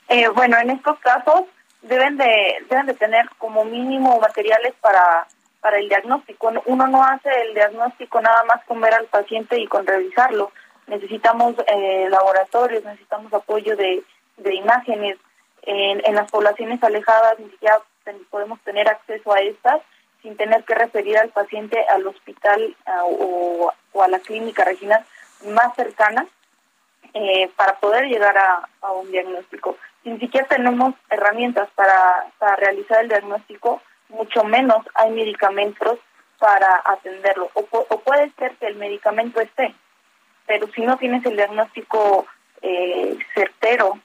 Eh, 0.08 0.28
bueno, 0.28 0.56
en 0.58 0.70
estos 0.70 0.98
casos 1.00 1.42
deben 1.82 2.16
de, 2.16 2.64
deben 2.70 2.86
de 2.86 2.94
tener 2.94 3.28
como 3.38 3.64
mínimo 3.64 4.20
materiales 4.20 4.74
para, 4.80 5.26
para 5.60 5.78
el 5.78 5.88
diagnóstico. 5.88 6.52
Uno 6.66 6.86
no 6.86 7.04
hace 7.04 7.28
el 7.48 7.54
diagnóstico 7.54 8.20
nada 8.20 8.44
más 8.44 8.64
con 8.66 8.80
ver 8.80 8.94
al 8.94 9.06
paciente 9.06 9.58
y 9.58 9.66
con 9.66 9.86
revisarlo 9.86 10.52
necesitamos 10.86 11.54
eh, 11.66 12.08
laboratorios, 12.10 12.84
necesitamos 12.84 13.32
apoyo 13.32 13.76
de, 13.76 14.02
de 14.36 14.54
imágenes. 14.54 15.18
En, 15.64 16.02
en 16.04 16.14
las 16.16 16.28
poblaciones 16.30 16.82
alejadas 16.82 17.38
ni 17.38 17.48
siquiera 17.50 17.80
podemos 18.30 18.58
tener 18.62 18.88
acceso 18.88 19.32
a 19.32 19.40
estas 19.40 19.80
sin 20.22 20.36
tener 20.36 20.64
que 20.64 20.74
referir 20.74 21.18
al 21.18 21.30
paciente 21.30 21.84
al 21.86 22.06
hospital 22.06 22.76
o, 23.04 23.72
o, 23.92 24.02
a 24.02 24.08
la 24.08 24.20
clínica 24.20 24.64
regional 24.64 25.04
más 25.48 25.74
cercana 25.74 26.26
eh, 27.14 27.50
para 27.56 27.78
poder 27.78 28.06
llegar 28.06 28.38
a, 28.38 28.68
a, 28.80 28.92
un 28.92 29.10
diagnóstico. 29.10 29.76
Ni 30.04 30.18
siquiera 30.18 30.46
tenemos 30.46 30.94
herramientas 31.10 31.68
para, 31.74 32.26
para 32.38 32.56
realizar 32.56 33.02
el 33.02 33.08
diagnóstico, 33.08 33.82
mucho 34.08 34.44
menos 34.44 34.84
hay 34.94 35.10
medicamentos 35.10 35.98
para 36.38 36.82
atenderlo. 36.84 37.50
O, 37.54 37.66
o 37.70 38.00
puede 38.00 38.30
ser 38.38 38.56
que 38.56 38.66
el 38.66 38.76
medicamento 38.76 39.40
esté, 39.40 39.74
pero 40.46 40.66
si 40.68 40.82
no 40.82 40.96
tienes 40.96 41.24
el 41.26 41.36
diagnóstico 41.36 42.26
eh, 42.60 43.16
certero, 43.34 43.98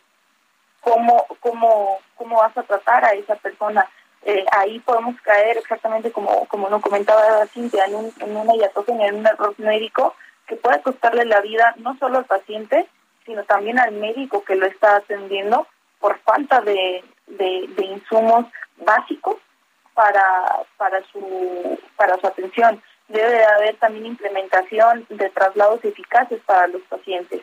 ¿cómo, 0.81 1.25
cómo, 1.39 1.99
¿cómo 2.15 2.37
vas 2.37 2.57
a 2.57 2.63
tratar 2.63 3.05
a 3.05 3.13
esa 3.13 3.35
persona? 3.35 3.87
Eh, 4.23 4.45
ahí 4.51 4.79
podemos 4.79 5.19
caer 5.21 5.57
exactamente 5.57 6.11
como, 6.11 6.45
como 6.47 6.69
nos 6.69 6.81
comentaba 6.81 7.45
Cintia, 7.47 7.85
en, 7.85 7.95
un, 7.95 8.13
en 8.19 8.35
una 8.35 8.53
en 8.87 9.15
un 9.15 9.27
error 9.27 9.53
médico 9.57 10.15
que 10.47 10.55
puede 10.55 10.81
costarle 10.81 11.25
la 11.25 11.41
vida 11.41 11.73
no 11.77 11.97
solo 11.97 12.19
al 12.19 12.25
paciente, 12.25 12.87
sino 13.25 13.43
también 13.43 13.79
al 13.79 13.91
médico 13.91 14.43
que 14.43 14.55
lo 14.55 14.65
está 14.65 14.97
atendiendo 14.97 15.67
por 15.99 16.17
falta 16.19 16.61
de, 16.61 17.03
de, 17.27 17.65
de 17.69 17.85
insumos 17.85 18.45
básicos 18.77 19.37
para, 19.93 20.63
para, 20.77 21.01
su, 21.11 21.79
para 21.95 22.17
su 22.17 22.27
atención. 22.27 22.81
Debe 23.07 23.45
haber 23.45 23.75
también 23.77 24.05
implementación 24.05 25.05
de 25.09 25.29
traslados 25.29 25.83
eficaces 25.85 26.41
para 26.45 26.67
los 26.67 26.81
pacientes, 26.83 27.41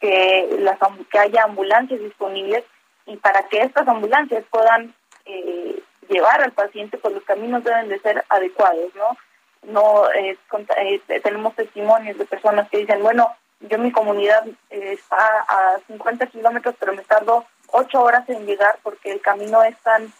que, 0.00 0.56
las, 0.58 0.78
que 1.10 1.18
haya 1.18 1.44
ambulancias 1.44 2.00
disponibles 2.00 2.64
y 3.06 3.16
para 3.16 3.46
que 3.48 3.62
estas 3.62 3.86
ambulancias 3.88 4.44
puedan 4.50 4.94
eh, 5.24 5.80
llevar 6.08 6.42
al 6.42 6.52
paciente, 6.52 6.98
pues 6.98 7.14
los 7.14 7.24
caminos 7.24 7.64
deben 7.64 7.88
de 7.88 7.98
ser 8.00 8.24
adecuados, 8.28 8.94
¿no? 8.94 9.16
No 9.62 10.10
eh, 10.12 10.36
eh, 10.76 11.20
tenemos 11.22 11.54
testimonios 11.54 12.18
de 12.18 12.24
personas 12.24 12.68
que 12.68 12.78
dicen, 12.78 13.02
bueno, 13.02 13.28
yo 13.60 13.78
mi 13.78 13.92
comunidad 13.92 14.44
está 14.70 15.44
a 15.48 15.78
50 15.86 16.26
kilómetros, 16.26 16.74
pero 16.80 16.94
me 16.94 17.02
tardo 17.02 17.44
ocho 17.68 18.02
horas 18.02 18.28
en 18.28 18.44
llegar 18.44 18.78
porque 18.82 19.12
el 19.12 19.20
camino 19.20 19.62
es 19.62 19.76
tan 19.78 20.12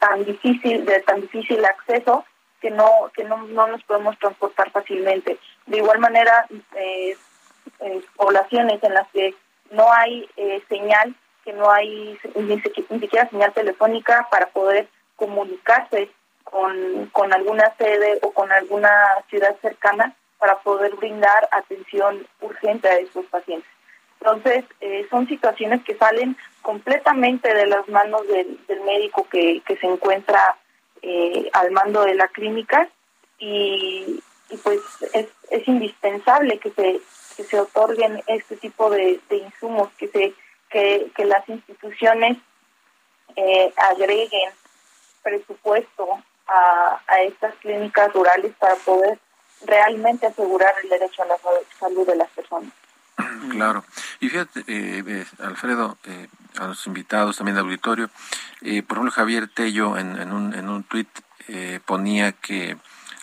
tan 0.00 0.24
difícil 0.24 0.84
de 0.84 1.00
tan 1.02 1.20
difícil 1.20 1.64
acceso 1.64 2.24
que 2.66 2.70
no 2.72 3.10
que 3.14 3.22
no, 3.22 3.36
no 3.46 3.68
nos 3.68 3.82
podemos 3.84 4.18
transportar 4.18 4.70
fácilmente. 4.72 5.38
De 5.66 5.76
igual 5.76 6.00
manera, 6.00 6.46
poblaciones 8.16 8.82
en 8.82 8.94
las 8.94 9.06
que 9.12 9.34
no 9.70 9.92
hay 9.92 10.28
señal 10.68 11.14
que 11.44 11.52
no 11.52 11.70
hay 11.70 12.18
ni, 12.34 12.60
siquiera 12.60 13.30
señal 13.30 13.52
telefónica 13.52 14.26
para 14.32 14.48
poder 14.48 14.88
comunicarse 15.14 16.10
con, 16.42 17.06
con 17.12 17.32
alguna 17.32 17.72
sede 17.78 18.18
o 18.22 18.32
con 18.32 18.50
alguna 18.50 18.90
ciudad 19.30 19.54
cercana 19.62 20.12
para 20.38 20.58
poder 20.58 20.96
brindar 20.96 21.48
atención 21.52 22.26
urgente 22.40 22.88
a 22.88 22.98
esos 22.98 23.26
pacientes. 23.26 23.70
Entonces, 24.20 24.64
eh, 24.80 25.06
son 25.08 25.28
situaciones 25.28 25.84
que 25.84 25.94
salen 25.94 26.36
completamente 26.62 27.54
de 27.54 27.66
las 27.66 27.86
manos 27.88 28.26
del, 28.26 28.58
médico 28.84 29.28
que, 29.30 29.62
que, 29.64 29.76
se 29.76 29.86
encuentra 29.86 30.56
eh, 31.02 31.50
al 31.52 31.70
mando 31.70 32.02
de 32.04 32.14
la 32.14 32.28
clínica 32.28 32.88
y, 33.38 34.22
pues 34.62 34.80
es, 35.12 35.26
es 35.50 35.68
indispensable 35.68 36.58
que 36.58 36.70
se, 36.70 37.00
que 37.36 37.44
se 37.44 37.60
otorguen 37.60 38.22
este 38.26 38.56
tipo 38.56 38.90
de 38.90 39.20
insumos, 39.30 39.90
que 39.98 40.08
se 40.08 40.34
que, 40.70 41.24
las 41.24 41.48
instituciones 41.48 42.38
eh, 43.36 43.72
agreguen 43.76 44.50
presupuesto 45.22 46.08
a, 46.46 47.00
a 47.06 47.22
estas 47.22 47.54
clínicas 47.56 48.12
rurales 48.12 48.52
para 48.58 48.76
poder 48.76 49.18
realmente 49.64 50.26
asegurar 50.26 50.74
el 50.82 50.88
derecho 50.88 51.22
a 51.22 51.26
la 51.26 51.36
salud 51.78 52.06
de 52.06 52.16
las 52.16 52.30
personas. 52.30 52.72
Claro. 53.50 53.84
Y 54.20 54.28
fíjate, 54.28 54.60
eh, 54.60 55.02
eh, 55.06 55.26
Alfredo, 55.40 55.96
a 56.58 56.66
los 56.68 56.86
invitados 56.86 57.36
también 57.36 57.56
del 57.56 57.64
auditorio, 57.64 58.10
por 58.60 58.96
ejemplo, 58.96 59.10
Javier 59.10 59.48
Tello 59.48 59.96
en, 59.96 60.18
en 60.18 60.32
un, 60.32 60.54
en 60.54 60.68
un 60.68 60.84
tuit 60.84 61.08
ponía 61.84 62.32
que 62.32 62.76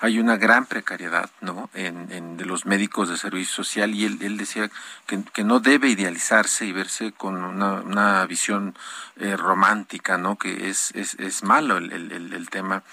hay 0.03 0.19
una 0.19 0.35
gran 0.35 0.65
precariedad 0.65 1.29
¿no? 1.39 1.69
en, 1.73 2.35
de 2.35 2.43
los 2.43 2.65
médicos 2.65 3.07
de 3.07 3.15
servicio 3.15 3.63
social 3.63 3.95
y 3.95 4.03
él, 4.03 4.35
decía 4.37 4.69
que, 5.07 5.23
que, 5.23 5.45
no 5.45 5.61
debe 5.61 5.87
idealizarse 5.87 6.65
y 6.65 6.73
verse 6.73 7.13
con 7.13 7.41
una, 7.41 7.75
una 7.75 8.25
visión 8.25 8.75
eh, 9.15 9.37
romántica, 9.37 10.17
¿no? 10.17 10.37
que 10.37 10.69
es, 10.69 10.91
es, 10.93 11.13
es 11.19 11.43
malo 11.43 11.77
el, 11.77 11.89
el 12.11 12.49
tema 12.49 12.83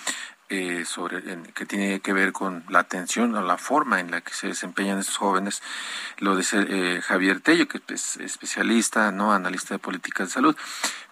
eh, 0.50 0.84
sobre 0.84 1.22
que 1.54 1.64
tiene 1.64 2.00
que 2.00 2.12
ver 2.12 2.32
con 2.32 2.64
la 2.68 2.80
atención 2.80 3.36
o 3.36 3.42
la 3.42 3.56
forma 3.56 4.00
en 4.00 4.10
la 4.10 4.20
que 4.20 4.34
se 4.34 4.48
desempeñan 4.48 4.98
estos 4.98 5.16
jóvenes, 5.16 5.62
lo 6.18 6.34
de 6.34 6.44
eh, 6.52 7.00
Javier 7.02 7.40
Tello, 7.40 7.68
que 7.68 7.80
es 7.86 8.16
especialista, 8.16 9.12
no 9.12 9.32
analista 9.32 9.74
de 9.74 9.78
políticas 9.78 10.28
de 10.28 10.32
salud. 10.32 10.56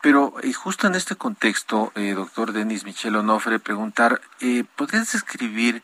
Pero 0.02 0.34
y 0.42 0.52
justo 0.52 0.88
en 0.88 0.96
este 0.96 1.14
contexto, 1.14 1.92
eh, 1.94 2.14
doctor 2.14 2.52
Denis 2.52 2.84
Michel 2.84 3.14
Onofre, 3.14 3.60
preguntar, 3.60 4.20
eh, 4.40 4.64
¿podrías 4.74 5.12
describir 5.12 5.82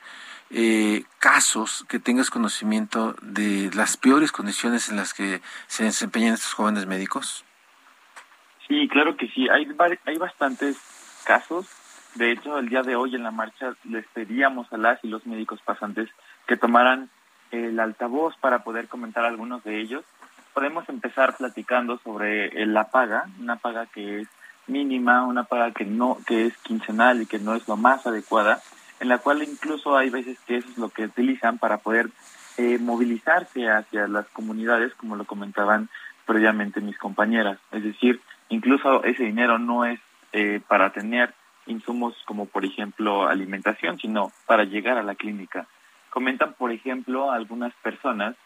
casos 1.18 1.84
que 1.88 1.98
tengas 1.98 2.30
conocimiento 2.30 3.16
de 3.22 3.70
las 3.74 3.96
peores 3.96 4.30
condiciones 4.30 4.88
en 4.88 4.96
las 4.96 5.12
que 5.12 5.42
se 5.66 5.84
desempeñan 5.84 6.34
estos 6.34 6.54
jóvenes 6.54 6.86
médicos? 6.86 7.44
Sí, 8.68 8.88
claro 8.88 9.16
que 9.16 9.26
sí. 9.28 9.48
Hay, 9.48 9.66
hay 10.04 10.18
bastantes 10.18 10.76
casos 11.24 11.66
de 12.14 12.30
hecho, 12.30 12.58
el 12.58 12.68
día 12.68 12.82
de 12.82 12.94
hoy 12.94 13.16
en 13.16 13.24
la 13.24 13.32
marcha 13.32 13.74
les 13.84 14.06
pedíamos 14.06 14.72
a 14.72 14.76
las 14.76 15.02
y 15.04 15.08
los 15.08 15.26
médicos 15.26 15.60
pasantes 15.64 16.08
que 16.46 16.56
tomaran 16.56 17.10
el 17.50 17.78
altavoz 17.80 18.36
para 18.36 18.60
poder 18.60 18.88
comentar 18.88 19.24
algunos 19.24 19.64
de 19.64 19.80
ellos. 19.80 20.04
Podemos 20.52 20.88
empezar 20.88 21.36
platicando 21.36 21.98
sobre 21.98 22.66
la 22.66 22.90
paga, 22.90 23.24
una 23.40 23.56
paga 23.56 23.86
que 23.86 24.20
es 24.20 24.28
mínima, 24.68 25.26
una 25.26 25.44
paga 25.44 25.72
que 25.72 25.84
no 25.84 26.18
que 26.26 26.46
es 26.46 26.56
quincenal 26.58 27.22
y 27.22 27.26
que 27.26 27.40
no 27.40 27.56
es 27.56 27.66
lo 27.66 27.76
más 27.76 28.06
adecuada, 28.06 28.60
en 29.00 29.08
la 29.08 29.18
cual 29.18 29.42
incluso 29.42 29.96
hay 29.96 30.10
veces 30.10 30.38
que 30.46 30.58
eso 30.58 30.68
es 30.68 30.78
lo 30.78 30.90
que 30.90 31.06
utilizan 31.06 31.58
para 31.58 31.78
poder 31.78 32.10
eh, 32.58 32.78
movilizarse 32.78 33.68
hacia 33.68 34.06
las 34.06 34.26
comunidades, 34.28 34.94
como 34.94 35.16
lo 35.16 35.24
comentaban 35.24 35.88
previamente 36.26 36.80
mis 36.80 36.96
compañeras. 36.96 37.58
Es 37.72 37.82
decir, 37.82 38.20
incluso 38.48 39.02
ese 39.02 39.24
dinero 39.24 39.58
no 39.58 39.84
es 39.84 39.98
eh, 40.32 40.60
para 40.68 40.92
tener 40.92 41.34
insumos 41.66 42.14
como 42.26 42.46
por 42.46 42.64
ejemplo 42.64 43.26
alimentación, 43.26 43.98
sino 43.98 44.32
para 44.46 44.64
llegar 44.64 44.98
a 44.98 45.02
la 45.02 45.14
clínica. 45.14 45.66
Comentan, 46.10 46.54
por 46.54 46.70
ejemplo, 46.70 47.30
algunas 47.30 47.74
personas 47.82 48.36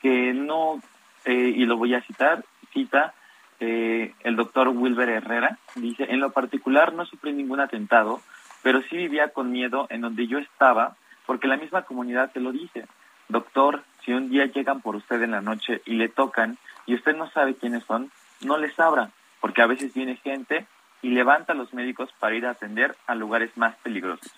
que 0.00 0.34
no, 0.34 0.80
eh, 1.24 1.52
y 1.56 1.64
lo 1.64 1.76
voy 1.76 1.94
a 1.94 2.02
citar, 2.02 2.44
cita 2.72 3.14
eh, 3.60 4.12
el 4.20 4.36
doctor 4.36 4.68
Wilber 4.68 5.08
Herrera, 5.08 5.58
dice, 5.76 6.06
en 6.10 6.20
lo 6.20 6.32
particular 6.32 6.92
no 6.92 7.06
sufrí 7.06 7.32
ningún 7.32 7.60
atentado, 7.60 8.20
pero 8.62 8.82
sí 8.82 8.96
vivía 8.96 9.28
con 9.28 9.52
miedo 9.52 9.86
en 9.90 10.00
donde 10.00 10.26
yo 10.26 10.38
estaba, 10.38 10.96
porque 11.26 11.48
la 11.48 11.56
misma 11.56 11.82
comunidad 11.82 12.32
te 12.32 12.40
lo 12.40 12.52
dice. 12.52 12.86
Doctor, 13.28 13.82
si 14.04 14.12
un 14.12 14.28
día 14.28 14.46
llegan 14.46 14.80
por 14.80 14.96
usted 14.96 15.22
en 15.22 15.30
la 15.30 15.40
noche 15.40 15.80
y 15.86 15.94
le 15.94 16.08
tocan 16.08 16.58
y 16.86 16.94
usted 16.94 17.16
no 17.16 17.30
sabe 17.30 17.54
quiénes 17.54 17.84
son, 17.84 18.10
no 18.42 18.58
les 18.58 18.78
abra, 18.78 19.10
porque 19.40 19.62
a 19.62 19.66
veces 19.66 19.94
viene 19.94 20.16
gente 20.16 20.66
y 21.04 21.10
levanta 21.10 21.52
a 21.52 21.56
los 21.56 21.74
médicos 21.74 22.08
para 22.18 22.34
ir 22.34 22.46
a 22.46 22.52
atender 22.52 22.96
a 23.06 23.14
lugares 23.14 23.54
más 23.58 23.76
peligrosos. 23.82 24.32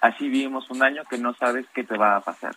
Así 0.00 0.28
vivimos 0.28 0.70
un 0.70 0.84
año 0.84 1.02
que 1.10 1.18
no 1.18 1.34
sabes 1.34 1.66
qué 1.74 1.82
te 1.82 1.98
va 1.98 2.14
a 2.14 2.20
pasar. 2.20 2.54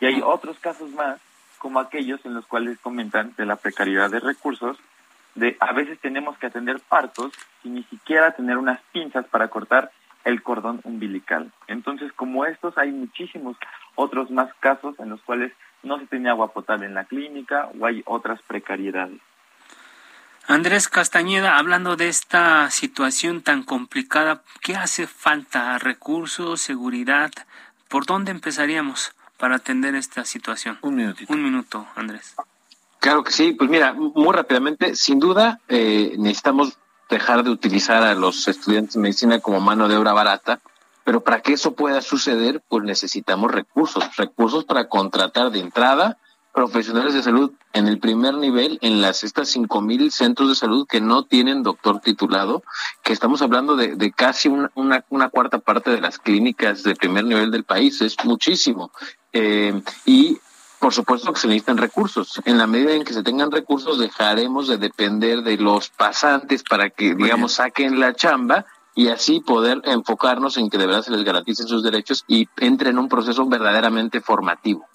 Y 0.00 0.04
hay 0.04 0.20
otros 0.22 0.58
casos 0.58 0.90
más, 0.90 1.18
como 1.56 1.80
aquellos 1.80 2.22
en 2.26 2.34
los 2.34 2.46
cuales 2.46 2.78
comentan 2.78 3.32
de 3.38 3.46
la 3.46 3.56
precariedad 3.56 4.10
de 4.10 4.20
recursos, 4.20 4.76
de 5.34 5.56
a 5.60 5.72
veces 5.72 5.98
tenemos 5.98 6.36
que 6.36 6.48
atender 6.48 6.78
partos 6.90 7.32
sin 7.62 7.76
ni 7.76 7.84
siquiera 7.84 8.32
tener 8.32 8.58
unas 8.58 8.80
pinzas 8.92 9.26
para 9.28 9.48
cortar 9.48 9.90
el 10.24 10.42
cordón 10.42 10.82
umbilical. 10.84 11.50
Entonces, 11.68 12.12
como 12.12 12.44
estos, 12.44 12.76
hay 12.76 12.92
muchísimos 12.92 13.56
otros 13.94 14.30
más 14.30 14.52
casos 14.60 14.94
en 15.00 15.08
los 15.08 15.22
cuales 15.22 15.54
no 15.82 15.98
se 15.98 16.06
tiene 16.06 16.28
agua 16.28 16.52
potable 16.52 16.84
en 16.84 16.92
la 16.92 17.06
clínica 17.06 17.70
o 17.80 17.86
hay 17.86 18.02
otras 18.04 18.42
precariedades. 18.42 19.22
Andrés 20.50 20.88
Castañeda, 20.88 21.58
hablando 21.58 21.94
de 21.94 22.08
esta 22.08 22.68
situación 22.72 23.40
tan 23.40 23.62
complicada, 23.62 24.42
¿qué 24.60 24.74
hace 24.74 25.06
falta? 25.06 25.78
¿Recursos, 25.78 26.60
seguridad? 26.60 27.30
¿Por 27.86 28.04
dónde 28.04 28.32
empezaríamos 28.32 29.12
para 29.38 29.54
atender 29.54 29.94
esta 29.94 30.24
situación? 30.24 30.76
Un 30.82 30.96
minutito. 30.96 31.32
Un 31.32 31.44
minuto, 31.44 31.86
Andrés. 31.94 32.34
Claro 32.98 33.22
que 33.22 33.30
sí, 33.30 33.52
pues 33.52 33.70
mira, 33.70 33.92
muy 33.92 34.34
rápidamente, 34.34 34.96
sin 34.96 35.20
duda 35.20 35.60
eh, 35.68 36.16
necesitamos 36.18 36.76
dejar 37.08 37.44
de 37.44 37.50
utilizar 37.50 38.02
a 38.02 38.16
los 38.16 38.48
estudiantes 38.48 38.94
de 38.94 39.02
medicina 39.02 39.38
como 39.38 39.60
mano 39.60 39.86
de 39.86 39.98
obra 39.98 40.14
barata, 40.14 40.58
pero 41.04 41.22
para 41.22 41.42
que 41.42 41.52
eso 41.52 41.76
pueda 41.76 42.02
suceder, 42.02 42.60
pues 42.68 42.82
necesitamos 42.82 43.52
recursos, 43.52 44.16
recursos 44.16 44.64
para 44.64 44.88
contratar 44.88 45.52
de 45.52 45.60
entrada 45.60 46.18
profesionales 46.52 47.14
de 47.14 47.22
salud 47.22 47.52
en 47.72 47.86
el 47.86 47.98
primer 47.98 48.34
nivel 48.34 48.78
en 48.82 49.00
las 49.00 49.24
estas 49.24 49.48
cinco 49.48 49.80
mil 49.80 50.10
centros 50.10 50.48
de 50.48 50.54
salud 50.54 50.86
que 50.88 51.00
no 51.00 51.24
tienen 51.24 51.62
doctor 51.62 52.00
titulado, 52.00 52.62
que 53.02 53.12
estamos 53.12 53.42
hablando 53.42 53.76
de, 53.76 53.96
de 53.96 54.12
casi 54.12 54.48
una, 54.48 54.70
una, 54.74 55.04
una, 55.10 55.28
cuarta 55.28 55.58
parte 55.58 55.90
de 55.90 56.00
las 56.00 56.18
clínicas 56.18 56.82
de 56.82 56.96
primer 56.96 57.24
nivel 57.24 57.50
del 57.50 57.64
país, 57.64 58.00
es 58.00 58.16
muchísimo. 58.24 58.90
Eh, 59.32 59.80
y 60.04 60.38
por 60.80 60.94
supuesto 60.94 61.32
que 61.32 61.38
se 61.38 61.46
necesitan 61.46 61.76
recursos. 61.76 62.40
En 62.46 62.58
la 62.58 62.66
medida 62.66 62.94
en 62.94 63.04
que 63.04 63.12
se 63.12 63.22
tengan 63.22 63.50
recursos, 63.50 63.98
dejaremos 63.98 64.66
de 64.66 64.78
depender 64.78 65.42
de 65.42 65.58
los 65.58 65.90
pasantes 65.90 66.62
para 66.62 66.88
que, 66.88 67.14
digamos, 67.14 67.52
saquen 67.52 68.00
la 68.00 68.14
chamba 68.14 68.64
y 68.94 69.08
así 69.08 69.40
poder 69.40 69.82
enfocarnos 69.84 70.56
en 70.56 70.70
que 70.70 70.78
de 70.78 70.86
verdad 70.86 71.02
se 71.02 71.10
les 71.10 71.22
garanticen 71.22 71.68
sus 71.68 71.82
derechos 71.82 72.24
y 72.26 72.48
entre 72.56 72.90
en 72.90 72.98
un 72.98 73.08
proceso 73.08 73.46
verdaderamente 73.46 74.20
formativo. 74.20 74.86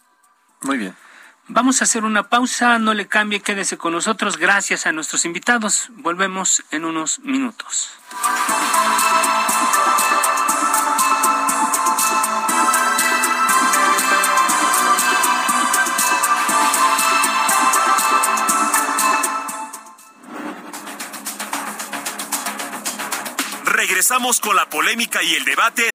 Muy 0.64 0.80
bien. 0.80 0.96
Vamos 1.48 1.82
a 1.82 1.84
hacer 1.84 2.04
una 2.04 2.28
pausa, 2.28 2.80
no 2.80 2.96
le 2.96 3.08
cambie, 3.08 3.40
quédese 3.40 3.78
con 3.78 3.94
nosotros. 3.94 4.38
Gracias 4.38 4.88
a 4.88 4.92
nuestros 4.92 5.26
invitados. 5.26 5.90
Volvemos 5.92 6.64
en 6.72 6.86
unos 6.86 7.20
minutos. 7.20 7.92
Regresamos 23.66 24.40
con 24.40 24.56
la 24.56 24.68
polémica 24.68 25.22
y 25.22 25.36
el 25.36 25.46
debate. 25.46 25.95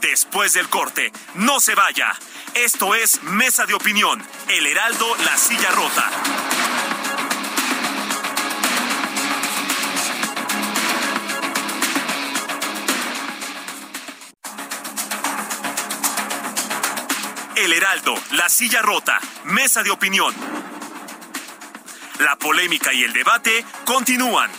Después 0.00 0.52
del 0.52 0.68
corte, 0.68 1.12
no 1.34 1.60
se 1.60 1.74
vaya. 1.74 2.12
Esto 2.54 2.94
es 2.94 3.22
Mesa 3.22 3.64
de 3.64 3.74
Opinión, 3.74 4.22
El 4.48 4.66
Heraldo, 4.66 5.06
La 5.24 5.36
Silla 5.36 5.70
Rota. 5.70 6.10
El 17.56 17.72
Heraldo, 17.72 18.14
La 18.32 18.48
Silla 18.48 18.82
Rota, 18.82 19.20
Mesa 19.44 19.84
de 19.84 19.90
Opinión. 19.90 20.34
La 22.18 22.36
polémica 22.36 22.92
y 22.92 23.04
el 23.04 23.12
debate 23.12 23.64
continúan. 23.84 24.50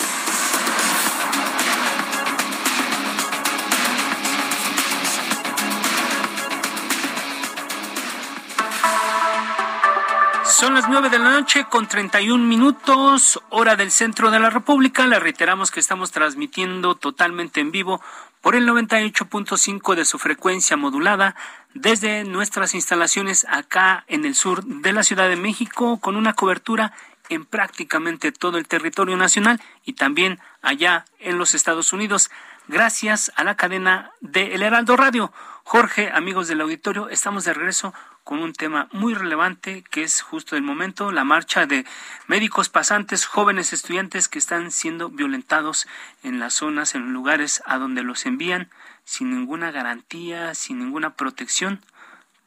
Son 10.58 10.74
las 10.74 10.88
nueve 10.88 11.10
de 11.10 11.20
la 11.20 11.32
noche 11.32 11.66
con 11.66 11.86
31 11.86 12.42
minutos, 12.42 13.42
hora 13.50 13.76
del 13.76 13.92
centro 13.92 14.32
de 14.32 14.40
la 14.40 14.50
República. 14.50 15.06
Le 15.06 15.20
reiteramos 15.20 15.70
que 15.70 15.82
estamos 15.82 16.14
transmitiendo 16.14 16.96
totalmente 16.96 17.60
en 17.60 17.72
vivo 17.72 18.02
por 18.40 18.56
el 18.56 18.66
98.5 18.66 19.96
de 19.96 20.06
su 20.06 20.18
frecuencia 20.18 20.78
modulada 20.78 21.36
desde 21.74 22.24
nuestras 22.24 22.74
instalaciones 22.74 23.46
acá 23.50 24.06
en 24.08 24.24
el 24.24 24.34
sur 24.34 24.64
de 24.64 24.94
la 24.94 25.04
Ciudad 25.04 25.28
de 25.28 25.36
México 25.36 26.00
con 26.00 26.16
una 26.16 26.32
cobertura 26.32 26.94
en 27.28 27.44
prácticamente 27.44 28.32
todo 28.32 28.58
el 28.58 28.66
territorio 28.66 29.18
nacional 29.18 29.62
y 29.84 29.94
también 29.94 30.40
allá 30.62 31.04
en 31.20 31.38
los 31.38 31.54
Estados 31.54 31.92
Unidos, 31.92 32.32
gracias 32.70 33.30
a 33.36 33.44
la 33.44 33.58
cadena 33.58 34.12
de 34.22 34.56
El 34.56 34.64
Heraldo 34.64 34.96
Radio. 34.96 35.34
Jorge, 35.66 36.12
amigos 36.14 36.48
del 36.48 36.62
auditorio, 36.62 37.10
estamos 37.10 37.44
de 37.44 37.54
regreso 37.54 37.94
con 38.26 38.40
un 38.40 38.54
tema 38.54 38.90
muy 38.92 39.14
relevante 39.14 39.84
que 39.92 40.04
es 40.04 40.22
justo 40.22 40.58
el 40.58 40.64
momento, 40.64 41.12
la 41.12 41.24
marcha 41.24 41.68
de 41.68 41.86
médicos 42.26 42.70
pasantes, 42.70 43.26
jóvenes 43.26 43.72
estudiantes 43.72 44.28
que 44.28 44.40
están 44.40 44.72
siendo 44.72 45.10
violentados 45.10 45.88
en 46.24 46.40
las 46.40 46.56
zonas, 46.56 46.96
en 46.96 47.14
lugares 47.14 47.62
a 47.68 47.78
donde 47.78 48.02
los 48.02 48.26
envían 48.26 48.70
sin 49.04 49.30
ninguna 49.30 49.70
garantía, 49.70 50.56
sin 50.56 50.80
ninguna 50.80 51.12
protección, 51.12 51.86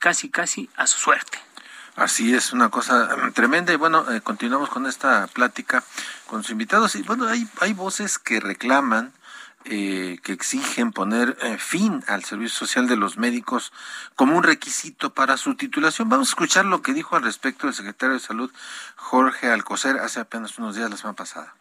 casi 0.00 0.28
casi 0.28 0.68
a 0.76 0.88
su 0.88 0.98
suerte. 0.98 1.38
Así 1.94 2.34
es, 2.34 2.52
una 2.52 2.70
cosa 2.70 3.16
mm, 3.16 3.32
tremenda. 3.32 3.72
Y 3.72 3.76
bueno, 3.76 4.10
eh, 4.10 4.20
continuamos 4.20 4.70
con 4.70 4.86
esta 4.86 5.28
plática 5.28 5.84
con 6.26 6.42
sus 6.42 6.50
invitados. 6.50 6.96
Y 6.96 7.02
bueno, 7.02 7.28
hay, 7.28 7.48
hay 7.60 7.72
voces 7.72 8.18
que 8.18 8.40
reclaman 8.40 9.12
eh, 9.70 10.18
que 10.22 10.32
exigen 10.32 10.92
poner 10.92 11.36
eh, 11.42 11.58
fin 11.58 12.02
al 12.06 12.24
servicio 12.24 12.58
social 12.58 12.88
de 12.88 12.96
los 12.96 13.18
médicos 13.18 13.72
como 14.16 14.36
un 14.36 14.42
requisito 14.42 15.12
para 15.12 15.36
su 15.36 15.56
titulación. 15.56 16.08
Vamos 16.08 16.28
a 16.28 16.32
escuchar 16.32 16.64
lo 16.64 16.80
que 16.80 16.94
dijo 16.94 17.16
al 17.16 17.22
respecto 17.22 17.68
el 17.68 17.74
secretario 17.74 18.14
de 18.14 18.20
Salud, 18.20 18.50
Jorge 18.96 19.50
Alcocer, 19.50 19.98
hace 19.98 20.20
apenas 20.20 20.58
unos 20.58 20.76
días, 20.76 20.88
la 20.90 20.96
semana 20.96 21.16
pasada. 21.16 21.54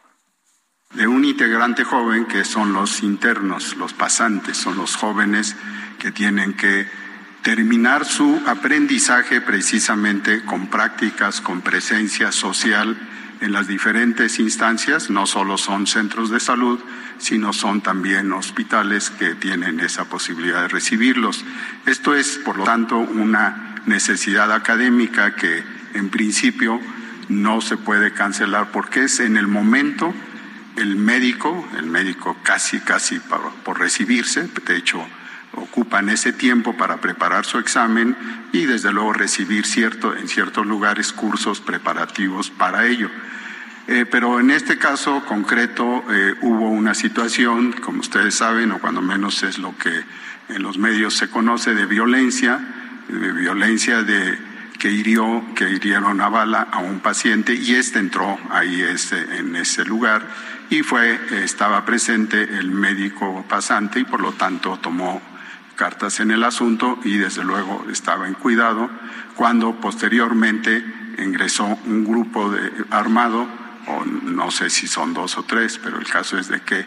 De 0.93 1.05
un 1.05 1.25
integrante 1.25 1.83
joven 1.83 2.25
que 2.25 2.45
son 2.45 2.71
los 2.71 3.03
internos, 3.03 3.75
los 3.75 3.93
pasantes, 3.93 4.57
son 4.57 4.77
los 4.77 4.95
jóvenes 4.95 5.55
que 5.99 6.11
tienen 6.11 6.55
que 6.55 6.89
terminar 7.43 8.05
su 8.05 8.41
aprendizaje 8.47 9.41
precisamente 9.41 10.45
con 10.45 10.67
prácticas, 10.67 11.41
con 11.41 11.61
presencia 11.61 12.31
social 12.31 12.97
en 13.41 13.51
las 13.51 13.67
diferentes 13.67 14.39
instancias, 14.39 15.09
no 15.09 15.25
solo 15.27 15.57
son 15.57 15.87
centros 15.87 16.29
de 16.29 16.39
salud, 16.39 16.79
sino 17.17 17.53
son 17.53 17.81
también 17.81 18.31
hospitales 18.31 19.09
que 19.09 19.35
tienen 19.35 19.79
esa 19.79 20.05
posibilidad 20.05 20.61
de 20.61 20.67
recibirlos. 20.67 21.43
Esto 21.85 22.15
es, 22.15 22.39
por 22.43 22.57
lo 22.57 22.63
tanto, 22.63 22.97
una 22.97 23.75
necesidad 23.85 24.51
académica 24.51 25.35
que 25.35 25.63
en 25.93 26.09
principio 26.09 26.79
no 27.29 27.61
se 27.61 27.77
puede 27.77 28.13
cancelar 28.13 28.71
porque 28.71 29.03
es 29.03 29.19
en 29.19 29.37
el 29.37 29.47
momento 29.47 30.13
el 30.77 30.95
médico, 30.95 31.67
el 31.77 31.87
médico 31.87 32.37
casi, 32.43 32.79
casi 32.79 33.19
por, 33.19 33.79
recibirse, 33.79 34.47
de 34.65 34.77
hecho 34.77 35.03
ocupan 35.53 36.09
ese 36.09 36.33
tiempo 36.33 36.75
para 36.77 36.97
preparar 36.97 37.45
su 37.45 37.57
examen 37.59 38.15
y 38.51 38.65
desde 38.65 38.91
luego 38.91 39.13
recibir 39.13 39.65
cierto, 39.65 40.15
en 40.15 40.27
ciertos 40.27 40.65
lugares 40.65 41.13
cursos 41.13 41.61
preparativos 41.61 42.49
para 42.49 42.85
ello. 42.85 43.09
Eh, 43.87 44.05
pero 44.09 44.39
en 44.39 44.51
este 44.51 44.77
caso 44.77 45.23
concreto 45.25 46.03
eh, 46.09 46.35
hubo 46.41 46.69
una 46.69 46.93
situación, 46.93 47.71
como 47.71 48.01
ustedes 48.01 48.35
saben, 48.35 48.71
o 48.71 48.79
cuando 48.79 49.01
menos 49.01 49.43
es 49.43 49.59
lo 49.59 49.77
que 49.77 50.03
en 50.49 50.61
los 50.61 50.77
medios 50.77 51.15
se 51.15 51.29
conoce, 51.29 51.73
de 51.73 51.85
violencia, 51.85 52.59
de 53.07 53.31
violencia 53.31 54.03
de 54.03 54.37
que 54.77 54.91
hirió, 54.91 55.43
que 55.55 55.69
hirieron 55.69 56.21
a 56.21 56.29
bala 56.29 56.67
a 56.71 56.79
un 56.79 56.99
paciente 56.99 57.53
y 57.55 57.75
este 57.75 57.99
entró 57.99 58.37
ahí 58.51 58.81
este, 58.81 59.37
en 59.37 59.55
ese 59.55 59.85
lugar 59.85 60.27
y 60.69 60.83
fue, 60.83 61.19
estaba 61.43 61.85
presente 61.85 62.41
el 62.43 62.69
médico 62.71 63.45
pasante 63.47 64.01
y 64.01 64.03
por 64.03 64.21
lo 64.21 64.33
tanto 64.33 64.77
tomó 64.77 65.21
cartas 65.77 66.19
en 66.19 66.31
el 66.31 66.43
asunto 66.43 66.99
y 67.05 67.15
desde 67.17 67.45
luego 67.45 67.85
estaba 67.89 68.27
en 68.27 68.33
cuidado 68.33 68.89
cuando 69.35 69.79
posteriormente 69.79 70.83
ingresó 71.19 71.65
un 71.85 72.03
grupo 72.03 72.49
de, 72.51 72.69
armado 72.91 73.47
o 73.87 74.03
no 74.03 74.51
sé 74.51 74.69
si 74.69 74.87
son 74.87 75.13
dos 75.13 75.37
o 75.37 75.43
tres, 75.43 75.79
pero 75.81 75.97
el 75.97 76.05
caso 76.05 76.37
es 76.37 76.49
de 76.49 76.59
que 76.61 76.85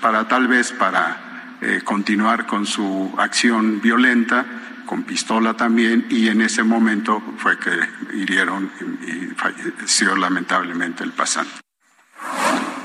para, 0.00 0.28
tal 0.28 0.46
vez 0.46 0.70
para 0.72 1.56
eh, 1.60 1.80
continuar 1.84 2.46
con 2.46 2.66
su 2.66 3.12
acción 3.18 3.80
violenta, 3.80 4.46
con 4.86 5.02
pistola 5.02 5.54
también, 5.54 6.06
y 6.08 6.28
en 6.28 6.40
ese 6.40 6.62
momento 6.62 7.20
fue 7.38 7.58
que 7.58 7.70
hirieron 8.14 8.70
y 9.06 9.34
falleció 9.34 10.16
lamentablemente 10.16 11.02
el 11.02 11.12
pasante. 11.12 11.60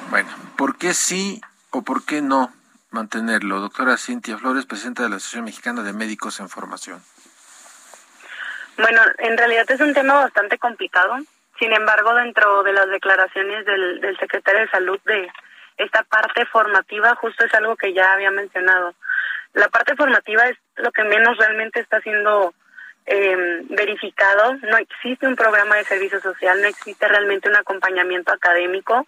Bueno, 0.10 0.30
¿por 0.56 0.78
qué 0.78 0.94
sí 0.94 1.42
o 1.72 1.84
por 1.84 2.04
qué 2.04 2.22
no 2.22 2.52
mantenerlo? 2.96 3.60
Doctora 3.60 3.98
Cintia 3.98 4.38
Flores, 4.38 4.66
presidenta 4.66 5.04
de 5.04 5.10
la 5.10 5.18
Asociación 5.18 5.46
Mexicana 5.46 5.84
de 5.84 5.94
Médicos 5.94 6.40
en 6.40 6.50
Formación. 6.50 7.02
Bueno, 8.78 9.02
en 9.20 9.38
realidad 9.38 9.70
es 9.70 9.80
un 9.80 9.94
tema 9.94 10.16
bastante 10.16 10.58
complicado 10.58 11.18
sin 11.60 11.72
embargo, 11.74 12.14
dentro 12.14 12.64
de 12.64 12.74
las 12.74 12.90
declaraciones 12.90 13.66
del, 13.66 14.02
del 14.02 14.18
secretario 14.18 14.62
de 14.62 14.70
Salud 14.70 15.00
de 15.06 15.32
esta 15.78 16.04
parte 16.04 16.46
formativa, 16.48 17.16
justo 17.16 17.46
es 17.46 17.54
algo 17.54 17.76
que 17.78 17.94
ya 17.94 18.14
había 18.14 18.32
mencionado. 18.32 18.94
La 19.54 19.70
parte 19.70 19.96
formativa 19.96 20.48
es 20.48 20.58
lo 20.76 20.92
que 20.92 21.04
menos 21.04 21.38
realmente 21.38 21.80
está 21.80 22.02
siendo 22.02 22.54
eh, 23.06 23.62
verificado. 23.70 24.56
No 24.64 24.78
existe 24.78 25.28
un 25.28 25.38
programa 25.38 25.76
de 25.76 25.86
servicio 25.86 26.20
social, 26.20 26.62
no 26.62 26.68
existe 26.68 27.08
realmente 27.08 27.48
un 27.48 27.56
acompañamiento 27.56 28.34
académico. 28.34 29.06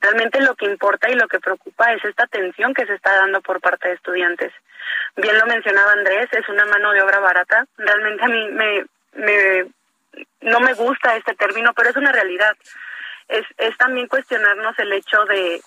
Realmente 0.00 0.40
lo 0.40 0.54
que 0.54 0.66
importa 0.66 1.10
y 1.10 1.14
lo 1.14 1.26
que 1.28 1.40
preocupa 1.40 1.92
es 1.92 2.04
esta 2.04 2.24
atención 2.24 2.72
que 2.74 2.86
se 2.86 2.94
está 2.94 3.16
dando 3.16 3.40
por 3.40 3.60
parte 3.60 3.88
de 3.88 3.94
estudiantes. 3.94 4.52
Bien 5.16 5.36
lo 5.38 5.46
mencionaba 5.46 5.92
Andrés, 5.92 6.28
es 6.32 6.48
una 6.48 6.64
mano 6.66 6.92
de 6.92 7.02
obra 7.02 7.18
barata. 7.18 7.66
Realmente 7.76 8.24
a 8.24 8.28
mí 8.28 8.48
me, 8.50 8.84
me 9.14 9.66
no 10.40 10.60
me 10.60 10.74
gusta 10.74 11.16
este 11.16 11.34
término, 11.34 11.72
pero 11.74 11.90
es 11.90 11.96
una 11.96 12.12
realidad. 12.12 12.56
Es, 13.28 13.44
es 13.58 13.76
también 13.76 14.06
cuestionarnos 14.06 14.78
el 14.78 14.92
hecho 14.92 15.24
de 15.24 15.60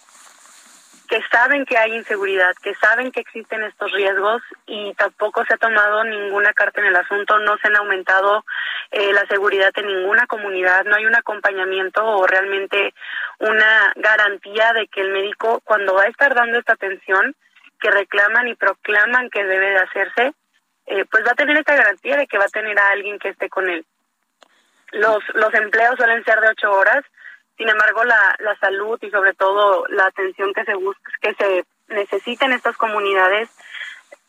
que 1.11 1.21
saben 1.29 1.65
que 1.65 1.77
hay 1.77 1.93
inseguridad, 1.93 2.55
que 2.63 2.73
saben 2.75 3.11
que 3.11 3.19
existen 3.19 3.61
estos 3.63 3.91
riesgos 3.91 4.41
y 4.65 4.93
tampoco 4.93 5.43
se 5.43 5.55
ha 5.55 5.57
tomado 5.57 6.05
ninguna 6.05 6.53
carta 6.53 6.79
en 6.79 6.87
el 6.87 6.95
asunto, 6.95 7.37
no 7.37 7.57
se 7.57 7.67
han 7.67 7.75
aumentado 7.75 8.45
eh, 8.91 9.11
la 9.11 9.25
seguridad 9.25 9.73
en 9.75 9.87
ninguna 9.87 10.25
comunidad, 10.25 10.85
no 10.85 10.95
hay 10.95 11.05
un 11.05 11.13
acompañamiento 11.13 12.01
o 12.01 12.25
realmente 12.25 12.93
una 13.39 13.91
garantía 13.97 14.71
de 14.71 14.87
que 14.87 15.01
el 15.01 15.11
médico 15.11 15.59
cuando 15.65 15.95
va 15.95 16.03
a 16.03 16.07
estar 16.07 16.33
dando 16.33 16.57
esta 16.57 16.73
atención 16.73 17.35
que 17.81 17.91
reclaman 17.91 18.47
y 18.47 18.55
proclaman 18.55 19.29
que 19.29 19.43
debe 19.43 19.71
de 19.71 19.79
hacerse, 19.79 20.33
eh, 20.85 21.03
pues 21.11 21.25
va 21.27 21.31
a 21.31 21.35
tener 21.35 21.57
esta 21.57 21.75
garantía 21.75 22.15
de 22.15 22.27
que 22.27 22.37
va 22.37 22.45
a 22.45 22.55
tener 22.55 22.79
a 22.79 22.87
alguien 22.87 23.19
que 23.19 23.27
esté 23.27 23.49
con 23.49 23.69
él. 23.69 23.85
Los, 24.93 25.21
los 25.33 25.53
empleos 25.55 25.95
suelen 25.97 26.23
ser 26.23 26.39
de 26.39 26.51
ocho 26.51 26.71
horas. 26.71 27.03
Sin 27.61 27.69
embargo, 27.69 28.03
la, 28.03 28.35
la 28.39 28.55
salud 28.55 28.97
y 29.03 29.11
sobre 29.11 29.35
todo 29.35 29.85
la 29.89 30.07
atención 30.07 30.51
que 30.51 30.65
se 30.65 30.73
busca, 30.73 31.11
que 31.21 31.35
se 31.35 31.63
necesita 31.89 32.47
en 32.47 32.53
estas 32.53 32.75
comunidades 32.75 33.51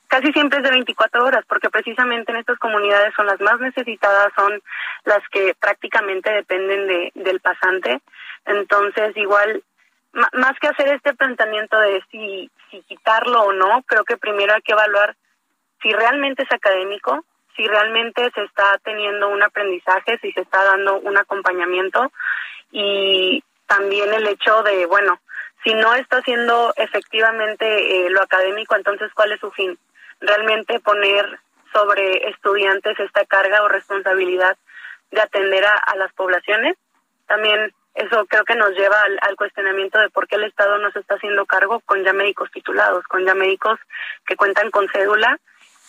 casi 0.07 0.31
siempre 0.35 0.59
es 0.59 0.65
de 0.65 0.71
24 0.71 1.25
horas, 1.25 1.43
porque 1.49 1.71
precisamente 1.71 2.31
en 2.31 2.37
estas 2.37 2.59
comunidades 2.59 3.15
son 3.15 3.25
las 3.25 3.41
más 3.41 3.59
necesitadas, 3.59 4.35
son 4.37 4.61
las 5.05 5.27
que 5.31 5.55
prácticamente 5.59 6.31
dependen 6.31 6.87
de, 6.87 7.13
del 7.15 7.41
pasante. 7.41 8.03
Entonces, 8.45 9.17
igual, 9.17 9.63
más 10.13 10.53
que 10.61 10.69
hacer 10.69 10.89
este 10.89 11.15
planteamiento 11.15 11.81
de 11.81 12.05
si, 12.11 12.51
si 12.71 12.83
quitarlo 12.83 13.45
o 13.45 13.55
no, 13.55 13.83
creo 13.87 14.05
que 14.05 14.19
primero 14.19 14.53
hay 14.53 14.61
que 14.61 14.73
evaluar 14.73 15.17
si 15.81 15.91
realmente 15.91 16.43
es 16.43 16.53
académico, 16.53 17.25
si 17.57 17.67
realmente 17.67 18.31
se 18.35 18.45
está 18.45 18.77
teniendo 18.85 19.31
un 19.31 19.43
aprendizaje, 19.43 20.19
si 20.19 20.33
se 20.33 20.43
está 20.43 20.63
dando 20.65 21.01
un 21.01 21.17
acompañamiento 21.17 22.13
y 22.73 23.45
también 23.67 24.13
el 24.13 24.27
hecho 24.27 24.63
de, 24.65 24.87
bueno, 24.87 25.21
si 25.63 25.75
no 25.75 25.95
está 25.95 26.17
haciendo 26.17 26.73
efectivamente 26.77 28.07
eh, 28.07 28.11
lo 28.11 28.23
académico, 28.23 28.75
entonces 28.75 29.13
¿cuál 29.15 29.31
es 29.33 29.41
su 29.41 29.51
fin? 29.53 29.79
realmente 30.23 30.81
poner 30.81 31.39
sobre 31.73 32.29
estudiantes 32.29 32.99
esta 33.01 33.25
carga 33.27 33.63
o 33.63 33.69
responsabilidad 33.69 34.57
de 35.11 35.21
atender 35.21 35.65
a, 35.65 35.97
las 35.97 36.13
poblaciones. 36.15 36.77
También 37.27 37.73
eso 37.95 38.25
creo 38.27 38.45
que 38.45 38.55
nos 38.55 38.71
lleva 38.71 38.97
al, 39.03 39.37
cuestionamiento 39.37 39.99
de 39.99 40.09
por 40.11 40.27
qué 40.27 40.37
el 40.37 40.45
Estado 40.45 40.79
no 40.79 40.91
se 40.93 41.01
está 41.01 41.17
haciendo 41.17 41.45
cargo 41.45 41.81
con 41.81 42.03
ya 42.05 42.13
médicos 42.13 42.51
titulados, 42.51 43.05
con 43.05 43.25
ya 43.25 43.35
médicos 43.35 43.79
que 44.27 44.37
cuentan 44.37 44.71
con 44.71 44.89
cédula 44.89 45.39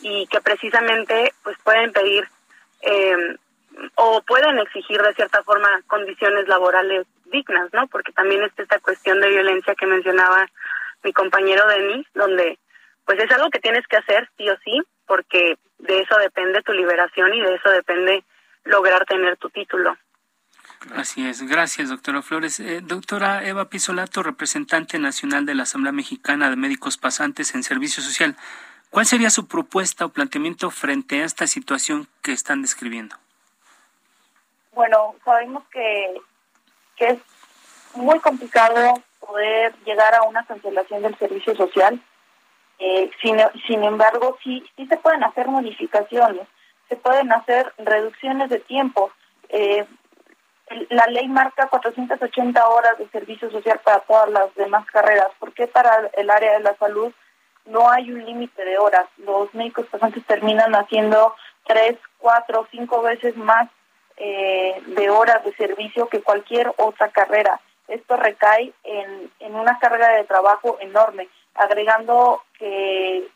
y 0.02 0.28
que 0.28 0.42
precisamente 0.42 1.34
pues 1.44 1.58
pueden 1.64 1.94
pedir 1.94 2.28
eh, 2.82 3.38
o 3.96 4.22
pueden 4.22 4.60
exigir 4.60 5.02
de 5.02 5.14
cierta 5.14 5.44
forma 5.44 5.82
condiciones 5.88 6.48
laborales 6.48 7.06
dignas, 7.26 7.70
¿no? 7.74 7.88
Porque 7.88 8.12
también 8.12 8.44
está 8.44 8.64
esta 8.64 8.80
cuestión 8.80 9.20
de 9.20 9.30
violencia 9.30 9.76
que 9.76 9.88
mencionaba 9.88 10.48
mi 11.04 11.14
compañero 11.14 11.68
Denis, 11.68 12.08
donde 12.14 12.60
pues 13.06 13.20
es 13.20 13.32
algo 13.32 13.50
que 13.50 13.60
tienes 13.60 13.86
que 13.88 13.98
hacer 13.98 14.30
sí 14.38 14.50
o 14.50 14.58
sí, 14.64 14.82
porque 15.06 15.58
de 15.80 16.00
eso 16.00 16.18
depende 16.18 16.62
tu 16.62 16.72
liberación 16.72 17.34
y 17.34 17.42
de 17.42 17.56
eso 17.56 17.70
depende 17.70 18.24
lograr 18.64 19.06
tener 19.06 19.38
tu 19.38 19.50
título. 19.50 19.98
Así 20.96 21.26
es, 21.28 21.42
gracias 21.44 21.90
doctora 21.90 22.22
Flores. 22.22 22.60
Eh, 22.60 22.82
doctora 22.82 23.46
Eva 23.46 23.70
Pisolato, 23.70 24.24
representante 24.24 25.00
nacional 25.00 25.46
de 25.46 25.56
la 25.56 25.64
Asamblea 25.64 25.92
Mexicana 25.92 26.50
de 26.50 26.56
Médicos 26.56 26.98
Pasantes 26.98 27.56
en 27.56 27.64
Servicio 27.64 28.04
Social, 28.04 28.36
¿cuál 28.90 29.06
sería 29.06 29.30
su 29.30 29.48
propuesta 29.48 30.06
o 30.06 30.10
planteamiento 30.10 30.70
frente 30.72 31.22
a 31.22 31.26
esta 31.26 31.48
situación 31.48 32.08
que 32.22 32.34
están 32.34 32.62
describiendo? 32.62 33.23
Bueno, 34.74 35.16
sabemos 35.24 35.64
que, 35.72 36.22
que 36.96 37.10
es 37.10 37.20
muy 37.96 38.20
complicado 38.20 38.94
poder 39.20 39.76
llegar 39.86 40.16
a 40.16 40.24
una 40.24 40.46
cancelación 40.46 41.02
del 41.04 41.18
servicio 41.18 41.56
social 41.56 42.02
eh, 42.80 43.10
sin, 43.22 43.38
sin 43.66 43.84
embargo, 43.84 44.38
sí, 44.44 44.62
sí 44.76 44.86
se 44.88 44.98
pueden 44.98 45.24
hacer 45.24 45.48
modificaciones, 45.48 46.48
se 46.90 46.96
pueden 46.96 47.32
hacer 47.32 47.72
reducciones 47.78 48.50
de 48.50 48.60
tiempo. 48.60 49.12
Eh, 49.50 49.86
la 50.90 51.06
ley 51.08 51.28
marca 51.28 51.68
480 51.68 52.68
horas 52.68 52.98
de 52.98 53.08
servicio 53.10 53.50
social 53.52 53.80
para 53.84 54.00
todas 54.00 54.30
las 54.30 54.54
demás 54.56 54.86
carreras. 54.88 55.30
¿Por 55.40 55.54
qué 55.54 55.68
para 55.68 56.10
el 56.14 56.30
área 56.30 56.54
de 56.54 56.60
la 56.60 56.76
salud 56.76 57.14
no 57.66 57.90
hay 57.90 58.12
un 58.12 58.26
límite 58.26 58.66
de 58.66 58.78
horas? 58.78 59.06
Los 59.18 59.54
médicos 59.54 59.86
pasantes 59.88 60.26
terminan 60.26 60.74
haciendo 60.74 61.36
tres, 61.66 61.98
cuatro, 62.18 62.68
cinco 62.72 63.02
veces 63.02 63.38
más 63.38 63.70
eh, 64.18 64.82
de 64.86 65.10
horas 65.10 65.44
de 65.44 65.54
servicio 65.56 66.08
que 66.08 66.22
cualquier 66.22 66.72
otra 66.78 67.10
carrera. 67.10 67.60
Esto 67.88 68.16
recae 68.18 68.72
en, 68.84 69.32
en 69.40 69.56
una 69.56 69.78
carga 69.80 70.10
de 70.10 70.24
trabajo 70.24 70.78
enorme 70.80 71.28
agregando 71.56 72.42
que 72.58 73.28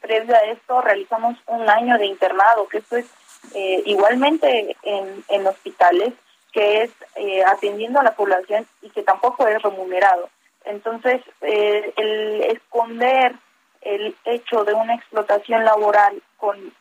previo 0.00 0.34
a 0.34 0.40
esto 0.40 0.80
realizamos 0.80 1.36
un 1.46 1.68
año 1.68 1.98
de 1.98 2.06
internado, 2.06 2.68
que 2.68 2.78
esto 2.78 2.96
es 2.96 3.06
eh, 3.54 3.82
igualmente 3.86 4.76
en, 4.82 5.24
en 5.28 5.46
hospitales, 5.46 6.12
que 6.52 6.82
es 6.82 6.90
eh, 7.16 7.42
atendiendo 7.44 8.00
a 8.00 8.04
la 8.04 8.14
población 8.14 8.66
y 8.82 8.90
que 8.90 9.02
tampoco 9.02 9.46
es 9.48 9.60
remunerado. 9.62 10.28
Entonces, 10.64 11.20
eh, 11.40 11.92
el 11.96 12.42
esconder 12.42 13.34
el 13.80 14.16
hecho 14.24 14.64
de 14.64 14.72
una 14.72 14.94
explotación 14.94 15.64
laboral 15.64 16.22
con 16.38 16.72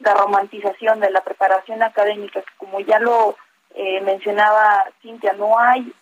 la 0.00 0.14
romantización 0.14 1.00
de 1.00 1.10
la 1.10 1.22
preparación 1.22 1.82
académica, 1.82 2.42
que 2.42 2.52
como 2.58 2.80
ya 2.80 2.98
lo 2.98 3.36
mencionaba 4.02 4.84
Cintia, 5.00 5.32
no 5.34 5.56
hay 5.58 5.92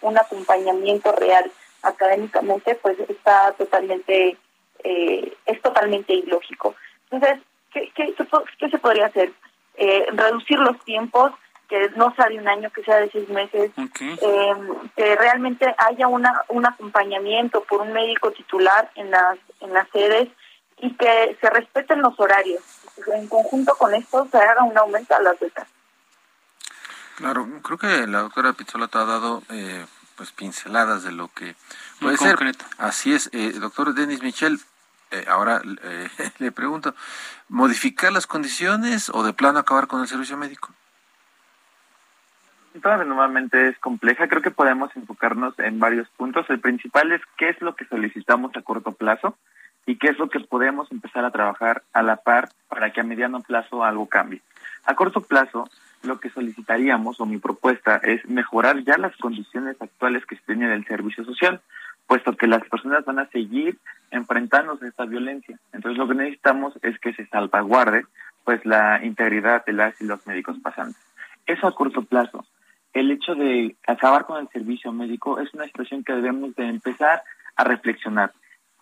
un 0.00 0.18
acompañamiento 0.18 1.12
real 1.12 1.50
académicamente, 1.84 2.74
pues 2.76 2.98
está 3.08 3.52
totalmente, 3.52 4.36
eh, 4.82 5.36
es 5.46 5.62
totalmente 5.62 6.14
ilógico. 6.14 6.74
Entonces, 7.10 7.40
¿qué, 7.72 7.90
qué, 7.94 8.14
qué 8.58 8.70
se 8.70 8.78
podría 8.78 9.06
hacer? 9.06 9.32
Eh, 9.76 10.06
reducir 10.12 10.58
los 10.58 10.78
tiempos, 10.84 11.32
que 11.68 11.90
no 11.96 12.14
sea 12.14 12.28
de 12.28 12.38
un 12.38 12.48
año, 12.48 12.70
que 12.70 12.84
sea 12.84 12.96
de 12.96 13.10
seis 13.10 13.28
meses, 13.28 13.70
eh, 13.78 14.54
que 14.96 15.16
realmente 15.16 15.74
haya 15.78 16.08
una, 16.08 16.42
un 16.48 16.66
acompañamiento 16.66 17.62
por 17.64 17.80
un 17.80 17.92
médico 17.92 18.30
titular 18.32 18.90
en 18.96 19.10
las, 19.10 19.38
en 19.60 19.72
las 19.72 19.88
sedes 19.90 20.28
y 20.78 20.94
que 20.94 21.36
se 21.40 21.50
respeten 21.50 22.02
los 22.02 22.18
horarios. 22.20 22.62
En 23.06 23.28
conjunto 23.28 23.74
con 23.76 23.94
esto 23.94 24.26
se 24.30 24.38
haga 24.38 24.62
un 24.62 24.76
aumento 24.76 25.14
a 25.14 25.20
las 25.20 25.38
becas. 25.38 25.66
Claro, 27.16 27.48
creo 27.62 27.78
que 27.78 28.06
la 28.06 28.20
doctora 28.20 28.52
Pizzola 28.52 28.88
te 28.88 28.98
ha 28.98 29.04
dado 29.04 29.42
eh, 29.50 29.86
pues 30.16 30.32
pinceladas 30.32 31.04
de 31.04 31.12
lo 31.12 31.28
que 31.28 31.54
puede 32.00 32.16
ser. 32.16 32.36
Así 32.78 33.12
es, 33.14 33.30
eh, 33.32 33.52
doctor 33.58 33.94
Denis 33.94 34.22
Michel. 34.22 34.58
Eh, 35.10 35.24
ahora 35.28 35.60
eh, 35.82 36.08
le 36.38 36.52
pregunto, 36.52 36.94
¿modificar 37.48 38.12
las 38.12 38.26
condiciones 38.26 39.10
o 39.10 39.22
de 39.22 39.32
plano 39.32 39.58
acabar 39.58 39.86
con 39.86 40.00
el 40.00 40.08
servicio 40.08 40.36
médico? 40.36 40.70
Todavía 42.82 43.04
nuevamente 43.04 43.68
es 43.68 43.78
compleja. 43.78 44.26
Creo 44.26 44.42
que 44.42 44.50
podemos 44.50 44.90
enfocarnos 44.96 45.56
en 45.60 45.78
varios 45.78 46.08
puntos. 46.16 46.44
El 46.48 46.58
principal 46.58 47.12
es 47.12 47.22
qué 47.36 47.50
es 47.50 47.60
lo 47.60 47.76
que 47.76 47.84
solicitamos 47.84 48.56
a 48.56 48.62
corto 48.62 48.92
plazo 48.92 49.36
y 49.86 49.96
qué 49.96 50.08
es 50.08 50.18
lo 50.18 50.28
que 50.28 50.40
podemos 50.40 50.90
empezar 50.90 51.24
a 51.24 51.30
trabajar 51.30 51.82
a 51.92 52.02
la 52.02 52.16
par 52.16 52.48
para 52.68 52.92
que 52.92 53.00
a 53.00 53.04
mediano 53.04 53.40
plazo 53.40 53.84
algo 53.84 54.06
cambie. 54.06 54.42
A 54.84 54.94
corto 54.94 55.20
plazo, 55.20 55.68
lo 56.02 56.20
que 56.20 56.30
solicitaríamos 56.30 57.20
o 57.20 57.26
mi 57.26 57.38
propuesta 57.38 57.96
es 57.96 58.24
mejorar 58.26 58.84
ya 58.84 58.98
las 58.98 59.16
condiciones 59.16 59.76
actuales 59.80 60.26
que 60.26 60.36
se 60.36 60.42
tienen 60.42 60.70
el 60.70 60.86
servicio 60.86 61.24
social, 61.24 61.60
puesto 62.06 62.36
que 62.36 62.46
las 62.46 62.64
personas 62.68 63.04
van 63.04 63.18
a 63.18 63.28
seguir 63.28 63.78
enfrentándose 64.10 64.84
a 64.84 64.88
esta 64.88 65.04
violencia. 65.06 65.58
Entonces 65.72 65.98
lo 65.98 66.06
que 66.06 66.14
necesitamos 66.14 66.74
es 66.82 66.98
que 66.98 67.14
se 67.14 67.26
salvaguarde 67.26 68.06
pues 68.44 68.64
la 68.66 69.02
integridad 69.02 69.64
de 69.64 69.72
las 69.72 69.98
y 70.00 70.04
los 70.04 70.26
médicos 70.26 70.58
pasantes. 70.62 71.00
Eso 71.46 71.66
a 71.66 71.74
corto 71.74 72.02
plazo. 72.02 72.44
El 72.92 73.10
hecho 73.10 73.34
de 73.34 73.74
acabar 73.86 74.26
con 74.26 74.40
el 74.40 74.48
servicio 74.50 74.92
médico 74.92 75.40
es 75.40 75.52
una 75.54 75.64
situación 75.64 76.04
que 76.04 76.12
debemos 76.12 76.54
de 76.54 76.68
empezar 76.68 77.22
a 77.56 77.64
reflexionar. 77.64 78.32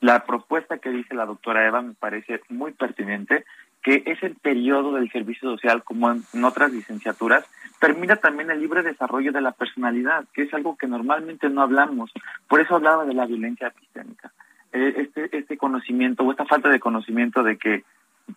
La 0.02 0.24
propuesta 0.24 0.78
que 0.78 0.90
dice 0.90 1.14
la 1.14 1.26
doctora 1.26 1.64
Eva 1.64 1.80
me 1.80 1.94
parece 1.94 2.40
muy 2.48 2.72
pertinente 2.72 3.44
que 3.84 4.02
es 4.04 4.20
el 4.24 4.34
periodo 4.34 4.94
del 4.94 5.10
servicio 5.12 5.48
social, 5.48 5.84
como 5.84 6.10
en, 6.10 6.44
otras 6.44 6.72
licenciaturas, 6.72 7.44
permite 7.80 8.16
también 8.16 8.50
el 8.50 8.60
libre 8.60 8.82
desarrollo 8.82 9.30
de 9.30 9.40
la 9.40 9.52
personalidad, 9.52 10.24
que 10.34 10.42
es 10.42 10.54
algo 10.54 10.76
que 10.76 10.88
normalmente 10.88 11.48
no 11.48 11.62
hablamos. 11.62 12.10
Por 12.48 12.60
eso 12.60 12.74
hablaba 12.74 13.04
de 13.04 13.14
la 13.14 13.26
violencia 13.26 13.68
epistémica. 13.68 14.32
Eh, 14.72 14.94
este, 14.96 15.36
este 15.36 15.56
conocimiento 15.56 16.24
o 16.24 16.32
esta 16.32 16.46
falta 16.46 16.68
de 16.68 16.80
conocimiento 16.80 17.44
de 17.44 17.56
que 17.56 17.84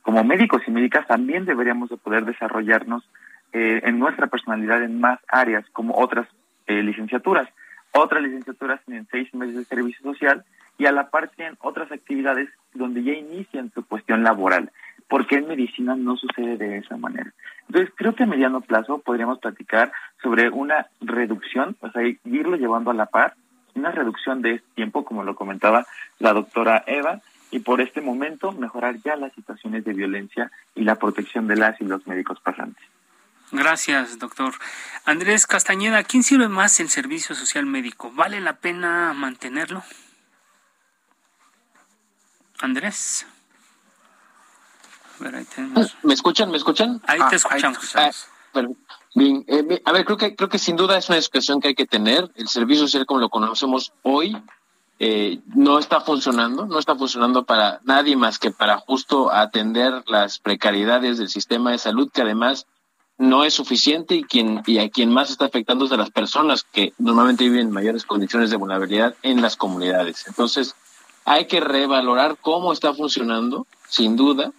como 0.04 0.23
médicos 0.23 0.62
y 0.67 0.71
médicas 0.71 1.08
también 1.08 1.45
deberíamos 1.45 1.89
de 1.89 1.97
poder 1.97 2.25
desarrollarnos 2.25 3.10
eh, 3.54 3.82
en 3.86 3.97
nuestra 3.97 4.28
personalidad 4.28 4.84
en 4.84 4.99
más 4.99 5.19
áreas 5.28 5.65
como 5.71 5.97
otras 5.97 6.28
eh, 6.67 6.84
licenciaturas. 6.84 7.49
Otras 7.91 8.21
licenciaturas 8.21 8.82
tienen 8.86 9.08
seis 9.10 9.34
meses 9.34 9.56
de 9.56 9.65
servicio 9.65 10.04
social 10.04 10.45
y 10.78 10.86
a 10.86 10.91
la 10.91 11.09
par 11.09 11.30
tienen 11.30 11.57
otras 11.61 11.91
actividades 11.91 12.49
donde 12.73 13.03
ya 13.03 13.13
inician 13.13 13.71
su 13.73 13.86
cuestión 13.86 14.23
laboral 14.23 14.71
porque 15.07 15.36
en 15.36 15.47
medicina 15.47 15.95
no 15.95 16.17
sucede 16.17 16.57
de 16.57 16.78
esa 16.78 16.97
manera. 16.97 17.32
Entonces, 17.67 17.93
creo 17.95 18.15
que 18.15 18.23
a 18.23 18.28
mediano 18.28 18.61
plazo 18.61 18.99
podríamos 18.99 19.39
platicar 19.39 19.91
sobre 20.21 20.49
una 20.49 20.88
reducción, 21.01 21.76
o 21.80 21.91
sea, 21.91 22.01
irlo 22.26 22.57
llevando 22.57 22.91
a 22.91 22.95
la 22.95 23.07
par, 23.07 23.36
una 23.76 23.91
reducción 23.91 24.41
de 24.41 24.61
tiempo, 24.76 25.03
como 25.03 25.23
lo 25.23 25.36
comentaba 25.36 25.86
la 26.19 26.34
doctora 26.34 26.84
Eva, 26.88 27.21
y 27.51 27.59
por 27.59 27.82
este 27.82 28.01
momento 28.01 28.51
mejorar 28.51 28.97
ya 29.03 29.15
las 29.15 29.34
situaciones 29.34 29.86
de 29.86 29.93
violencia 29.93 30.51
y 30.73 30.84
la 30.84 30.95
protección 30.95 31.47
de 31.47 31.55
las 31.55 31.80
y 31.80 31.86
los 31.86 32.05
médicos 32.07 32.39
pasantes. 32.39 32.84
Gracias, 33.51 34.17
doctor. 34.17 34.53
Andrés 35.05 35.45
Castañeda, 35.45 36.03
¿quién 36.03 36.23
sirve 36.23 36.49
más 36.49 36.80
el 36.80 36.89
servicio 36.89 37.36
social 37.36 37.65
médico? 37.65 38.11
¿Vale 38.13 38.41
la 38.41 38.57
pena 38.57 39.13
mantenerlo? 39.13 39.84
Andrés. 42.60 43.26
¿Me 46.03 46.14
escuchan? 46.14 46.51
¿Me 46.51 46.58
escuchan? 46.58 47.01
Ahí 47.08 47.20
te 47.30 47.36
ah, 47.36 47.36
escuchamos. 47.36 47.95
Ah, 47.95 48.12
Bien, 49.16 49.45
eh, 49.47 49.82
a 49.86 49.91
ver, 49.93 50.03
creo 50.03 50.18
que 50.18 50.36
creo 50.36 50.49
que 50.49 50.60
sin 50.60 50.76
duda 50.76 50.97
es 50.97 51.08
una 51.08 51.16
discusión 51.16 51.62
que 51.62 51.70
hay 51.70 51.76
que 51.76 51.86
tener. 51.86 52.30
El 52.36 52.49
servicio 52.49 52.84
social 52.84 53.06
como 53.06 53.22
lo 53.22 53.30
conocemos 53.30 53.93
hoy 54.03 54.36
eh, 54.99 55.39
no 55.53 55.80
está 55.80 56.01
funcionando, 56.01 56.66
no 56.66 56.80
está 56.80 56.95
funcionando 56.95 57.45
para 57.45 57.80
nadie 57.86 58.18
más 58.18 58.39
que 58.39 58.51
para 58.51 58.78
justo 58.78 59.32
atender 59.32 60.03
las 60.08 60.39
precariedades 60.39 61.18
del 61.18 61.30
sistema 61.30 61.72
de 61.72 61.78
salud, 61.78 62.12
que 62.14 62.24
además 62.24 62.68
no 63.18 63.45
es 63.45 63.53
suficiente 63.53 64.16
y 64.16 64.24
quien 64.24 64.62
y 64.66 64.80
a 64.80 64.89
quien 64.89 65.14
más 65.14 65.30
está 65.30 65.45
afectando 65.45 65.86
es 65.86 65.93
a 65.93 65.97
las 65.97 66.12
personas 66.12 66.64
que 66.64 66.93
normalmente 66.97 67.45
viven 67.45 67.68
en 67.68 67.72
mayores 67.72 68.06
condiciones 68.06 68.49
de 68.49 68.58
vulnerabilidad 68.58 69.16
en 69.22 69.41
las 69.41 69.56
comunidades. 69.56 70.28
Entonces, 70.28 70.76
hay 71.26 71.45
que 71.47 71.59
revalorar 71.59 72.38
cómo 72.39 72.71
está 72.71 72.93
funcionando, 72.93 73.67
sin 73.89 74.15
duda, 74.15 74.51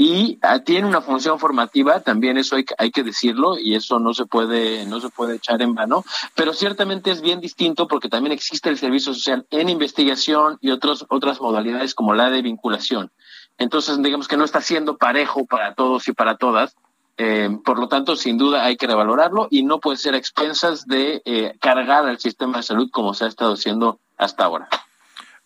y 0.00 0.38
ah, 0.42 0.60
tiene 0.60 0.86
una 0.86 1.00
función 1.00 1.40
formativa 1.40 1.98
también 1.98 2.38
eso 2.38 2.54
hay, 2.54 2.90
que 2.92 3.02
decirlo 3.02 3.58
y 3.58 3.74
eso 3.74 3.98
no 3.98 4.14
se 4.14 4.26
puede 4.26 4.86
no 4.86 5.00
se 5.00 5.08
puede 5.08 5.34
echar 5.34 5.60
en 5.60 5.74
vano 5.74 6.04
pero 6.36 6.52
ciertamente 6.52 7.10
es 7.10 7.20
bien 7.20 7.40
distinto 7.40 7.88
porque 7.88 8.08
también 8.08 8.30
existe 8.30 8.68
el 8.68 8.78
servicio 8.78 9.12
social 9.12 9.44
en 9.50 9.68
investigación 9.68 10.56
y 10.60 10.70
otros 10.70 11.04
otras 11.08 11.40
modalidades 11.40 11.96
como 11.96 12.14
la 12.14 12.30
de 12.30 12.42
vinculación. 12.42 13.10
Entonces 13.56 14.00
digamos 14.00 14.28
que 14.28 14.36
no 14.36 14.44
está 14.44 14.60
siendo 14.60 14.98
parejo 14.98 15.46
para 15.46 15.74
todos 15.74 16.06
y 16.06 16.12
para 16.12 16.36
todas 16.36 16.76
eh, 17.16 17.50
por 17.64 17.80
lo 17.80 17.88
tanto 17.88 18.14
sin 18.14 18.38
duda 18.38 18.64
hay 18.64 18.76
que 18.76 18.86
revalorarlo 18.86 19.48
y 19.50 19.64
no 19.64 19.80
puede 19.80 19.96
ser 19.96 20.14
a 20.14 20.18
expensas 20.18 20.86
de 20.86 21.22
eh, 21.24 21.56
cargar 21.60 22.06
al 22.06 22.20
sistema 22.20 22.58
de 22.58 22.62
salud 22.62 22.88
como 22.92 23.14
se 23.14 23.24
ha 23.24 23.26
estado 23.26 23.54
haciendo 23.54 23.98
hasta 24.16 24.44
ahora 24.44 24.68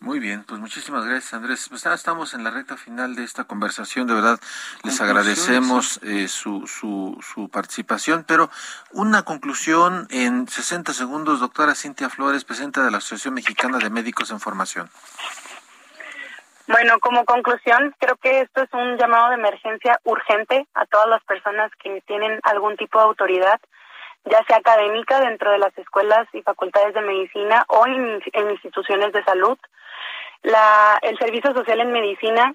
muy 0.02 0.18
bien, 0.18 0.44
pues 0.44 0.60
muchísimas 0.60 1.04
gracias 1.06 1.32
Andrés. 1.32 1.68
Pues 1.68 1.84
ya 1.84 1.94
estamos 1.94 2.34
en 2.34 2.42
la 2.42 2.50
recta 2.50 2.76
final 2.76 3.14
de 3.14 3.22
esta 3.22 3.44
conversación, 3.44 4.08
de 4.08 4.14
verdad 4.14 4.38
les 4.82 5.00
agradecemos 5.00 6.00
eh, 6.02 6.26
su, 6.26 6.66
su, 6.66 7.16
su 7.22 7.48
participación, 7.48 8.24
pero 8.26 8.50
una 8.90 9.22
conclusión 9.22 10.08
en 10.10 10.48
60 10.48 10.92
segundos, 10.92 11.38
doctora 11.38 11.76
Cintia 11.76 12.10
Flores, 12.10 12.44
presidenta 12.44 12.84
de 12.84 12.90
la 12.90 12.98
Asociación 12.98 13.34
Mexicana 13.34 13.78
de 13.78 13.90
Médicos 13.90 14.32
en 14.32 14.40
Formación. 14.40 14.90
Bueno, 16.66 16.98
como 17.00 17.24
conclusión, 17.24 17.94
creo 17.98 18.16
que 18.16 18.40
esto 18.40 18.62
es 18.62 18.72
un 18.72 18.96
llamado 18.96 19.30
de 19.30 19.36
emergencia 19.36 20.00
urgente 20.04 20.66
a 20.74 20.84
todas 20.86 21.08
las 21.08 21.22
personas 21.24 21.70
que 21.82 22.02
tienen 22.06 22.40
algún 22.42 22.76
tipo 22.76 22.98
de 22.98 23.04
autoridad 23.04 23.60
ya 24.24 24.42
sea 24.44 24.58
académica 24.58 25.20
dentro 25.20 25.50
de 25.50 25.58
las 25.58 25.76
escuelas 25.76 26.28
y 26.32 26.42
facultades 26.42 26.94
de 26.94 27.00
medicina 27.00 27.64
o 27.68 27.86
en, 27.86 28.22
instituciones 28.50 29.12
de 29.12 29.24
salud. 29.24 29.58
La, 30.42 30.98
el 31.02 31.18
servicio 31.18 31.52
social 31.52 31.80
en 31.80 31.92
medicina 31.92 32.54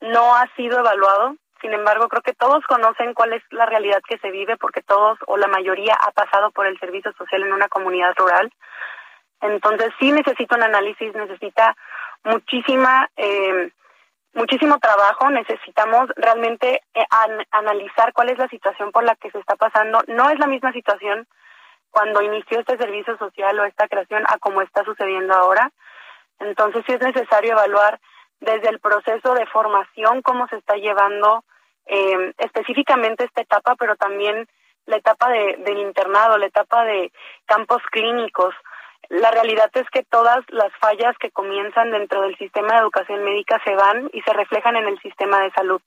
no 0.00 0.36
ha 0.36 0.46
sido 0.56 0.78
evaluado, 0.78 1.36
sin 1.64 1.72
embargo, 1.72 2.08
creo 2.08 2.20
que 2.20 2.34
todos 2.34 2.62
conocen 2.66 3.14
cuál 3.14 3.32
es 3.32 3.42
la 3.50 3.64
realidad 3.64 4.02
que 4.06 4.18
se 4.18 4.30
vive 4.30 4.58
porque 4.58 4.82
todos 4.82 5.18
o 5.26 5.38
la 5.38 5.46
mayoría 5.46 5.94
ha 5.94 6.12
pasado 6.12 6.50
por 6.50 6.66
el 6.66 6.78
servicio 6.78 7.10
social 7.14 7.42
en 7.42 7.54
una 7.54 7.68
comunidad 7.68 8.12
rural. 8.16 8.52
Entonces 9.40 9.90
sí 9.98 10.12
necesita 10.12 10.56
un 10.56 10.62
análisis, 10.62 11.14
necesita 11.14 11.74
muchísima 12.22 13.08
eh, 13.16 13.70
muchísimo 14.34 14.78
trabajo, 14.78 15.30
necesitamos 15.30 16.10
realmente 16.16 16.82
eh, 16.92 17.04
analizar 17.50 18.12
cuál 18.12 18.28
es 18.28 18.38
la 18.38 18.48
situación 18.48 18.92
por 18.92 19.04
la 19.04 19.14
que 19.16 19.30
se 19.30 19.38
está 19.38 19.56
pasando. 19.56 20.02
No 20.08 20.28
es 20.28 20.38
la 20.38 20.46
misma 20.46 20.70
situación 20.72 21.26
cuando 21.90 22.20
inició 22.20 22.60
este 22.60 22.76
servicio 22.76 23.16
social 23.16 23.58
o 23.58 23.64
esta 23.64 23.88
creación 23.88 24.24
a 24.28 24.38
como 24.38 24.60
está 24.60 24.84
sucediendo 24.84 25.32
ahora. 25.32 25.70
Entonces 26.44 26.84
sí 26.86 26.92
es 26.92 27.00
necesario 27.00 27.52
evaluar 27.52 28.00
desde 28.40 28.68
el 28.68 28.80
proceso 28.80 29.34
de 29.34 29.46
formación 29.46 30.22
cómo 30.22 30.46
se 30.48 30.56
está 30.56 30.76
llevando 30.76 31.44
eh, 31.86 32.32
específicamente 32.38 33.24
esta 33.24 33.42
etapa, 33.42 33.74
pero 33.76 33.96
también 33.96 34.46
la 34.86 34.96
etapa 34.96 35.30
de, 35.30 35.56
del 35.58 35.78
internado, 35.78 36.38
la 36.38 36.46
etapa 36.46 36.84
de 36.84 37.10
campos 37.46 37.82
clínicos, 37.90 38.54
la 39.08 39.30
realidad 39.30 39.70
es 39.74 39.88
que 39.90 40.02
todas 40.02 40.38
las 40.48 40.72
fallas 40.80 41.16
que 41.18 41.30
comienzan 41.30 41.90
dentro 41.90 42.22
del 42.22 42.36
sistema 42.36 42.74
de 42.74 42.80
educación 42.80 43.22
médica 43.24 43.60
se 43.64 43.74
van 43.74 44.10
y 44.12 44.20
se 44.22 44.32
reflejan 44.32 44.76
en 44.76 44.86
el 44.86 44.98
sistema 45.00 45.40
de 45.40 45.50
salud. 45.52 45.80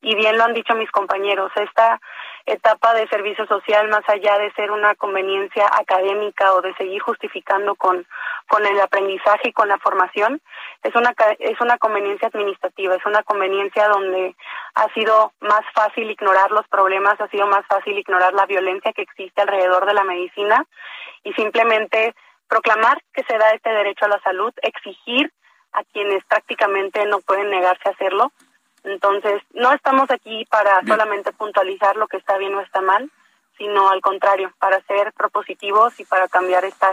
Y 0.00 0.14
bien 0.14 0.38
lo 0.38 0.44
han 0.44 0.54
dicho 0.54 0.74
mis 0.76 0.90
compañeros, 0.92 1.50
esta 1.56 2.00
etapa 2.46 2.94
de 2.94 3.08
servicio 3.08 3.46
social, 3.46 3.88
más 3.88 4.08
allá 4.08 4.38
de 4.38 4.52
ser 4.52 4.70
una 4.70 4.94
conveniencia 4.94 5.66
académica 5.72 6.54
o 6.54 6.62
de 6.62 6.72
seguir 6.74 7.02
justificando 7.02 7.74
con, 7.74 8.06
con 8.46 8.64
el 8.64 8.80
aprendizaje 8.80 9.48
y 9.48 9.52
con 9.52 9.68
la 9.68 9.78
formación, 9.78 10.40
es 10.82 10.94
una, 10.94 11.14
es 11.40 11.60
una 11.60 11.78
conveniencia 11.78 12.28
administrativa, 12.28 12.94
es 12.94 13.04
una 13.06 13.22
conveniencia 13.24 13.88
donde 13.88 14.36
ha 14.74 14.92
sido 14.94 15.32
más 15.40 15.62
fácil 15.74 16.10
ignorar 16.10 16.52
los 16.52 16.66
problemas, 16.68 17.20
ha 17.20 17.28
sido 17.28 17.46
más 17.48 17.66
fácil 17.66 17.98
ignorar 17.98 18.32
la 18.34 18.46
violencia 18.46 18.92
que 18.92 19.02
existe 19.02 19.42
alrededor 19.42 19.84
de 19.84 19.94
la 19.94 20.04
medicina 20.04 20.64
y 21.24 21.32
simplemente 21.32 22.14
proclamar 22.48 23.02
que 23.12 23.24
se 23.24 23.36
da 23.36 23.50
este 23.50 23.70
derecho 23.70 24.06
a 24.06 24.08
la 24.08 24.20
salud, 24.20 24.52
exigir 24.62 25.32
a 25.72 25.84
quienes 25.84 26.24
prácticamente 26.24 27.04
no 27.06 27.20
pueden 27.20 27.50
negarse 27.50 27.88
a 27.88 27.92
hacerlo. 27.92 28.32
Entonces, 28.88 29.42
no 29.54 29.72
estamos 29.72 30.10
aquí 30.10 30.44
para 30.50 30.84
solamente 30.86 31.32
puntualizar 31.32 31.96
lo 31.96 32.08
que 32.08 32.16
está 32.16 32.36
bien 32.38 32.54
o 32.54 32.60
está 32.60 32.80
mal, 32.80 33.10
sino 33.56 33.90
al 33.90 34.00
contrario, 34.00 34.52
para 34.58 34.80
ser 34.82 35.12
propositivos 35.12 35.98
y 35.98 36.04
para 36.04 36.28
cambiar 36.28 36.64
esta, 36.64 36.92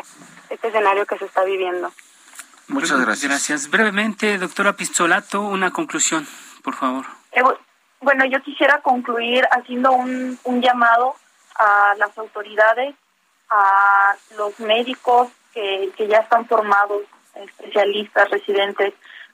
este 0.50 0.68
escenario 0.68 1.06
que 1.06 1.18
se 1.18 1.26
está 1.26 1.44
viviendo. 1.44 1.92
Muchas 2.68 3.00
gracias. 3.00 3.30
Gracias. 3.30 3.70
Brevemente, 3.70 4.38
doctora 4.38 4.74
Pistolato, 4.74 5.42
una 5.42 5.72
conclusión, 5.72 6.28
por 6.64 6.74
favor. 6.74 7.06
Eh, 7.32 7.44
bueno, 8.02 8.26
yo 8.26 8.42
quisiera 8.42 8.82
concluir 8.82 9.48
haciendo 9.52 9.92
un, 9.92 10.40
un 10.44 10.62
llamado 10.62 11.16
a 11.56 11.94
las 11.98 12.18
autoridades, 12.18 12.96
a 13.50 14.16
los 14.38 14.60
médicos, 14.60 15.30
que, 15.54 16.08
ya 16.10 16.20
están 16.20 16.46
formados, 16.48 17.04
especialistas, 17.36 18.30
residentes, 18.30 18.94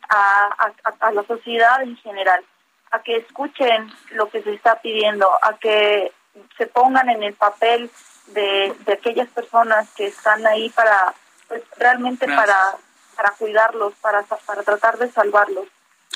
a, 0.10 0.72
a, 1.00 1.12
la 1.12 1.24
sociedad 1.24 1.82
en 1.82 1.96
general, 1.98 2.44
a 2.92 3.02
que 3.02 3.18
escuchen 3.18 3.92
lo 4.12 4.30
que 4.30 4.42
se 4.44 4.54
está 4.54 4.82
pidiendo, 4.82 5.30
a 5.42 5.58
que 5.58 6.12
se 6.58 6.68
pongan 6.68 7.10
en 7.10 7.24
el 7.24 7.34
papel 7.34 7.90
de, 8.28 8.76
de 8.86 8.94
aquellas 8.94 9.30
personas 9.30 9.90
que 9.96 10.08
están 10.08 10.46
ahí 10.46 10.70
para, 10.70 11.14
pues 11.48 11.64
realmente 11.78 12.28
para, 12.28 12.76
para 13.16 13.32
cuidarlos, 13.32 13.94
para, 13.96 14.24
para 14.24 14.64
tratar 14.64 14.98
de 14.98 15.12
salvarlos 15.12 15.68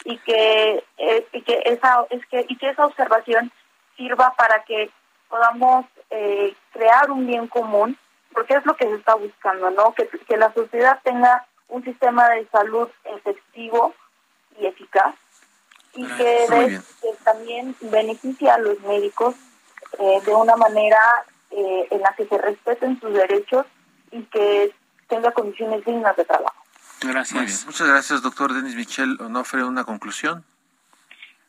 y 0.04 0.18
que, 0.20 0.84
eh, 0.98 1.28
y 1.32 1.42
que 1.42 1.62
esa 1.66 2.06
es 2.10 2.26
que 2.28 2.46
y 2.48 2.58
que 2.58 2.70
esa 2.70 2.86
observación 2.86 3.52
sirva 3.96 4.34
para 4.36 4.64
que 4.64 4.90
podamos 5.30 5.86
eh, 6.10 6.54
crear 6.72 7.10
un 7.10 7.26
bien 7.26 7.48
común 7.48 7.98
porque 8.34 8.56
es 8.56 8.66
lo 8.66 8.76
que 8.76 8.86
se 8.86 8.96
está 8.96 9.16
buscando, 9.16 9.72
¿no? 9.72 9.94
Que, 9.94 10.08
que 10.08 10.38
la 10.38 10.54
sociedad 10.54 11.00
tenga 11.04 11.46
un 11.70 11.84
sistema 11.84 12.30
de 12.30 12.46
salud 12.48 12.90
efectivo 13.06 13.94
y 14.60 14.66
eficaz 14.66 15.16
y 15.96 16.06
que, 16.06 16.82
también 17.24 17.76
beneficie 17.82 18.50
a 18.50 18.58
los 18.58 18.80
médicos 18.82 19.36
eh, 20.00 20.22
de 20.26 20.36
una 20.36 20.56
manera 20.56 21.00
eh, 21.52 21.88
en 21.90 22.02
la 22.02 22.14
que 22.16 22.26
se 22.28 22.38
respeten 22.38 23.00
sus 23.00 23.14
derechos 23.14 23.66
y 24.12 24.22
que 24.24 24.72
tenga 25.08 25.32
condiciones 25.32 25.84
dignas 25.86 26.16
de 26.16 26.26
trabajo. 26.26 26.64
Gracias. 27.02 27.66
Muchas 27.66 27.88
gracias, 27.88 28.22
doctor 28.22 28.54
Denis 28.54 28.76
Michel 28.76 29.18
Onofre. 29.20 29.64
¿Una 29.64 29.84
conclusión? 29.84 30.44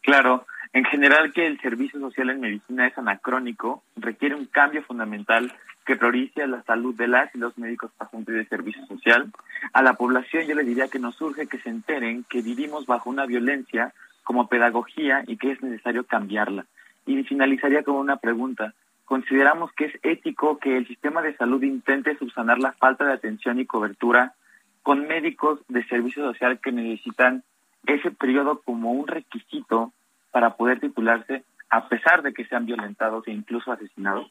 Claro. 0.02 0.46
En 0.72 0.84
general, 0.84 1.32
que 1.32 1.46
el 1.46 1.60
servicio 1.60 1.98
social 2.00 2.30
en 2.30 2.40
medicina 2.40 2.86
es 2.86 2.98
anacrónico, 2.98 3.82
requiere 3.96 4.34
un 4.34 4.46
cambio 4.46 4.82
fundamental 4.82 5.52
que 5.86 5.96
priorice 5.96 6.46
la 6.46 6.62
salud 6.64 6.94
de 6.94 7.06
las 7.06 7.34
y 7.34 7.38
los 7.38 7.56
médicos 7.56 7.92
pasantes 7.96 8.34
de 8.34 8.46
servicio 8.46 8.84
social. 8.86 9.32
A 9.72 9.82
la 9.82 9.94
población 9.94 10.46
yo 10.46 10.54
le 10.54 10.64
diría 10.64 10.88
que 10.88 10.98
nos 10.98 11.18
urge 11.20 11.46
que 11.46 11.60
se 11.60 11.70
enteren 11.70 12.24
que 12.28 12.42
vivimos 12.42 12.86
bajo 12.86 13.08
una 13.08 13.24
violencia 13.24 13.94
como 14.26 14.48
pedagogía 14.48 15.22
y 15.28 15.36
que 15.36 15.52
es 15.52 15.62
necesario 15.62 16.04
cambiarla. 16.04 16.66
Y 17.06 17.22
finalizaría 17.22 17.84
con 17.84 17.94
una 17.94 18.16
pregunta. 18.16 18.74
¿Consideramos 19.04 19.70
que 19.72 19.84
es 19.84 19.94
ético 20.02 20.58
que 20.58 20.76
el 20.76 20.88
sistema 20.88 21.22
de 21.22 21.36
salud 21.36 21.62
intente 21.62 22.18
subsanar 22.18 22.58
la 22.58 22.72
falta 22.72 23.04
de 23.04 23.12
atención 23.12 23.60
y 23.60 23.66
cobertura 23.66 24.34
con 24.82 25.06
médicos 25.06 25.60
de 25.68 25.86
servicio 25.86 26.24
social 26.24 26.58
que 26.58 26.72
necesitan 26.72 27.44
ese 27.86 28.10
periodo 28.10 28.62
como 28.62 28.90
un 28.90 29.06
requisito 29.06 29.92
para 30.32 30.56
poder 30.56 30.80
titularse 30.80 31.44
a 31.70 31.88
pesar 31.88 32.22
de 32.22 32.34
que 32.34 32.46
sean 32.46 32.66
violentados 32.66 33.28
e 33.28 33.30
incluso 33.30 33.70
asesinados? 33.70 34.28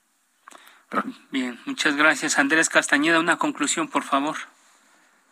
Bien, 1.32 1.58
muchas 1.66 1.96
gracias. 1.96 2.38
Andrés 2.38 2.68
Castañeda, 2.68 3.22
una 3.22 3.38
conclusión, 3.38 3.88
por 3.88 4.04
favor. 4.04 4.36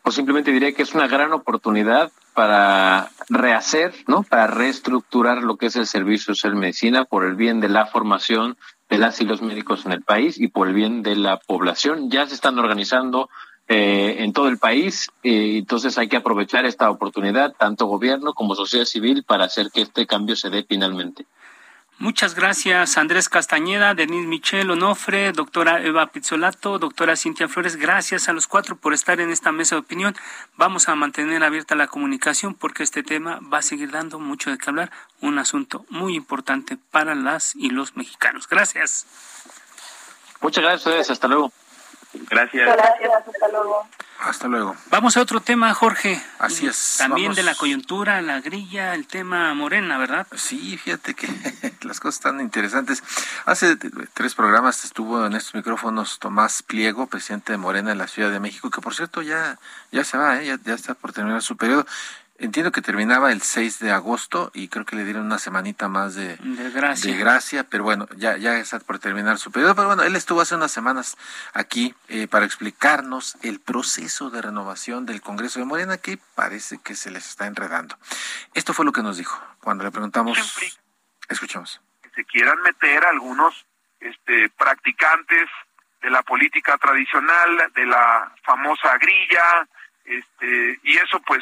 Pues 0.04 0.16
simplemente 0.16 0.54
diré 0.54 0.74
que 0.74 0.84
es 0.84 0.96
una 0.96 1.08
gran 1.08 1.34
oportunidad 1.34 2.14
para 2.34 3.10
rehacer, 3.30 3.94
¿no? 4.08 4.24
Para 4.24 4.48
reestructurar 4.48 5.44
lo 5.44 5.58
que 5.58 5.68
es 5.68 5.76
el 5.76 5.88
servicio 5.88 6.34
social 6.34 6.56
medicina 6.56 7.06
por 7.06 7.24
el 7.26 7.36
bien 7.36 7.60
de 7.60 7.70
la 7.70 7.86
formación 7.86 8.58
de 8.90 8.98
las 8.98 9.22
y 9.22 9.26
los 9.26 9.42
médicos 9.42 9.86
en 9.86 9.92
el 9.92 10.04
país 10.04 10.40
y 10.40 10.48
por 10.48 10.68
el 10.68 10.74
bien 10.74 11.04
de 11.04 11.16
la 11.16 11.38
población. 11.38 12.10
Ya 12.10 12.28
se 12.28 12.36
están 12.36 12.60
organizando 12.60 13.30
eh, 13.68 14.18
en 14.20 14.34
todo 14.34 14.50
el 14.50 14.58
país, 14.58 15.10
eh, 15.24 15.58
entonces 15.58 15.98
hay 15.98 16.10
que 16.10 16.18
aprovechar 16.18 16.66
esta 16.66 16.90
oportunidad, 16.90 17.54
tanto 17.58 17.86
gobierno 17.86 18.34
como 18.34 18.56
sociedad 18.56 18.86
civil, 18.86 19.24
para 19.24 19.46
hacer 19.46 19.72
que 19.72 19.82
este 19.82 20.06
cambio 20.06 20.36
se 20.36 20.50
dé 20.50 20.66
finalmente. 20.68 21.26
Muchas 22.04 22.36
gracias, 22.36 22.98
Andrés 22.98 23.30
Castañeda, 23.30 23.94
Denise 23.94 24.28
Michel 24.28 24.70
Onofre, 24.70 25.32
doctora 25.32 25.82
Eva 25.82 26.08
Pizzolato, 26.08 26.78
doctora 26.78 27.16
Cintia 27.16 27.48
Flores. 27.48 27.78
Gracias 27.78 28.28
a 28.28 28.34
los 28.34 28.46
cuatro 28.46 28.76
por 28.76 28.94
estar 28.94 29.22
en 29.22 29.30
esta 29.30 29.54
mesa 29.54 29.76
de 29.76 29.84
opinión. 29.84 30.14
Vamos 30.58 30.90
a 30.90 30.96
mantener 30.96 31.46
abierta 31.46 31.76
la 31.76 31.88
comunicación 31.88 32.56
porque 32.56 32.84
este 32.84 33.04
tema 33.04 33.40
va 33.42 33.60
a 33.60 33.62
seguir 33.62 33.92
dando 33.92 34.20
mucho 34.20 34.52
de 34.52 34.58
qué 34.58 34.70
hablar, 34.70 34.92
un 35.22 35.40
asunto 35.40 35.86
muy 35.88 36.18
importante 36.18 36.78
para 36.92 37.16
las 37.16 37.56
y 37.56 37.70
los 37.70 37.96
mexicanos. 37.96 38.50
Gracias. 38.50 39.06
Muchas 40.42 40.62
gracias, 40.62 41.10
hasta 41.10 41.30
luego. 41.30 41.54
Gracias. 42.14 42.76
Gracias, 42.76 43.12
hasta 43.28 43.48
luego. 43.50 43.88
Hasta 44.20 44.48
luego. 44.48 44.76
Vamos 44.90 45.18
a 45.18 45.22
otro 45.22 45.42
tema, 45.42 45.74
Jorge. 45.74 46.22
Así 46.40 46.66
es. 46.66 46.96
También 46.98 47.28
vamos. 47.28 47.36
de 47.36 47.44
la 47.44 47.56
coyuntura, 47.56 48.22
la 48.22 48.40
grilla, 48.40 48.94
el 48.94 49.06
tema 49.06 49.54
morena, 49.54 49.98
¿verdad? 49.98 50.28
Sí, 50.36 50.78
fíjate 50.78 51.14
que 51.14 51.28
las 51.82 52.00
cosas 52.00 52.16
están 52.16 52.40
interesantes. 52.40 53.04
Hace 53.46 53.76
tres 54.14 54.34
programas 54.36 54.86
estuvo 54.86 55.26
en 55.26 55.34
estos 55.34 55.56
micrófonos 55.56 56.20
Tomás 56.20 56.64
Pliego, 56.64 57.08
presidente 57.08 57.52
de 57.52 57.58
Morena 57.58 57.92
en 57.92 57.98
la 57.98 58.08
Ciudad 58.08 58.32
de 58.32 58.40
México, 58.40 58.70
que 58.70 58.80
por 58.80 58.96
cierto 58.96 59.22
ya, 59.22 59.60
ya 59.92 60.06
se 60.06 60.18
va, 60.18 60.42
¿eh? 60.42 60.46
ya, 60.46 60.60
ya 60.64 60.74
está 60.74 60.94
por 60.94 61.12
terminar 61.12 61.42
su 61.42 61.58
periodo. 61.58 61.86
Entiendo 62.40 62.72
que 62.72 62.82
terminaba 62.82 63.32
el 63.32 63.42
6 63.42 63.80
de 63.80 63.92
agosto 63.92 64.50
y 64.56 64.68
creo 64.68 64.86
que 64.86 64.96
le 64.96 65.06
dieron 65.06 65.26
una 65.26 65.38
semanita 65.38 65.88
más 65.88 66.16
de, 66.16 66.36
De 66.38 66.72
gracia. 66.72 67.12
de 67.12 67.18
gracia, 67.18 67.64
pero 67.64 67.84
bueno, 67.84 68.08
ya, 68.16 68.38
ya 68.38 68.58
está 68.58 68.80
por 68.80 68.98
terminar 68.98 69.38
su 69.38 69.52
periodo. 69.52 69.76
Pero 69.76 69.88
bueno, 69.88 70.02
él 70.04 70.16
estuvo 70.16 70.42
hace 70.42 70.56
unas 70.56 70.72
semanas 70.72 71.16
aquí 71.54 71.94
eh, 72.08 72.28
para 72.28 72.46
explicarnos 72.46 73.38
el 73.44 73.60
proceso 73.60 74.32
de 74.32 74.42
renovación 74.42 75.06
del 75.06 75.22
Congreso 75.22 75.60
de 75.60 75.66
Morena 75.66 75.98
que 75.98 76.18
parece 76.34 76.80
que 76.82 76.96
se 76.96 77.12
les 77.12 77.30
está 77.30 77.46
enredando. 77.46 77.98
Esto 78.56 78.74
fue 78.74 78.84
lo 78.84 78.92
que 78.92 79.04
nos 79.04 79.18
dijo 79.18 79.40
cuando 79.62 79.84
le 79.84 79.92
preguntamos. 79.92 80.38
Escuchamos. 81.30 81.82
que 82.02 82.10
se 82.10 82.26
quieran 82.26 82.62
meter 82.64 83.06
algunos 83.06 83.66
este, 84.00 84.50
practicantes 84.58 85.50
de 86.02 86.10
la 86.10 86.24
política 86.24 86.78
tradicional, 86.78 87.72
de 87.74 87.86
la 87.86 88.34
famosa 88.44 88.98
grilla, 88.98 89.68
este, 90.04 90.80
y 90.84 90.98
eso 90.98 91.22
pues 91.22 91.42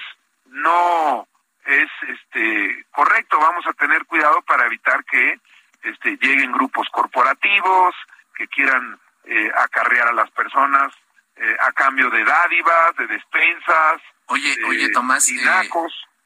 no 0.51 1.27
es 1.65 1.89
este 2.07 2.85
correcto. 2.91 3.39
Vamos 3.39 3.65
a 3.67 3.73
tener 3.73 4.05
cuidado 4.05 4.41
para 4.43 4.65
evitar 4.65 5.03
que 5.05 5.39
este, 5.83 6.17
lleguen 6.21 6.51
grupos 6.51 6.87
corporativos 6.91 7.95
que 8.35 8.47
quieran 8.47 8.99
eh, 9.25 9.51
acarrear 9.55 10.07
a 10.07 10.13
las 10.13 10.29
personas 10.31 10.93
eh, 11.35 11.57
a 11.59 11.71
cambio 11.71 12.09
de 12.09 12.23
dádivas, 12.23 12.95
de 12.97 13.07
despensas. 13.07 14.01
Oye, 14.27 14.55
oye, 14.67 14.89
Tomás, 14.89 15.29
eh, 15.29 15.69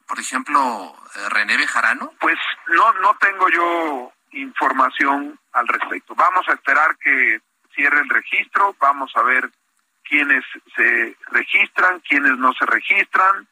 por 0.06 0.20
ejemplo, 0.20 0.94
eh, 1.14 1.28
René 1.30 1.56
Bejarano. 1.56 2.12
Pues 2.20 2.38
no, 2.68 2.92
no 2.94 3.16
tengo 3.16 3.48
yo 3.48 4.12
información 4.32 5.38
al 5.52 5.66
respecto. 5.68 6.14
Vamos 6.14 6.48
a 6.48 6.52
esperar 6.52 6.96
que 6.98 7.40
cierre 7.74 8.00
el 8.00 8.08
registro, 8.08 8.74
vamos 8.78 9.10
a 9.16 9.22
ver 9.22 9.50
quiénes 10.04 10.44
se 10.74 11.16
registran, 11.28 12.00
quiénes 12.00 12.36
no 12.38 12.52
se 12.52 12.66
registran. 12.66 13.48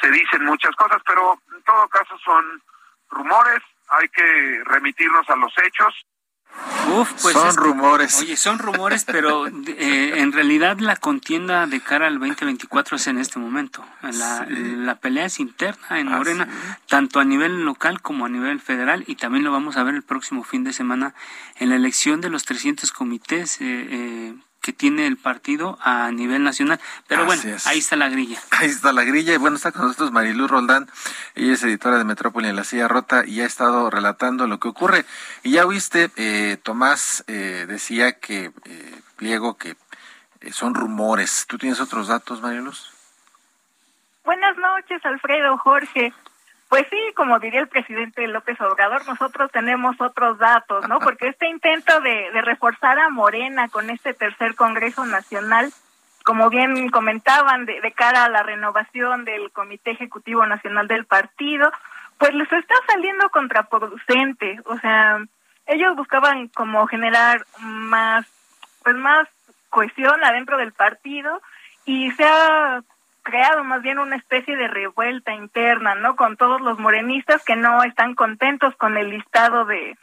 Se 0.00 0.10
dicen 0.10 0.44
muchas 0.44 0.74
cosas, 0.76 1.00
pero 1.06 1.38
en 1.56 1.62
todo 1.62 1.88
caso 1.88 2.16
son 2.24 2.62
rumores, 3.10 3.62
hay 3.88 4.08
que 4.08 4.62
remitirnos 4.64 5.28
a 5.28 5.36
los 5.36 5.52
hechos. 5.58 6.06
Uf, 6.96 7.10
pues 7.20 7.34
Son 7.34 7.48
es 7.48 7.56
rumores. 7.56 8.20
Oye, 8.20 8.36
son 8.36 8.60
rumores, 8.60 9.04
pero 9.04 9.48
eh, 9.48 10.12
en 10.20 10.30
realidad 10.32 10.78
la 10.78 10.94
contienda 10.94 11.66
de 11.66 11.80
cara 11.80 12.06
al 12.06 12.20
2024 12.20 12.96
es 12.96 13.06
en 13.08 13.18
este 13.18 13.40
momento. 13.40 13.84
La, 14.02 14.46
la 14.48 14.94
pelea 14.94 15.24
es 15.24 15.40
interna 15.40 15.98
en 15.98 16.08
Ah, 16.08 16.18
Morena, 16.18 16.48
tanto 16.86 17.18
a 17.18 17.24
nivel 17.24 17.64
local 17.64 18.00
como 18.02 18.24
a 18.24 18.28
nivel 18.28 18.60
federal, 18.60 19.02
y 19.08 19.16
también 19.16 19.42
lo 19.42 19.50
vamos 19.50 19.76
a 19.76 19.82
ver 19.82 19.96
el 19.96 20.04
próximo 20.04 20.44
fin 20.44 20.62
de 20.62 20.72
semana 20.72 21.14
en 21.56 21.70
la 21.70 21.76
elección 21.76 22.20
de 22.20 22.30
los 22.30 22.44
300 22.44 22.92
comités 22.92 23.60
eh, 23.60 23.64
eh, 23.90 24.34
que 24.64 24.72
tiene 24.72 25.06
el 25.06 25.18
partido 25.18 25.76
a 25.82 26.10
nivel 26.10 26.42
nacional. 26.42 26.80
Pero 27.06 27.24
Así 27.24 27.42
bueno, 27.42 27.56
es. 27.56 27.66
ahí 27.66 27.80
está 27.80 27.96
la 27.96 28.08
grilla. 28.08 28.40
Ahí 28.50 28.70
está 28.70 28.94
la 28.94 29.04
grilla 29.04 29.34
y 29.34 29.36
bueno, 29.36 29.56
está 29.56 29.72
con 29.72 29.82
nosotros 29.82 30.10
Mariluz 30.10 30.50
Roldán, 30.50 30.88
ella 31.34 31.52
es 31.52 31.62
editora 31.62 31.98
de 31.98 32.04
Metrópoli 32.04 32.48
en 32.48 32.56
la 32.56 32.64
silla 32.64 32.88
rota 32.88 33.26
y 33.26 33.42
ha 33.42 33.46
estado 33.46 33.90
relatando 33.90 34.46
lo 34.46 34.58
que 34.60 34.68
ocurre. 34.68 35.04
Y 35.42 35.50
ya 35.50 35.66
oíste, 35.66 36.10
eh, 36.16 36.56
Tomás 36.62 37.24
eh, 37.26 37.66
decía 37.68 38.18
que, 38.18 38.52
eh, 38.64 39.00
Pliego, 39.16 39.58
que 39.58 39.76
eh, 40.40 40.52
son 40.54 40.74
rumores. 40.74 41.44
¿Tú 41.46 41.58
tienes 41.58 41.78
otros 41.80 42.08
datos, 42.08 42.40
Mariluz? 42.40 42.90
Buenas 44.24 44.56
noches, 44.56 45.04
Alfredo, 45.04 45.58
Jorge. 45.58 46.14
Pues 46.74 46.88
sí, 46.90 46.98
como 47.14 47.38
diría 47.38 47.60
el 47.60 47.68
presidente 47.68 48.26
López 48.26 48.60
Obrador, 48.60 49.06
nosotros 49.06 49.48
tenemos 49.52 49.94
otros 50.00 50.40
datos, 50.40 50.88
¿no? 50.88 50.98
Porque 51.04 51.28
este 51.28 51.48
intento 51.48 52.00
de, 52.00 52.32
de 52.32 52.42
reforzar 52.42 52.98
a 52.98 53.10
Morena 53.10 53.68
con 53.68 53.90
este 53.90 54.12
tercer 54.12 54.56
Congreso 54.56 55.06
Nacional, 55.06 55.72
como 56.24 56.50
bien 56.50 56.90
comentaban, 56.90 57.64
de, 57.64 57.80
de 57.80 57.92
cara 57.92 58.24
a 58.24 58.28
la 58.28 58.42
renovación 58.42 59.24
del 59.24 59.52
Comité 59.52 59.92
Ejecutivo 59.92 60.44
Nacional 60.46 60.88
del 60.88 61.04
partido, 61.04 61.70
pues 62.18 62.34
les 62.34 62.52
está 62.52 62.74
saliendo 62.88 63.30
contraproducente. 63.30 64.58
O 64.64 64.76
sea, 64.80 65.24
ellos 65.66 65.94
buscaban 65.94 66.48
como 66.48 66.88
generar 66.88 67.46
más, 67.60 68.26
pues 68.82 68.96
más 68.96 69.28
cohesión 69.70 70.24
adentro 70.24 70.56
del 70.56 70.72
partido 70.72 71.40
y 71.84 72.10
se 72.10 72.24
ha 72.24 72.82
creado 73.24 73.64
más 73.64 73.82
bien 73.82 73.98
una 73.98 74.16
especie 74.16 74.56
de 74.56 74.68
revuelta 74.68 75.34
interna, 75.34 75.96
¿no? 75.96 76.14
Con 76.14 76.36
todos 76.36 76.60
los 76.60 76.78
morenistas 76.78 77.42
que 77.44 77.56
no 77.56 77.82
están 77.82 78.14
contentos 78.14 78.76
con 78.76 78.96
el 78.96 79.10
listado 79.10 79.64
de, 79.64 79.98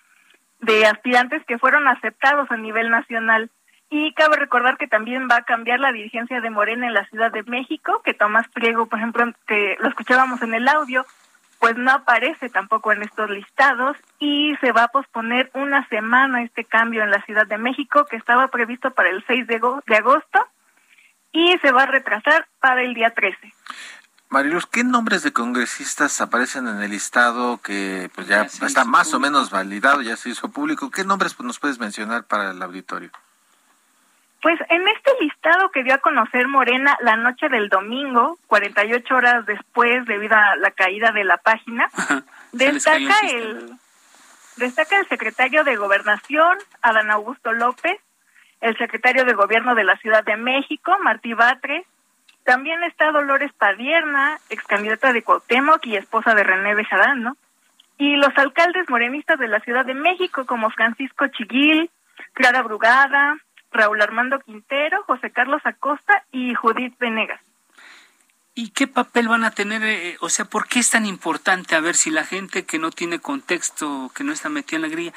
de 0.60 0.86
aspirantes 0.86 1.46
que 1.46 1.58
fueron 1.58 1.88
aceptados 1.88 2.52
a 2.52 2.58
nivel 2.58 2.90
nacional. 2.90 3.50
Y 3.90 4.14
cabe 4.14 4.38
recordar 4.38 4.78
que 4.78 4.88
también 4.88 5.28
va 5.30 5.38
a 5.38 5.44
cambiar 5.44 5.80
la 5.80 5.92
dirigencia 5.92 6.42
de 6.42 6.50
Morena 6.50 6.88
en 6.88 6.94
la 6.94 7.06
Ciudad 7.06 7.32
de 7.32 7.44
México, 7.44 8.02
que 8.04 8.14
Tomás 8.14 8.48
Pliego, 8.50 8.88
por 8.88 9.00
ejemplo, 9.00 9.26
que 9.48 9.78
lo 9.80 9.90
escuchábamos 9.90 10.42
en 10.42 10.54
el 10.54 10.68
audio, 10.68 11.06
pues 11.60 11.78
no 11.78 11.92
aparece 11.92 12.50
tampoco 12.50 12.92
en 12.92 13.04
estos 13.04 13.30
listados 13.30 13.96
y 14.18 14.56
se 14.62 14.72
va 14.72 14.86
a 14.86 14.88
posponer 14.88 15.52
una 15.54 15.88
semana 15.90 16.42
este 16.42 16.64
cambio 16.64 17.04
en 17.04 17.12
la 17.12 17.22
Ciudad 17.24 17.46
de 17.46 17.58
México, 17.58 18.06
que 18.10 18.16
estaba 18.16 18.48
previsto 18.48 18.92
para 18.92 19.10
el 19.10 19.24
6 19.28 19.46
de, 19.46 19.62
de 19.86 19.96
agosto 19.96 20.48
y 21.32 21.58
se 21.60 21.72
va 21.72 21.84
a 21.84 21.88
retrasar 21.88 22.48
para 22.60 22.82
el 22.84 22.94
día 22.94 23.12
13. 23.12 23.54
Mariluz, 24.30 24.66
¿qué 24.66 24.86
nombres 24.86 25.24
de 25.24 25.34
congresistas 25.34 26.22
aparecen 26.22 26.66
en 26.68 26.82
el 26.82 26.92
listado 26.92 27.60
que 27.62 28.10
pues 28.16 28.28
ya 28.28 28.44
está 28.44 28.86
más 28.86 29.14
o 29.14 29.20
menos 29.20 29.50
validado, 29.52 30.02
ya 30.02 30.16
se 30.16 30.30
hizo 30.30 30.50
público? 30.50 30.90
¿Qué 30.90 31.04
nombres 31.04 31.34
pues, 31.34 31.46
nos 31.46 31.60
puedes 31.60 31.80
mencionar 31.80 32.24
para 32.24 32.52
el 32.52 32.62
auditorio? 32.62 33.12
Pues 34.42 34.58
en 34.70 34.88
este 34.88 35.12
listado 35.20 35.70
que 35.72 35.84
dio 35.84 35.94
a 35.94 35.98
conocer 35.98 36.48
Morena 36.48 36.98
la 37.02 37.18
noche 37.18 37.50
del 37.50 37.68
domingo, 37.68 38.40
48 38.48 39.14
horas 39.14 39.46
después 39.46 40.06
debido 40.06 40.36
a 40.36 40.56
la 40.56 40.72
caída 40.72 41.12
de 41.12 41.26
la 41.26 41.38
página, 41.38 41.90
destaca 42.54 43.20
el 43.28 43.78
destaca 44.56 44.98
el 44.98 45.08
secretario 45.10 45.64
de 45.66 45.76
Gobernación, 45.76 46.58
Adán 46.82 47.12
Augusto 47.12 47.52
López, 47.52 48.00
el 48.62 48.78
secretario 48.78 49.26
de 49.26 49.34
Gobierno 49.34 49.76
de 49.76 49.84
la 49.84 49.98
Ciudad 49.98 50.24
de 50.24 50.38
México, 50.38 50.96
Martí 51.04 51.34
Batres, 51.34 51.86
también 52.44 52.84
está 52.84 53.12
Dolores 53.12 53.52
Padierna, 53.54 54.40
ex 54.50 54.64
candidata 54.64 55.14
de 55.14 55.24
Cuauhtémoc 55.24 55.86
y 55.86 55.96
esposa 55.96 56.34
de 56.34 56.44
René 56.44 56.74
Bejarán, 56.74 57.22
¿no? 57.22 57.38
Y 57.98 58.16
los 58.16 58.36
alcaldes 58.38 58.90
morenistas 58.90 59.38
de 59.38 59.48
la 59.48 59.60
Ciudad 59.60 59.86
de 59.86 59.94
México, 59.94 60.46
como 60.46 60.72
Francisco 60.72 61.28
Chiguil, 61.28 61.92
Clara 62.34 62.64
Brugada, 62.64 63.38
Raúl 63.72 64.02
Armando 64.02 64.40
Quintero, 64.40 65.04
José 65.06 65.32
Carlos 65.32 65.62
Acosta 65.66 66.24
y 66.32 66.56
Judith 66.56 66.98
Venegas. 67.00 67.40
¿Y 68.54 68.72
qué 68.72 68.88
papel 68.88 69.28
van 69.28 69.44
a 69.44 69.52
tener? 69.52 69.82
eh, 69.84 70.18
o 70.20 70.30
sea, 70.30 70.46
¿por 70.46 70.68
qué 70.68 70.80
es 70.80 70.90
tan 70.90 71.06
importante? 71.06 71.76
A 71.76 71.80
ver, 71.80 71.96
si 71.96 72.10
la 72.10 72.26
gente 72.26 72.66
que 72.66 72.80
no 72.80 72.92
tiene 72.92 73.20
contexto, 73.20 74.12
que 74.14 74.24
no 74.24 74.34
está 74.34 74.50
metida 74.50 74.78
en 74.78 74.82
la 74.82 74.88
grilla, 74.90 75.14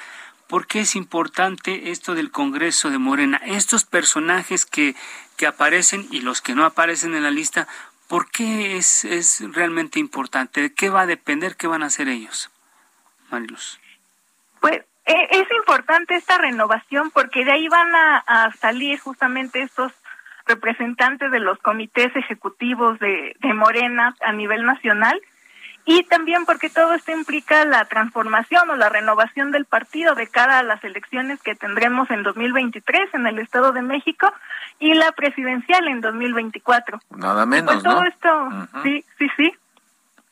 ¿por 0.49 0.67
qué 0.67 0.81
es 0.81 0.97
importante 0.97 1.91
esto 1.91 2.15
del 2.15 2.31
Congreso 2.31 2.91
de 2.91 2.99
Morena? 2.99 3.41
Estos 3.45 3.85
personajes 3.85 4.65
que, 4.65 4.95
que 5.37 5.47
aparecen 5.47 6.07
y 6.11 6.21
los 6.21 6.41
que 6.41 6.55
no 6.55 6.65
aparecen 6.65 7.15
en 7.15 7.23
la 7.23 7.31
lista, 7.31 7.67
¿por 8.09 8.31
qué 8.31 8.77
es, 8.77 9.05
es 9.05 9.43
realmente 9.53 9.99
importante? 9.99 10.61
¿De 10.61 10.75
qué 10.75 10.91
va 10.91 11.03
a 11.03 11.07
depender? 11.07 11.57
¿Qué 11.57 11.67
van 11.67 11.83
a 11.83 11.87
hacer 11.87 12.09
ellos? 12.09 12.51
Mariluz. 13.31 13.81
Pues 14.61 14.83
eh, 15.07 15.29
es 15.31 15.51
importante 15.57 16.15
esta 16.15 16.39
renovación 16.39 17.11
porque 17.11 17.45
de 17.45 17.53
ahí 17.53 17.69
van 17.69 17.95
a, 17.95 18.19
a 18.19 18.53
salir 18.53 18.99
justamente 18.99 19.63
estos 19.63 19.93
representantes 20.47 21.31
de 21.31 21.41
los 21.41 21.59
comités 21.59 22.15
ejecutivos 22.17 22.99
de, 22.99 23.37
de 23.41 23.55
Morena 23.55 24.15
a 24.21 24.33
nivel 24.33 24.65
nacional 24.65 25.21
y 25.87 26.03
también 26.05 26.47
porque 26.47 26.71
todo 26.71 26.95
esto 26.95 27.13
implica 27.13 27.65
la 27.65 27.85
transformación 27.85 28.71
o 28.71 28.77
la 28.77 28.89
renovación 28.89 29.51
del 29.51 29.67
partido 29.67 30.15
de 30.15 30.27
cara 30.29 30.59
a 30.59 30.63
las 30.63 30.83
elecciones 30.83 31.43
que 31.43 31.55
tendremos 31.55 32.11
en 32.11 32.23
2023 32.23 33.13
en 33.13 33.27
el 33.27 33.39
Estado 33.39 33.73
de 33.73 33.83
México 33.83 34.33
y 34.79 34.95
la 34.95 35.13
presidencial 35.13 35.87
en 35.89 36.01
2024. 36.01 37.01
Nada 37.11 37.47
pues 37.47 37.49
menos, 37.49 37.83
todo 37.83 38.03
¿no? 38.03 38.09
esto, 38.09 38.49
sí, 38.83 39.05
sí, 39.19 39.29
sí. 39.37 39.53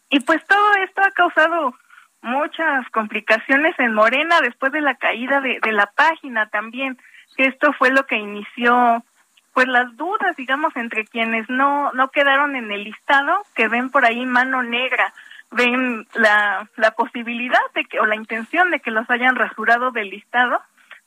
Y 0.09 0.21
pues 0.21 0.45
todo 0.47 0.75
esto 0.85 1.03
ha 1.03 1.11
causado 1.11 1.75
muchas 2.23 2.89
complicaciones 2.91 3.79
en 3.79 3.93
Morena 3.93 4.41
después 4.41 4.73
de 4.73 4.81
la 4.81 4.95
caída 4.95 5.41
de, 5.41 5.59
de 5.63 5.73
la 5.73 5.87
página 5.87 6.47
también, 6.47 6.99
que 7.37 7.45
esto 7.45 7.73
fue 7.75 7.91
lo 7.91 8.07
que 8.07 8.17
inició 8.17 9.05
pues 9.53 9.69
las 9.69 9.95
dudas, 9.97 10.35
digamos, 10.37 10.75
entre 10.77 11.05
quienes 11.05 11.49
no, 11.51 11.93
no 11.93 12.09
quedaron 12.09 12.57
en 12.57 12.71
el 12.73 12.85
listado, 12.85 13.43
que 13.55 13.69
ven 13.69 13.91
por 13.91 14.05
ahí 14.07 14.25
mano 14.25 14.63
negra, 14.63 15.13
ven 15.53 16.07
la, 16.15 16.69
la 16.77 16.91
posibilidad 16.93 17.61
de 17.75 17.85
que, 17.85 18.01
o 18.01 18.07
la 18.07 18.17
intención 18.17 18.71
de 18.71 18.81
que 18.81 18.91
los 18.91 19.09
hayan 19.11 19.37
rasurado 19.37 19.91
del 19.91 20.11
listado, 20.11 20.61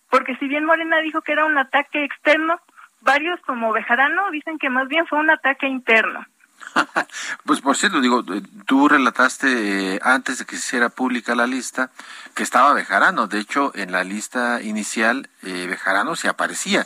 porque 0.10 0.36
si 0.38 0.48
bien 0.48 0.66
Morena 0.66 1.00
dijo 1.00 1.22
que 1.22 1.34
era 1.34 1.46
un 1.46 1.58
ataque 1.58 2.04
externo, 2.04 2.60
varios 3.02 3.40
como 3.42 3.74
Bejarano 3.74 4.32
dicen 4.32 4.58
que 4.58 4.70
más 4.70 4.88
bien 4.88 5.06
fue 5.08 5.20
un 5.20 5.30
ataque 5.30 5.68
interno. 5.68 6.26
pues 7.46 7.62
por 7.62 7.76
cierto, 7.76 8.02
digo, 8.02 8.24
tú 8.66 8.88
relataste 8.88 9.96
eh, 9.96 10.00
antes 10.04 10.40
de 10.40 10.46
que 10.46 10.56
se 10.56 10.68
hiciera 10.68 10.90
pública 10.90 11.36
la 11.36 11.48
lista 11.48 11.92
que 12.34 12.44
estaba 12.44 12.74
Bejarano. 12.74 13.28
De 13.28 13.40
hecho, 13.40 13.72
en 13.76 13.92
la 13.92 14.04
lista 14.04 14.62
inicial, 14.62 15.30
eh, 15.44 15.68
Bejarano 15.68 16.16
se 16.16 16.28
aparecía. 16.28 16.86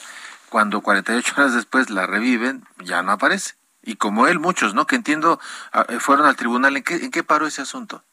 Cuando 0.50 0.82
48 0.82 1.34
horas 1.38 1.54
después 1.54 1.90
la 1.90 2.08
reviven, 2.08 2.64
ya 2.80 3.04
no 3.04 3.12
aparece. 3.12 3.59
Y 3.82 3.96
como 3.96 4.28
él, 4.28 4.40
muchos, 4.40 4.74
¿no? 4.74 4.86
Que 4.86 4.96
entiendo, 4.96 5.40
ah, 5.72 5.86
eh, 5.90 6.00
fueron 6.00 6.26
al 6.26 6.36
tribunal. 6.36 6.76
¿En 6.78 6.84
qué, 6.84 6.96
en 6.96 7.12
qué 7.12 7.24
paró 7.24 7.48
ese 7.48 7.62
asunto? 7.62 8.04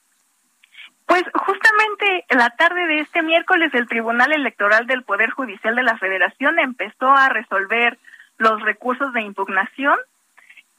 Pues 1.07 1.23
justamente 1.35 2.25
la 2.31 2.51
tarde 2.51 2.87
de 2.87 3.01
este 3.01 3.23
miércoles 3.23 3.73
el 3.75 3.87
Tribunal 3.87 4.33
Electoral 4.33 4.87
del 4.87 5.05
Poder 5.05 5.31
Judicial 5.31 5.77
de 5.77 5.85
la 5.85 5.97
Federación 5.99 6.59
empezó 6.59 7.12
a 7.12 7.29
resolver 7.29 7.99
los 8.39 8.61
recursos 8.62 9.12
de 9.12 9.23
impugnación 9.23 9.97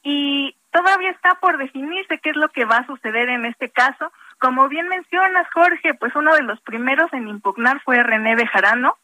y 0.04 0.56
todavía 0.72 1.12
está 1.12 1.36
por 1.36 1.58
definirse 1.58 2.20
qué 2.20 2.32
es 2.32 2.36
lo 2.36 2.50
que 2.50 2.66
va 2.66 2.78
a 2.78 2.86
suceder 2.86 3.30
en 3.30 3.46
este 3.46 3.70
caso. 3.70 4.12
Como 4.38 4.68
bien 4.68 4.88
mencionas, 4.90 5.48
Jorge, 5.54 5.94
pues 5.94 6.14
uno 6.16 6.36
de 6.36 6.44
los 6.44 6.60
primeros 6.62 7.12
en 7.14 7.28
impugnar 7.28 7.82
fue 7.82 8.04
René 8.04 8.36
Bejarano, 8.36 8.98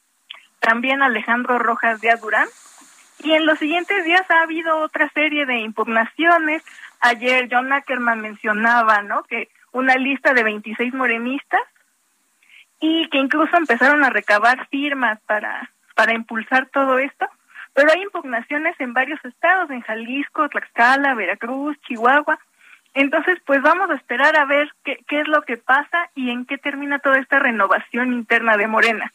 también 0.60 1.02
Alejandro 1.02 1.58
Rojas 1.58 2.02
de 2.02 2.16
Durán, 2.22 2.48
y 3.24 3.34
en 3.34 3.46
los 3.46 3.60
siguientes 3.60 4.04
días 4.06 4.30
ha 4.30 4.42
habido 4.42 4.78
otra 4.80 5.10
serie 5.10 5.46
de 5.46 5.60
impugnaciones. 5.60 6.64
Ayer 7.00 7.48
John 7.52 7.72
Ackerman 7.72 8.22
mencionaba, 8.22 9.02
¿no? 9.02 9.24
Que 9.24 9.50
una 9.72 9.96
lista 9.96 10.34
de 10.34 10.44
26 10.44 10.94
morenistas 10.94 11.62
y 12.80 13.10
que 13.10 13.18
incluso 13.18 13.56
empezaron 13.56 14.04
a 14.04 14.10
recabar 14.10 14.68
firmas 14.68 15.20
para 15.22 15.70
para 15.96 16.14
impulsar 16.14 16.68
todo 16.68 16.98
esto, 16.98 17.28
pero 17.74 17.92
hay 17.92 18.02
impugnaciones 18.02 18.76
en 18.80 18.94
varios 18.94 19.24
estados, 19.24 19.70
en 19.70 19.82
Jalisco, 19.82 20.50
Tlaxcala, 20.50 21.14
Veracruz, 21.16 21.80
Chihuahua. 21.82 22.40
Entonces, 22.94 23.40
pues 23.46 23.62
vamos 23.62 23.90
a 23.90 23.96
esperar 23.96 24.36
a 24.36 24.46
ver 24.46 24.72
qué, 24.84 25.04
qué 25.08 25.22
es 25.22 25.28
lo 25.28 25.42
que 25.42 25.58
pasa 25.58 26.10
y 26.14 26.30
en 26.30 26.46
qué 26.46 26.58
termina 26.58 27.00
toda 27.00 27.18
esta 27.18 27.40
renovación 27.40 28.14
interna 28.14 28.58
de 28.58 28.68
Morena. 28.68 29.12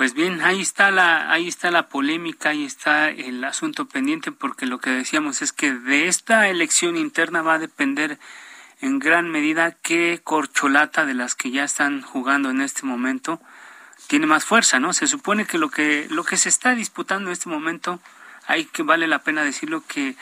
Pues 0.00 0.14
bien, 0.14 0.40
ahí 0.40 0.62
está 0.62 0.90
la 0.90 1.30
ahí 1.30 1.46
está 1.46 1.70
la 1.70 1.90
polémica, 1.90 2.48
ahí 2.48 2.64
está 2.64 3.10
el 3.10 3.44
asunto 3.44 3.84
pendiente 3.84 4.32
porque 4.32 4.64
lo 4.64 4.78
que 4.78 4.88
decíamos 4.88 5.42
es 5.42 5.52
que 5.52 5.74
de 5.74 6.08
esta 6.08 6.48
elección 6.48 6.96
interna 6.96 7.42
va 7.42 7.56
a 7.56 7.58
depender 7.58 8.18
en 8.80 8.98
gran 8.98 9.30
medida 9.30 9.76
qué 9.82 10.18
corcholata 10.24 11.04
de 11.04 11.12
las 11.12 11.34
que 11.34 11.50
ya 11.50 11.64
están 11.64 12.00
jugando 12.00 12.48
en 12.48 12.62
este 12.62 12.86
momento 12.86 13.42
tiene 14.06 14.24
más 14.24 14.46
fuerza, 14.46 14.80
¿no? 14.80 14.94
Se 14.94 15.06
supone 15.06 15.44
que 15.44 15.58
lo 15.58 15.68
que 15.68 16.06
lo 16.08 16.24
que 16.24 16.38
se 16.38 16.48
está 16.48 16.74
disputando 16.74 17.28
en 17.28 17.34
este 17.34 17.50
momento 17.50 18.00
hay 18.46 18.64
que 18.64 18.82
vale 18.82 19.06
la 19.06 19.18
pena 19.18 19.44
decirlo 19.44 19.84
que 19.86 20.16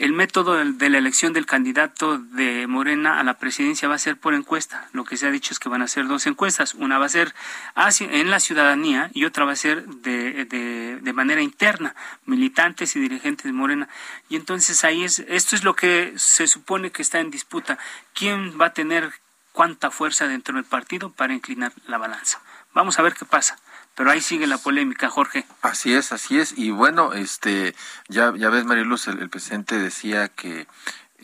el 0.00 0.14
método 0.14 0.56
de 0.64 0.88
la 0.88 0.96
elección 0.96 1.34
del 1.34 1.44
candidato 1.44 2.16
de 2.16 2.66
Morena 2.66 3.20
a 3.20 3.22
la 3.22 3.34
presidencia 3.34 3.86
va 3.86 3.96
a 3.96 3.98
ser 3.98 4.16
por 4.16 4.32
encuesta. 4.32 4.88
Lo 4.94 5.04
que 5.04 5.18
se 5.18 5.26
ha 5.26 5.30
dicho 5.30 5.52
es 5.52 5.58
que 5.58 5.68
van 5.68 5.82
a 5.82 5.88
ser 5.88 6.08
dos 6.08 6.26
encuestas. 6.26 6.72
Una 6.72 6.96
va 6.96 7.04
a 7.04 7.10
ser 7.10 7.34
en 7.76 8.30
la 8.30 8.40
ciudadanía 8.40 9.10
y 9.12 9.26
otra 9.26 9.44
va 9.44 9.52
a 9.52 9.56
ser 9.56 9.84
de, 9.86 10.46
de, 10.46 11.12
manera 11.12 11.42
interna, 11.42 11.94
militantes 12.24 12.96
y 12.96 13.00
dirigentes 13.00 13.44
de 13.44 13.52
Morena. 13.52 13.90
Y 14.30 14.36
entonces 14.36 14.84
ahí 14.84 15.04
es, 15.04 15.18
esto 15.18 15.54
es 15.54 15.64
lo 15.64 15.76
que 15.76 16.14
se 16.16 16.46
supone 16.46 16.90
que 16.90 17.02
está 17.02 17.20
en 17.20 17.30
disputa. 17.30 17.76
¿Quién 18.14 18.58
va 18.58 18.66
a 18.66 18.72
tener 18.72 19.12
cuánta 19.52 19.90
fuerza 19.90 20.26
dentro 20.26 20.54
del 20.54 20.64
partido 20.64 21.12
para 21.12 21.34
inclinar 21.34 21.74
la 21.86 21.98
balanza? 21.98 22.40
Vamos 22.72 22.98
a 22.98 23.02
ver 23.02 23.12
qué 23.12 23.26
pasa 23.26 23.58
pero 24.00 24.12
ahí 24.12 24.22
sigue 24.22 24.46
la 24.46 24.56
polémica, 24.56 25.10
Jorge. 25.10 25.44
Así 25.60 25.92
es, 25.92 26.10
así 26.12 26.40
es. 26.40 26.56
Y 26.56 26.70
bueno, 26.70 27.12
este, 27.12 27.74
ya, 28.08 28.32
ya 28.34 28.48
ves, 28.48 28.64
Mariluz, 28.64 29.08
el, 29.08 29.18
el 29.18 29.28
presidente 29.28 29.78
decía 29.78 30.28
que 30.28 30.66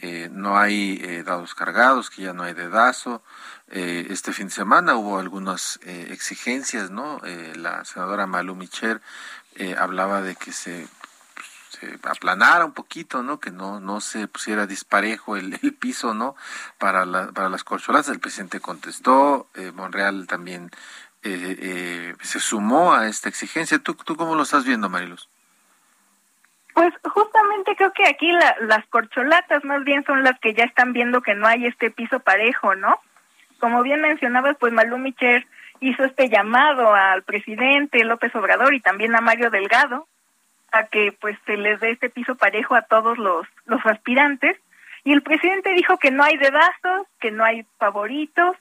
eh, 0.02 0.28
no 0.30 0.58
hay 0.58 1.00
eh, 1.02 1.22
dados 1.22 1.54
cargados, 1.54 2.10
que 2.10 2.20
ya 2.20 2.34
no 2.34 2.42
hay 2.42 2.52
dedazo. 2.52 3.22
Eh, 3.70 4.08
este 4.10 4.34
fin 4.34 4.48
de 4.48 4.52
semana 4.52 4.94
hubo 4.96 5.18
algunas 5.18 5.80
exigencias, 5.84 6.90
¿no? 6.90 7.18
La 7.54 7.82
senadora 7.86 8.26
Malu 8.26 8.54
Micher 8.54 9.00
hablaba 9.78 10.20
de 10.20 10.36
que 10.36 10.52
se, 10.52 10.86
se, 11.70 11.98
aplanara 12.02 12.66
un 12.66 12.72
poquito, 12.72 13.22
¿no? 13.22 13.40
Que 13.40 13.52
no, 13.52 13.80
no 13.80 14.02
se 14.02 14.28
pusiera 14.28 14.66
disparejo 14.66 15.38
el, 15.38 15.58
el 15.62 15.72
piso, 15.72 16.12
¿no? 16.12 16.36
Para, 16.76 17.06
la, 17.06 17.32
para 17.32 17.48
las 17.48 17.64
corcholatas. 17.64 18.10
El 18.10 18.20
presidente 18.20 18.60
contestó, 18.60 19.48
Monreal 19.72 20.26
también 20.26 20.70
eh, 21.34 21.56
eh, 21.60 22.14
se 22.20 22.40
sumó 22.40 22.94
a 22.94 23.06
esta 23.08 23.28
exigencia. 23.28 23.78
¿Tú, 23.78 23.94
¿Tú 23.94 24.16
cómo 24.16 24.34
lo 24.34 24.42
estás 24.42 24.64
viendo, 24.64 24.88
Mariluz? 24.88 25.28
Pues 26.74 26.92
justamente 27.04 27.74
creo 27.74 27.92
que 27.92 28.06
aquí 28.06 28.30
la, 28.30 28.56
las 28.60 28.86
corcholatas 28.88 29.64
más 29.64 29.82
bien 29.84 30.04
son 30.04 30.22
las 30.22 30.38
que 30.40 30.52
ya 30.52 30.64
están 30.64 30.92
viendo 30.92 31.22
que 31.22 31.34
no 31.34 31.46
hay 31.46 31.66
este 31.66 31.90
piso 31.90 32.20
parejo, 32.20 32.74
¿no? 32.74 33.00
Como 33.58 33.82
bien 33.82 34.02
mencionabas, 34.02 34.56
pues 34.58 34.72
Malú 34.72 34.98
Micher 34.98 35.46
hizo 35.80 36.04
este 36.04 36.28
llamado 36.28 36.94
al 36.94 37.22
presidente 37.22 38.04
López 38.04 38.34
Obrador 38.34 38.74
y 38.74 38.80
también 38.80 39.16
a 39.16 39.20
Mario 39.20 39.50
Delgado 39.50 40.06
a 40.72 40.84
que 40.84 41.12
pues 41.12 41.38
se 41.46 41.56
les 41.56 41.80
dé 41.80 41.90
este 41.90 42.10
piso 42.10 42.34
parejo 42.36 42.74
a 42.74 42.82
todos 42.82 43.18
los, 43.18 43.46
los 43.64 43.84
aspirantes. 43.86 44.56
Y 45.04 45.12
el 45.12 45.22
presidente 45.22 45.72
dijo 45.72 45.98
que 45.98 46.10
no 46.10 46.24
hay 46.24 46.36
dedazos, 46.36 47.06
que 47.20 47.30
no 47.30 47.44
hay 47.44 47.64
favoritos, 47.78 48.56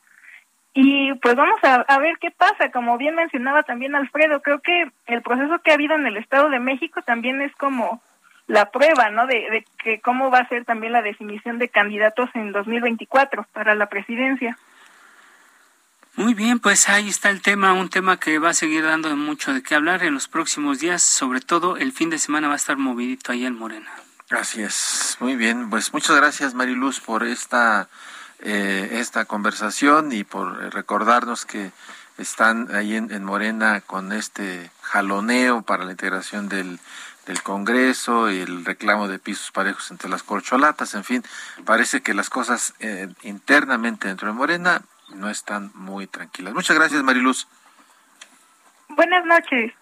y 0.78 1.14
pues 1.16 1.36
vamos 1.36 1.58
a, 1.64 2.00
ver 2.00 2.18
qué 2.20 2.32
pasa. 2.32 2.70
Como 2.70 2.98
bien 2.98 3.16
mencionaba 3.16 3.64
también 3.64 3.96
Alfredo, 3.96 4.42
creo 4.42 4.60
que 4.60 4.92
el 5.08 5.22
proceso 5.22 5.60
que 5.60 5.72
ha 5.72 5.76
habido 5.76 5.96
en 5.96 6.06
el 6.06 6.18
Estado 6.18 6.50
de 6.50 6.60
México 6.60 7.02
también 7.02 7.42
es 7.42 7.56
como 7.56 8.02
la 8.48 8.72
prueba, 8.72 9.10
¿no? 9.10 9.26
De, 9.26 9.50
de 9.50 9.66
que 9.82 10.02
cómo 10.02 10.30
va 10.30 10.40
a 10.40 10.50
ser 10.50 10.66
también 10.66 10.92
la 10.92 11.02
definición 11.02 11.60
de 11.60 11.70
candidatos 11.70 12.30
en 12.34 12.52
2024 12.52 13.48
para 13.54 13.74
la 13.74 13.88
presidencia. 13.88 14.58
Muy 16.18 16.34
bien, 16.34 16.60
pues 16.60 16.90
ahí 16.90 17.08
está 17.08 17.30
el 17.30 17.42
tema, 17.42 17.72
un 17.72 17.90
tema 17.90 18.20
que 18.20 18.38
va 18.38 18.50
a 18.50 18.54
seguir 18.54 18.84
dando 18.84 19.16
mucho 19.16 19.54
de 19.54 19.64
qué 19.64 19.76
hablar 19.76 20.04
en 20.04 20.14
los 20.14 20.28
próximos 20.28 20.80
días, 20.80 21.02
sobre 21.02 21.40
todo 21.40 21.78
el 21.78 21.94
fin 21.94 22.10
de 22.10 22.20
semana 22.20 22.50
va 22.50 22.54
a 22.54 22.58
estar 22.58 22.76
movidito 22.76 23.32
ahí 23.32 23.46
en 23.46 23.58
Morena. 23.58 23.92
Así 24.30 24.62
es, 24.62 25.16
muy 25.22 25.38
bien, 25.38 25.70
pues 25.70 25.94
muchas 25.94 26.18
gracias 26.18 26.54
Mariluz 26.54 27.00
por 27.00 27.24
esta 27.24 27.88
eh, 28.40 28.90
esta 28.94 29.26
conversación 29.26 30.12
y 30.12 30.24
por 30.24 30.74
recordarnos 30.74 31.46
que 31.46 31.72
están 32.18 32.74
ahí 32.74 32.96
en, 32.96 33.24
Morena 33.24 33.82
con 33.82 34.14
este 34.14 34.72
jaloneo 34.82 35.64
para 35.64 35.84
la 35.84 35.92
integración 35.92 36.48
del, 36.48 36.80
del 37.26 37.42
Congreso 37.44 38.32
y 38.32 38.40
el 38.40 38.64
reclamo 38.64 39.08
de 39.08 39.20
pisos 39.20 39.52
parejos 39.52 39.92
entre 39.92 40.10
las 40.10 40.24
corcholatas, 40.24 40.96
en 40.96 41.04
fin, 41.04 41.24
parece 41.66 42.02
que 42.02 42.14
las 42.14 42.30
cosas 42.30 42.74
eh, 42.80 43.10
internamente 43.24 44.08
dentro 44.08 44.28
de 44.28 44.34
Morena 44.34 44.82
no 45.14 45.30
están 45.30 45.72
muy 45.74 46.08
tranquilas. 46.08 46.54
Muchas 46.54 46.78
gracias, 46.78 47.04
Mariluz. 47.04 47.48
Buenas 48.90 49.26
noches. 49.26 49.74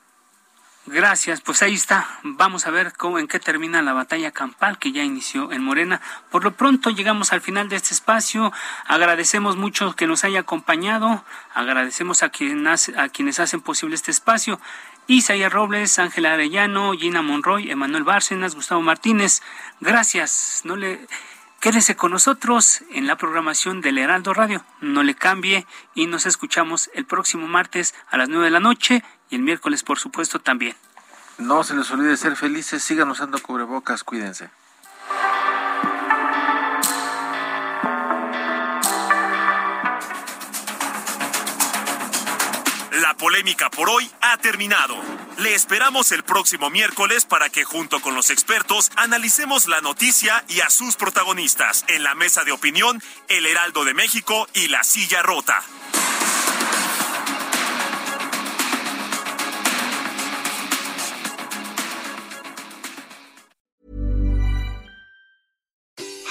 Gracias, 0.86 1.39
pues 1.39 1.61
ahí 1.63 1.75
está. 1.75 2.05
Vamos 2.23 2.67
a 2.67 2.69
ver 2.69 2.91
cómo 2.91 3.17
en 3.17 3.29
qué 3.29 3.39
termina 3.39 3.81
la 3.81 3.93
batalla 3.93 4.31
campal 4.31 4.77
que 4.77 4.91
ya 4.91 5.01
inició 5.01 5.53
en 5.53 5.63
Morena. 5.63 6.01
Por 6.29 6.43
lo 6.43 6.51
pronto 6.51 6.89
llegamos 6.89 7.31
al 7.31 7.39
final 7.39 7.69
de 7.69 7.77
este 7.77 7.93
espacio. 7.93 8.51
Agradecemos 8.86 9.55
mucho 9.55 9.95
que 9.95 10.07
nos 10.07 10.25
haya 10.25 10.41
acompañado. 10.41 11.23
Agradecemos 11.53 12.21
a, 12.21 12.25
a 12.25 13.09
quienes 13.09 13.39
hacen 13.39 13.61
posible 13.61 13.95
este 13.95 14.11
espacio. 14.11 14.59
Isaías 15.07 15.53
Robles, 15.53 15.99
Ángela 15.99 16.34
Arellano, 16.34 16.91
Gina 16.91 17.21
Monroy, 17.21 17.71
Emanuel 17.71 18.03
Bárcenas, 18.03 18.53
Gustavo 18.53 18.81
Martínez. 18.81 19.41
Gracias. 19.79 20.63
No 20.65 20.75
le 20.75 21.07
quédese 21.61 21.95
con 21.95 22.11
nosotros 22.11 22.84
en 22.91 23.07
la 23.07 23.15
programación 23.15 23.79
del 23.79 23.99
Heraldo 23.99 24.34
Radio. 24.34 24.65
No 24.81 25.01
le 25.01 25.15
cambie 25.15 25.65
y 25.95 26.07
nos 26.07 26.25
escuchamos 26.25 26.89
el 26.93 27.05
próximo 27.05 27.47
martes 27.47 27.95
a 28.09 28.17
las 28.17 28.27
nueve 28.27 28.45
de 28.45 28.51
la 28.51 28.59
noche 28.59 29.01
y 29.34 29.36
el 29.36 29.41
miércoles, 29.41 29.81
por 29.81 29.97
supuesto, 29.97 30.39
también. 30.39 30.75
No 31.39 31.63
se 31.63 31.75
les 31.75 31.89
olvide 31.89 32.15
ser 32.17 32.36
felices, 32.36 32.84
sigan 32.84 33.09
usando 33.09 33.41
cubrebocas, 33.41 34.03
cuídense. 34.03 34.51
La 42.91 43.17
polémica 43.17 43.71
por 43.71 43.89
hoy 43.89 44.07
ha 44.21 44.38
terminado. 44.38 44.95
Le 45.39 45.55
esperamos 45.55 46.11
el 46.11 46.23
próximo 46.23 46.69
miércoles 46.69 47.25
para 47.25 47.49
que 47.49 47.63
junto 47.63 48.01
con 48.01 48.13
los 48.13 48.29
expertos 48.29 48.91
analicemos 48.97 49.67
la 49.67 49.81
noticia 49.81 50.45
y 50.47 50.59
a 50.61 50.69
sus 50.69 50.95
protagonistas 50.95 51.86
en 51.88 52.03
la 52.03 52.13
mesa 52.13 52.43
de 52.43 52.51
opinión 52.51 53.01
El 53.29 53.47
Heraldo 53.47 53.84
de 53.84 53.95
México 53.95 54.47
y 54.53 54.67
La 54.67 54.84
Silla 54.84 55.23
Rota. 55.23 55.63